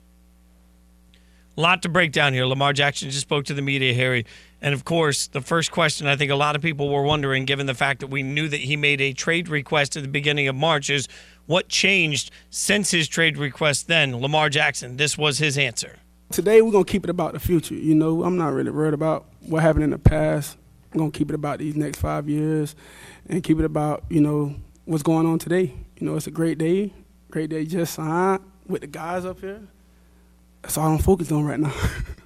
A 1.57 1.59
lot 1.59 1.81
to 1.81 1.89
break 1.89 2.13
down 2.13 2.31
here. 2.31 2.45
Lamar 2.45 2.71
Jackson 2.71 3.09
just 3.09 3.23
spoke 3.23 3.43
to 3.47 3.53
the 3.53 3.61
media, 3.61 3.93
Harry. 3.93 4.25
And 4.61 4.73
of 4.73 4.85
course, 4.85 5.27
the 5.27 5.41
first 5.41 5.71
question 5.71 6.07
I 6.07 6.15
think 6.15 6.31
a 6.31 6.35
lot 6.35 6.55
of 6.55 6.61
people 6.61 6.87
were 6.87 7.03
wondering, 7.03 7.43
given 7.43 7.65
the 7.65 7.73
fact 7.73 7.99
that 7.99 8.07
we 8.07 8.23
knew 8.23 8.47
that 8.47 8.61
he 8.61 8.77
made 8.77 9.01
a 9.01 9.11
trade 9.11 9.49
request 9.49 9.97
at 9.97 10.03
the 10.03 10.07
beginning 10.07 10.47
of 10.47 10.55
March, 10.55 10.89
is 10.89 11.09
what 11.49 11.67
changed 11.67 12.29
since 12.51 12.91
his 12.91 13.07
trade 13.07 13.35
request 13.35 13.87
then? 13.87 14.15
Lamar 14.21 14.49
Jackson, 14.49 14.97
this 14.97 15.17
was 15.17 15.39
his 15.39 15.57
answer. 15.57 15.97
Today, 16.31 16.61
we're 16.61 16.71
going 16.71 16.85
to 16.85 16.91
keep 16.91 17.03
it 17.03 17.09
about 17.09 17.33
the 17.33 17.39
future. 17.39 17.73
You 17.73 17.95
know, 17.95 18.23
I'm 18.23 18.37
not 18.37 18.53
really 18.53 18.69
worried 18.69 18.93
about 18.93 19.25
what 19.41 19.63
happened 19.63 19.83
in 19.83 19.89
the 19.89 19.97
past. 19.97 20.57
I'm 20.93 20.99
going 20.99 21.11
to 21.11 21.17
keep 21.17 21.31
it 21.31 21.33
about 21.33 21.57
these 21.57 21.75
next 21.75 21.97
five 21.97 22.29
years 22.29 22.75
and 23.27 23.43
keep 23.43 23.57
it 23.57 23.65
about, 23.65 24.03
you 24.09 24.21
know, 24.21 24.53
what's 24.85 25.01
going 25.01 25.25
on 25.25 25.39
today. 25.39 25.73
You 25.97 26.05
know, 26.05 26.15
it's 26.15 26.27
a 26.27 26.31
great 26.31 26.59
day. 26.59 26.93
Great 27.31 27.49
day 27.49 27.65
just 27.65 27.95
signed 27.95 28.41
with 28.67 28.81
the 28.81 28.87
guys 28.87 29.25
up 29.25 29.39
here. 29.39 29.61
That's 30.61 30.77
all 30.77 30.91
I'm 30.91 30.99
focused 30.99 31.31
on 31.31 31.45
right 31.45 31.59
now. 31.59 31.73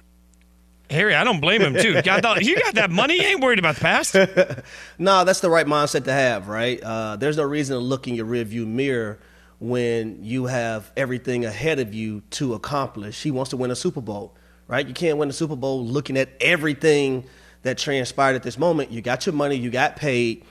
Harry, 0.90 1.14
I 1.14 1.24
don't 1.24 1.40
blame 1.40 1.62
him 1.62 1.74
too. 1.74 1.92
You 1.92 2.56
got 2.60 2.74
that 2.74 2.90
money, 2.90 3.14
you 3.16 3.22
ain't 3.22 3.40
worried 3.42 3.58
about 3.58 3.76
the 3.76 3.80
past. 3.80 4.16
No, 4.98 5.24
that's 5.24 5.40
the 5.40 5.50
right 5.50 5.66
mindset 5.66 6.04
to 6.04 6.12
have, 6.12 6.48
right? 6.48 6.80
Uh, 6.82 7.16
there's 7.16 7.36
no 7.36 7.42
reason 7.42 7.76
to 7.76 7.80
look 7.82 8.06
in 8.06 8.14
your 8.14 8.26
rearview 8.26 8.66
mirror 8.66 9.18
when 9.60 10.22
you 10.22 10.46
have 10.46 10.92
everything 10.96 11.44
ahead 11.44 11.78
of 11.80 11.94
you 11.94 12.22
to 12.30 12.54
accomplish. 12.54 13.22
He 13.22 13.30
wants 13.30 13.50
to 13.50 13.56
win 13.56 13.70
a 13.70 13.76
Super 13.76 14.00
Bowl, 14.00 14.34
right? 14.68 14.86
You 14.86 14.94
can't 14.94 15.18
win 15.18 15.30
a 15.30 15.32
Super 15.32 15.56
Bowl 15.56 15.84
looking 15.84 16.16
at 16.16 16.28
everything 16.40 17.24
that 17.62 17.78
transpired 17.78 18.34
at 18.36 18.42
this 18.42 18.58
moment. 18.58 18.90
You 18.92 19.00
got 19.00 19.26
your 19.26 19.32
money, 19.32 19.56
you 19.56 19.70
got 19.70 19.96
paid. 19.96 20.44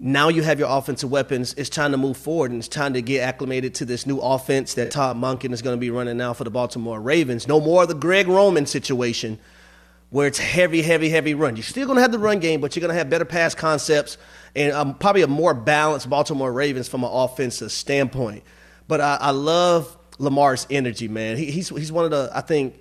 now 0.00 0.28
you 0.28 0.42
have 0.42 0.58
your 0.58 0.68
offensive 0.68 1.10
weapons. 1.10 1.54
It's 1.54 1.70
time 1.70 1.92
to 1.92 1.96
move 1.96 2.16
forward 2.16 2.50
and 2.50 2.58
it's 2.58 2.68
time 2.68 2.92
to 2.94 3.00
get 3.02 3.20
acclimated 3.22 3.74
to 3.76 3.84
this 3.84 4.04
new 4.06 4.18
offense 4.18 4.74
that 4.74 4.90
Todd 4.90 5.16
Monken 5.16 5.52
is 5.52 5.62
going 5.62 5.76
to 5.76 5.80
be 5.80 5.90
running 5.90 6.16
now 6.16 6.32
for 6.34 6.44
the 6.44 6.50
Baltimore 6.50 7.00
Ravens. 7.00 7.46
No 7.48 7.60
more 7.60 7.82
of 7.82 7.88
the 7.88 7.94
Greg 7.94 8.26
Roman 8.28 8.66
situation 8.66 9.38
where 10.14 10.28
it's 10.28 10.38
heavy, 10.38 10.80
heavy, 10.80 11.08
heavy 11.08 11.34
run. 11.34 11.56
You're 11.56 11.64
still 11.64 11.86
going 11.86 11.96
to 11.96 12.02
have 12.02 12.12
the 12.12 12.20
run 12.20 12.38
game, 12.38 12.60
but 12.60 12.76
you're 12.76 12.82
going 12.82 12.94
to 12.94 12.96
have 12.96 13.10
better 13.10 13.24
pass 13.24 13.52
concepts 13.52 14.16
and 14.54 14.70
um, 14.70 14.94
probably 14.94 15.22
a 15.22 15.26
more 15.26 15.54
balanced 15.54 16.08
Baltimore 16.08 16.52
Ravens 16.52 16.86
from 16.86 17.02
an 17.02 17.10
offensive 17.12 17.72
standpoint. 17.72 18.44
But 18.86 19.00
I, 19.00 19.18
I 19.20 19.30
love 19.32 19.98
Lamar's 20.18 20.68
energy, 20.70 21.08
man. 21.08 21.36
He, 21.36 21.46
he's 21.46 21.70
he's 21.70 21.90
one 21.90 22.04
of 22.04 22.12
the 22.12 22.30
I 22.32 22.42
think 22.42 22.80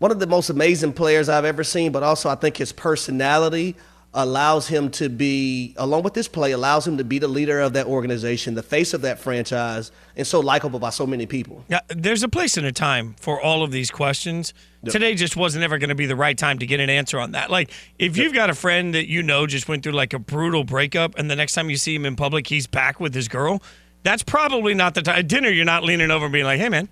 one 0.00 0.10
of 0.10 0.18
the 0.18 0.26
most 0.26 0.50
amazing 0.50 0.94
players 0.94 1.28
I've 1.28 1.44
ever 1.44 1.62
seen. 1.62 1.92
But 1.92 2.02
also 2.02 2.28
I 2.28 2.34
think 2.34 2.56
his 2.56 2.72
personality 2.72 3.76
allows 4.16 4.66
him 4.66 4.90
to 4.90 5.10
be, 5.10 5.74
along 5.76 6.02
with 6.02 6.14
this 6.14 6.26
play, 6.26 6.52
allows 6.52 6.86
him 6.86 6.96
to 6.96 7.04
be 7.04 7.18
the 7.18 7.28
leader 7.28 7.60
of 7.60 7.74
that 7.74 7.86
organization, 7.86 8.54
the 8.54 8.62
face 8.62 8.94
of 8.94 9.02
that 9.02 9.18
franchise, 9.18 9.92
and 10.16 10.26
so 10.26 10.40
likable 10.40 10.78
by 10.78 10.88
so 10.88 11.06
many 11.06 11.26
people. 11.26 11.62
Yeah, 11.68 11.80
there's 11.88 12.22
a 12.22 12.28
place 12.28 12.56
and 12.56 12.66
a 12.66 12.72
time 12.72 13.14
for 13.20 13.38
all 13.38 13.62
of 13.62 13.70
these 13.70 13.90
questions. 13.90 14.54
Yep. 14.82 14.92
Today 14.92 15.14
just 15.14 15.36
wasn't 15.36 15.64
ever 15.64 15.76
going 15.76 15.90
to 15.90 15.94
be 15.94 16.06
the 16.06 16.16
right 16.16 16.36
time 16.36 16.58
to 16.60 16.66
get 16.66 16.80
an 16.80 16.88
answer 16.88 17.20
on 17.20 17.32
that. 17.32 17.50
Like, 17.50 17.70
if 17.98 18.16
you've 18.16 18.32
got 18.32 18.48
a 18.48 18.54
friend 18.54 18.94
that 18.94 19.06
you 19.06 19.22
know 19.22 19.46
just 19.46 19.68
went 19.68 19.82
through 19.82 19.92
like 19.92 20.14
a 20.14 20.18
brutal 20.18 20.64
breakup, 20.64 21.18
and 21.18 21.30
the 21.30 21.36
next 21.36 21.52
time 21.52 21.68
you 21.68 21.76
see 21.76 21.94
him 21.94 22.06
in 22.06 22.16
public, 22.16 22.46
he's 22.46 22.66
back 22.66 22.98
with 22.98 23.14
his 23.14 23.28
girl, 23.28 23.62
that's 24.02 24.22
probably 24.22 24.72
not 24.72 24.94
the 24.94 25.02
time. 25.02 25.18
At 25.18 25.28
dinner, 25.28 25.50
you're 25.50 25.66
not 25.66 25.84
leaning 25.84 26.10
over 26.10 26.24
and 26.24 26.32
being 26.32 26.46
like, 26.46 26.58
hey, 26.58 26.70
man, 26.70 26.88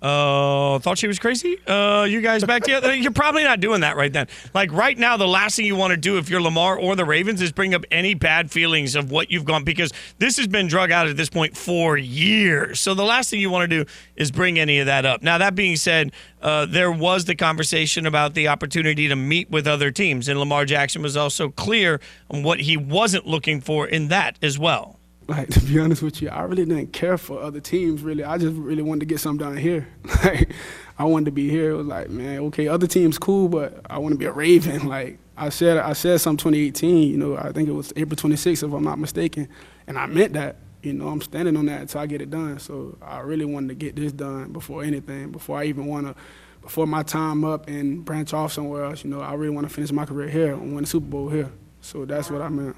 uh, 0.00 0.78
thought 0.78 0.96
she 0.96 1.08
was 1.08 1.18
crazy. 1.18 1.58
Uh, 1.66 2.06
you 2.08 2.20
guys 2.20 2.44
back 2.44 2.62
together? 2.62 2.94
You're 2.94 3.10
probably 3.10 3.42
not 3.42 3.58
doing 3.58 3.80
that 3.80 3.96
right 3.96 4.12
then. 4.12 4.28
Like 4.54 4.72
right 4.72 4.96
now, 4.96 5.16
the 5.16 5.26
last 5.26 5.56
thing 5.56 5.66
you 5.66 5.74
want 5.74 5.90
to 5.90 5.96
do 5.96 6.18
if 6.18 6.30
you're 6.30 6.40
Lamar 6.40 6.78
or 6.78 6.94
the 6.94 7.04
Ravens 7.04 7.42
is 7.42 7.50
bring 7.50 7.74
up 7.74 7.84
any 7.90 8.14
bad 8.14 8.50
feelings 8.50 8.94
of 8.94 9.10
what 9.10 9.30
you've 9.30 9.44
gone 9.44 9.64
because 9.64 9.92
this 10.18 10.36
has 10.36 10.46
been 10.46 10.68
drug 10.68 10.92
out 10.92 11.08
at 11.08 11.16
this 11.16 11.28
point 11.28 11.56
for 11.56 11.96
years. 11.96 12.78
So 12.78 12.94
the 12.94 13.04
last 13.04 13.30
thing 13.30 13.40
you 13.40 13.50
want 13.50 13.68
to 13.68 13.84
do 13.84 13.90
is 14.14 14.30
bring 14.30 14.58
any 14.58 14.78
of 14.78 14.86
that 14.86 15.04
up. 15.04 15.22
Now 15.22 15.38
that 15.38 15.56
being 15.56 15.74
said, 15.74 16.12
uh, 16.42 16.66
there 16.66 16.92
was 16.92 17.24
the 17.24 17.34
conversation 17.34 18.06
about 18.06 18.34
the 18.34 18.46
opportunity 18.46 19.08
to 19.08 19.16
meet 19.16 19.50
with 19.50 19.66
other 19.66 19.90
teams, 19.90 20.28
and 20.28 20.38
Lamar 20.38 20.64
Jackson 20.64 21.02
was 21.02 21.16
also 21.16 21.48
clear 21.48 22.00
on 22.30 22.44
what 22.44 22.60
he 22.60 22.76
wasn't 22.76 23.26
looking 23.26 23.60
for 23.60 23.88
in 23.88 24.08
that 24.08 24.38
as 24.42 24.58
well 24.58 24.97
like 25.28 25.48
to 25.50 25.60
be 25.60 25.78
honest 25.78 26.02
with 26.02 26.20
you, 26.20 26.30
I 26.30 26.42
really 26.42 26.64
didn't 26.64 26.92
care 26.92 27.18
for 27.18 27.40
other 27.40 27.60
teams. 27.60 28.02
Really, 28.02 28.24
I 28.24 28.38
just 28.38 28.56
really 28.56 28.82
wanted 28.82 29.00
to 29.00 29.06
get 29.06 29.20
something 29.20 29.46
done 29.46 29.56
here. 29.56 29.88
Like, 30.24 30.50
I 30.98 31.04
wanted 31.04 31.26
to 31.26 31.30
be 31.30 31.48
here. 31.48 31.70
It 31.70 31.74
was 31.74 31.86
like, 31.86 32.10
man, 32.10 32.40
okay, 32.46 32.66
other 32.66 32.88
teams 32.88 33.18
cool, 33.18 33.48
but 33.48 33.86
I 33.88 33.98
want 33.98 34.14
to 34.14 34.18
be 34.18 34.24
a 34.24 34.32
Raven. 34.32 34.88
Like 34.88 35.18
I 35.36 35.50
said, 35.50 35.76
I 35.76 35.92
said 35.92 36.20
some 36.20 36.36
2018. 36.36 37.08
You 37.08 37.16
know, 37.16 37.36
I 37.36 37.52
think 37.52 37.68
it 37.68 37.72
was 37.72 37.92
April 37.94 38.16
26th, 38.16 38.66
if 38.66 38.72
I'm 38.72 38.82
not 38.82 38.98
mistaken, 38.98 39.48
and 39.86 39.96
I 39.96 40.06
meant 40.06 40.32
that. 40.32 40.56
You 40.82 40.92
know, 40.92 41.08
I'm 41.08 41.20
standing 41.20 41.56
on 41.56 41.66
that 41.66 41.82
until 41.82 42.00
I 42.00 42.06
get 42.06 42.22
it 42.22 42.30
done. 42.30 42.58
So 42.58 42.96
I 43.02 43.18
really 43.18 43.44
wanted 43.44 43.68
to 43.68 43.74
get 43.74 43.96
this 43.96 44.12
done 44.12 44.52
before 44.52 44.82
anything, 44.82 45.30
before 45.32 45.58
I 45.58 45.64
even 45.64 45.86
want 45.86 46.06
to, 46.06 46.14
before 46.62 46.86
my 46.86 47.02
time 47.02 47.44
up 47.44 47.68
and 47.68 48.04
branch 48.04 48.32
off 48.32 48.52
somewhere 48.52 48.84
else. 48.84 49.04
You 49.04 49.10
know, 49.10 49.20
I 49.20 49.34
really 49.34 49.54
want 49.54 49.68
to 49.68 49.74
finish 49.74 49.92
my 49.92 50.04
career 50.04 50.28
here 50.28 50.52
and 50.52 50.74
win 50.74 50.84
the 50.84 50.90
Super 50.90 51.06
Bowl 51.06 51.28
here. 51.28 51.50
So 51.80 52.04
that's 52.04 52.30
what 52.30 52.42
I 52.42 52.48
meant. 52.48 52.76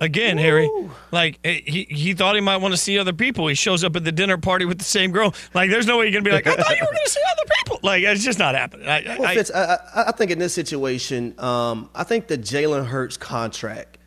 Again, 0.00 0.36
Woo. 0.36 0.42
Harry, 0.42 0.70
like 1.10 1.40
eh, 1.42 1.60
he, 1.66 1.84
he 1.90 2.14
thought 2.14 2.36
he 2.36 2.40
might 2.40 2.58
want 2.58 2.72
to 2.72 2.78
see 2.78 2.98
other 2.98 3.12
people. 3.12 3.48
He 3.48 3.54
shows 3.54 3.82
up 3.82 3.96
at 3.96 4.04
the 4.04 4.12
dinner 4.12 4.38
party 4.38 4.64
with 4.64 4.78
the 4.78 4.84
same 4.84 5.10
girl. 5.10 5.34
Like, 5.54 5.70
there's 5.70 5.86
no 5.86 5.98
way 5.98 6.04
you're 6.04 6.12
gonna 6.12 6.24
be 6.24 6.30
like, 6.30 6.46
I 6.46 6.54
thought 6.54 6.76
you 6.76 6.84
were 6.84 6.92
gonna 6.92 7.06
see 7.06 7.20
other 7.32 7.50
people. 7.56 7.80
Like, 7.82 8.04
it's 8.04 8.24
just 8.24 8.38
not 8.38 8.54
happening. 8.54 8.86
I, 8.86 9.16
well, 9.18 9.26
I, 9.26 9.34
Fitz, 9.34 9.50
I, 9.50 9.78
I, 9.94 10.12
think 10.12 10.30
in 10.30 10.38
this 10.38 10.54
situation, 10.54 11.34
um, 11.38 11.90
I 11.96 12.04
think 12.04 12.28
the 12.28 12.38
Jalen 12.38 12.86
Hurts 12.86 13.16
contract 13.16 13.98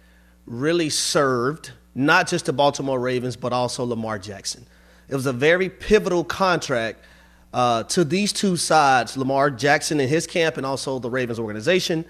really 0.46 0.90
served 0.90 1.72
not 1.94 2.28
just 2.28 2.46
the 2.46 2.54
Baltimore 2.54 3.00
Ravens 3.00 3.36
but 3.36 3.52
also 3.52 3.84
Lamar 3.84 4.18
Jackson. 4.18 4.66
It 5.10 5.16
was 5.16 5.26
a 5.26 5.34
very 5.34 5.70
pivotal 5.70 6.24
contract 6.24 7.04
uh, 7.54 7.84
to 7.84 8.06
these 8.06 8.32
two 8.32 8.56
sides, 8.56 9.18
Lamar 9.18 9.52
Jackson 9.52 10.00
and 10.00 10.10
his 10.10 10.26
camp, 10.26 10.56
and 10.56 10.66
also 10.66 11.00
the 11.00 11.10
Ravens 11.10 11.38
organization, 11.38 12.06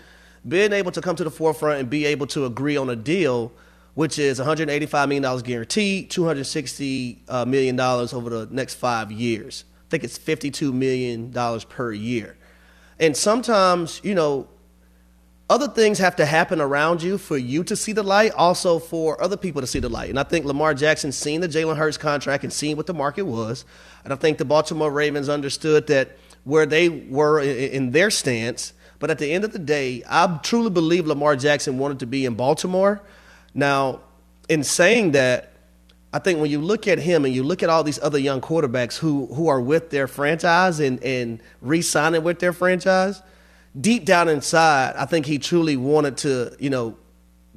being 0.48 0.72
able 0.72 0.92
to 0.92 1.02
come 1.02 1.16
to 1.16 1.24
the 1.24 1.32
forefront 1.32 1.80
and 1.80 1.90
be 1.90 2.06
able 2.06 2.28
to 2.28 2.46
agree 2.46 2.78
on 2.78 2.90
a 2.92 2.96
deal 2.96 3.52
which 3.94 4.18
is 4.18 4.40
$185 4.40 5.08
million 5.08 5.42
guaranteed, 5.42 6.10
$260 6.10 7.18
uh, 7.28 8.16
over 8.16 8.30
the 8.30 8.48
next 8.54 8.76
five 8.76 9.12
years. 9.12 9.66
I 9.88 9.90
think 9.90 10.04
it's 10.04 10.18
$52 10.18 10.72
million 10.74 11.32
per 11.70 11.92
year. 11.92 12.38
And 13.00 13.18
sometimes, 13.18 14.00
you 14.04 14.16
know, 14.16 14.48
other 15.50 15.68
things 15.68 15.98
have 16.00 16.16
to 16.16 16.26
happen 16.26 16.62
around 16.62 17.04
you 17.04 17.18
for 17.18 17.38
you 17.38 17.66
to 17.66 17.76
see 17.76 17.92
the 17.92 18.04
light, 18.04 18.32
also 18.32 18.80
for 18.80 19.22
other 19.22 19.36
people 19.36 19.60
to 19.60 19.68
see 19.68 19.80
the 19.80 19.90
light. 19.90 20.10
And 20.10 20.18
I 20.18 20.24
think 20.24 20.46
Lamar 20.46 20.74
Jackson 20.74 21.12
seen 21.12 21.42
the 21.42 21.50
Jalen 21.50 21.76
Hurts 21.76 21.98
contract 21.98 22.46
and 22.46 22.54
seen 22.54 22.78
what 22.78 22.86
the 22.86 22.94
market 22.94 23.24
was. 23.24 23.66
And 24.06 24.14
I 24.14 24.16
think 24.16 24.38
the 24.38 24.46
Baltimore 24.46 24.90
Ravens 24.90 25.28
understood 25.28 25.88
that 25.88 26.16
where 26.46 26.66
they 26.66 26.88
were 26.88 27.42
in 27.42 27.92
their 27.92 28.10
stance. 28.10 28.72
But 29.00 29.12
at 29.12 29.18
the 29.18 29.34
end 29.34 29.44
of 29.44 29.52
the 29.52 29.60
day, 29.60 30.04
I 30.10 30.40
truly 30.42 30.70
believe 30.70 31.06
Lamar 31.06 31.36
Jackson 31.36 31.78
wanted 31.78 32.00
to 32.00 32.06
be 32.06 32.26
in 32.26 32.36
Baltimore 32.36 33.02
now, 33.54 34.02
in 34.50 34.64
saying 34.64 35.12
that, 35.12 35.54
I 36.14 36.20
think 36.20 36.40
when 36.40 36.52
you 36.52 36.60
look 36.60 36.88
at 36.88 37.00
him 37.00 37.24
and 37.24 37.34
you 37.34 37.44
look 37.44 37.64
at 37.64 37.70
all 37.70 37.84
these 37.84 38.00
other 38.02 38.20
young 38.20 38.42
quarterbacks 38.42 38.98
who 38.98 39.28
who 39.28 39.48
are 39.48 39.62
with 39.62 39.92
their 39.92 40.08
franchise 40.08 40.80
and 40.80 41.02
and 41.04 41.42
re-signing 41.62 42.24
with 42.24 42.40
their 42.40 42.52
franchise, 42.52 43.22
deep 43.80 44.04
down 44.06 44.28
inside, 44.28 44.96
I 44.98 45.06
think 45.06 45.26
he 45.26 45.38
truly 45.40 45.78
wanted 45.78 46.18
to, 46.18 46.56
you 46.60 46.70
know, 46.70 46.98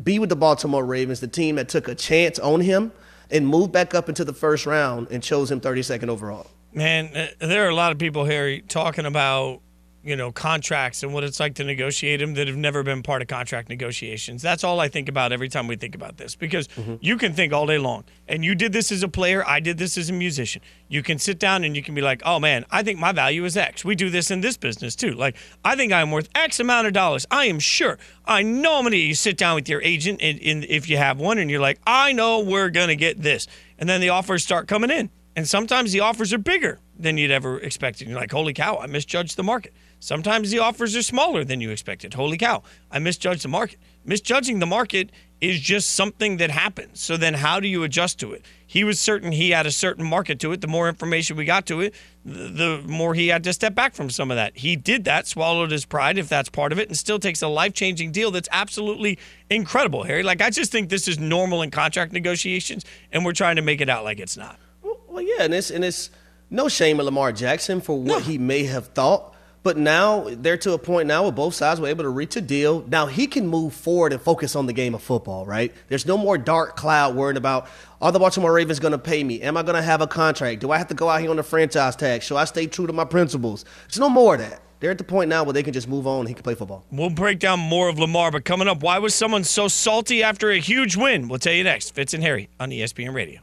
be 0.02 0.18
with 0.18 0.28
the 0.28 0.36
Baltimore 0.36 0.84
Ravens, 0.84 1.20
the 1.20 1.28
team 1.28 1.56
that 1.56 1.68
took 1.68 1.88
a 1.88 1.94
chance 1.94 2.38
on 2.38 2.60
him 2.60 2.92
and 3.30 3.46
moved 3.46 3.72
back 3.72 3.94
up 3.94 4.08
into 4.08 4.24
the 4.24 4.32
first 4.32 4.66
round 4.66 5.08
and 5.10 5.22
chose 5.22 5.50
him 5.50 5.60
32nd 5.60 6.08
overall. 6.08 6.46
Man, 6.72 7.10
uh, 7.16 7.26
there 7.46 7.64
are 7.64 7.68
a 7.68 7.74
lot 7.74 7.92
of 7.92 7.98
people, 7.98 8.24
Harry, 8.24 8.62
talking 8.62 9.06
about 9.06 9.60
you 10.04 10.16
know 10.16 10.30
contracts 10.30 11.02
and 11.02 11.14
what 11.14 11.24
it's 11.24 11.40
like 11.40 11.54
to 11.54 11.64
negotiate 11.64 12.20
them 12.20 12.34
that 12.34 12.46
have 12.46 12.56
never 12.56 12.82
been 12.82 13.02
part 13.02 13.22
of 13.22 13.28
contract 13.28 13.68
negotiations. 13.68 14.42
That's 14.42 14.62
all 14.62 14.78
I 14.78 14.88
think 14.88 15.08
about 15.08 15.32
every 15.32 15.48
time 15.48 15.66
we 15.66 15.76
think 15.76 15.94
about 15.94 16.18
this 16.18 16.36
because 16.36 16.68
mm-hmm. 16.68 16.96
you 17.00 17.16
can 17.16 17.32
think 17.32 17.52
all 17.52 17.66
day 17.66 17.78
long. 17.78 18.04
And 18.28 18.44
you 18.44 18.54
did 18.54 18.72
this 18.72 18.92
as 18.92 19.02
a 19.02 19.08
player, 19.08 19.46
I 19.46 19.60
did 19.60 19.78
this 19.78 19.96
as 19.96 20.10
a 20.10 20.12
musician. 20.12 20.62
You 20.88 21.02
can 21.02 21.18
sit 21.18 21.38
down 21.38 21.64
and 21.64 21.74
you 21.74 21.82
can 21.82 21.94
be 21.94 22.02
like, 22.02 22.22
"Oh 22.24 22.38
man, 22.38 22.64
I 22.70 22.82
think 22.82 22.98
my 22.98 23.12
value 23.12 23.44
is 23.44 23.56
X." 23.56 23.84
We 23.84 23.94
do 23.94 24.10
this 24.10 24.30
in 24.30 24.42
this 24.42 24.56
business 24.56 24.94
too. 24.94 25.12
Like, 25.12 25.36
I 25.64 25.74
think 25.74 25.92
I'm 25.92 26.10
worth 26.10 26.28
X 26.34 26.60
amount 26.60 26.86
of 26.86 26.92
dollars. 26.92 27.26
I 27.30 27.46
am 27.46 27.58
sure. 27.58 27.98
I 28.26 28.42
know 28.42 28.76
I'm 28.76 28.84
gonna. 28.84 28.96
You 28.96 29.14
sit 29.14 29.38
down 29.38 29.54
with 29.54 29.68
your 29.68 29.82
agent, 29.82 30.20
and, 30.22 30.40
and 30.40 30.64
if 30.64 30.88
you 30.88 30.96
have 30.98 31.18
one, 31.18 31.38
and 31.38 31.50
you're 31.50 31.60
like, 31.60 31.80
"I 31.86 32.12
know 32.12 32.40
we're 32.40 32.70
gonna 32.70 32.96
get 32.96 33.22
this," 33.22 33.46
and 33.78 33.88
then 33.88 34.00
the 34.00 34.10
offers 34.10 34.44
start 34.44 34.68
coming 34.68 34.90
in, 34.90 35.10
and 35.34 35.48
sometimes 35.48 35.92
the 35.92 36.00
offers 36.00 36.32
are 36.32 36.38
bigger 36.38 36.78
than 36.98 37.16
you'd 37.18 37.30
ever 37.30 37.58
expected. 37.58 38.08
You're 38.08 38.18
like, 38.18 38.30
"Holy 38.32 38.52
cow, 38.52 38.78
I 38.78 38.86
misjudged 38.86 39.36
the 39.36 39.42
market." 39.42 39.72
Sometimes 40.04 40.50
the 40.50 40.58
offers 40.58 40.94
are 40.94 41.02
smaller 41.02 41.44
than 41.44 41.62
you 41.62 41.70
expected. 41.70 42.12
Holy 42.12 42.36
cow, 42.36 42.62
I 42.90 42.98
misjudged 42.98 43.42
the 43.42 43.48
market. 43.48 43.78
Misjudging 44.04 44.58
the 44.58 44.66
market 44.66 45.08
is 45.40 45.58
just 45.58 45.92
something 45.92 46.36
that 46.36 46.50
happens. 46.50 47.00
So 47.00 47.16
then 47.16 47.32
how 47.32 47.58
do 47.58 47.66
you 47.66 47.84
adjust 47.84 48.20
to 48.20 48.34
it? 48.34 48.44
He 48.66 48.84
was 48.84 49.00
certain 49.00 49.32
he 49.32 49.52
had 49.52 49.64
a 49.64 49.70
certain 49.70 50.04
market 50.04 50.38
to 50.40 50.52
it. 50.52 50.60
The 50.60 50.66
more 50.66 50.90
information 50.90 51.38
we 51.38 51.46
got 51.46 51.64
to 51.68 51.80
it, 51.80 51.94
the 52.22 52.82
more 52.86 53.14
he 53.14 53.28
had 53.28 53.44
to 53.44 53.52
step 53.54 53.74
back 53.74 53.94
from 53.94 54.10
some 54.10 54.30
of 54.30 54.36
that. 54.36 54.58
He 54.58 54.76
did 54.76 55.04
that, 55.04 55.26
swallowed 55.26 55.70
his 55.70 55.86
pride, 55.86 56.18
if 56.18 56.28
that's 56.28 56.50
part 56.50 56.70
of 56.72 56.78
it, 56.78 56.88
and 56.88 56.98
still 56.98 57.18
takes 57.18 57.40
a 57.40 57.48
life 57.48 57.72
changing 57.72 58.12
deal 58.12 58.30
that's 58.30 58.50
absolutely 58.52 59.18
incredible, 59.48 60.02
Harry. 60.02 60.22
Like, 60.22 60.42
I 60.42 60.50
just 60.50 60.70
think 60.70 60.90
this 60.90 61.08
is 61.08 61.18
normal 61.18 61.62
in 61.62 61.70
contract 61.70 62.12
negotiations, 62.12 62.84
and 63.10 63.24
we're 63.24 63.32
trying 63.32 63.56
to 63.56 63.62
make 63.62 63.80
it 63.80 63.88
out 63.88 64.04
like 64.04 64.20
it's 64.20 64.36
not. 64.36 64.58
Well, 64.82 65.22
yeah, 65.22 65.44
and 65.44 65.54
it's, 65.54 65.70
and 65.70 65.82
it's 65.82 66.10
no 66.50 66.68
shame 66.68 67.00
of 67.00 67.06
Lamar 67.06 67.32
Jackson 67.32 67.80
for 67.80 67.98
what 67.98 68.06
no. 68.06 68.18
he 68.18 68.36
may 68.36 68.64
have 68.64 68.88
thought 68.88 69.33
but 69.64 69.78
now 69.78 70.26
they're 70.28 70.58
to 70.58 70.74
a 70.74 70.78
point 70.78 71.08
now 71.08 71.22
where 71.24 71.32
both 71.32 71.54
sides 71.54 71.80
were 71.80 71.88
able 71.88 72.04
to 72.04 72.10
reach 72.10 72.36
a 72.36 72.40
deal. 72.40 72.84
Now 72.86 73.06
he 73.06 73.26
can 73.26 73.48
move 73.48 73.72
forward 73.72 74.12
and 74.12 74.20
focus 74.22 74.54
on 74.54 74.66
the 74.66 74.72
game 74.72 74.94
of 74.94 75.02
football, 75.02 75.46
right? 75.46 75.72
There's 75.88 76.06
no 76.06 76.16
more 76.16 76.38
dark 76.38 76.76
cloud 76.76 77.16
worrying 77.16 77.38
about 77.38 77.66
are 78.00 78.12
the 78.12 78.18
Baltimore 78.18 78.52
Ravens 78.52 78.78
going 78.78 78.92
to 78.92 78.98
pay 78.98 79.24
me? 79.24 79.40
Am 79.40 79.56
I 79.56 79.62
going 79.62 79.76
to 79.76 79.82
have 79.82 80.02
a 80.02 80.06
contract? 80.06 80.60
Do 80.60 80.70
I 80.70 80.76
have 80.76 80.88
to 80.88 80.94
go 80.94 81.08
out 81.08 81.22
here 81.22 81.30
on 81.30 81.36
the 81.36 81.42
franchise 81.42 81.96
tag? 81.96 82.22
Should 82.22 82.36
I 82.36 82.44
stay 82.44 82.66
true 82.66 82.86
to 82.86 82.92
my 82.92 83.06
principles? 83.06 83.64
There's 83.88 83.98
no 83.98 84.10
more 84.10 84.34
of 84.34 84.40
that. 84.40 84.60
They're 84.80 84.90
at 84.90 84.98
the 84.98 85.04
point 85.04 85.30
now 85.30 85.44
where 85.44 85.54
they 85.54 85.62
can 85.62 85.72
just 85.72 85.88
move 85.88 86.06
on. 86.06 86.26
He 86.26 86.34
can 86.34 86.42
play 86.42 86.54
football. 86.54 86.84
We'll 86.92 87.08
break 87.08 87.38
down 87.38 87.58
more 87.58 87.88
of 87.88 87.98
Lamar, 87.98 88.30
but 88.30 88.44
coming 88.44 88.68
up, 88.68 88.82
why 88.82 88.98
was 88.98 89.14
someone 89.14 89.44
so 89.44 89.68
salty 89.68 90.22
after 90.22 90.50
a 90.50 90.58
huge 90.58 90.94
win? 90.94 91.28
We'll 91.28 91.38
tell 91.38 91.54
you 91.54 91.64
next. 91.64 91.94
Fitz 91.94 92.12
and 92.12 92.22
Harry 92.22 92.50
on 92.60 92.68
ESPN 92.68 93.14
Radio. 93.14 93.40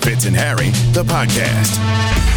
Fitz 0.00 0.24
and 0.24 0.34
Harry, 0.34 0.70
the 0.94 1.04
podcast. 1.04 2.31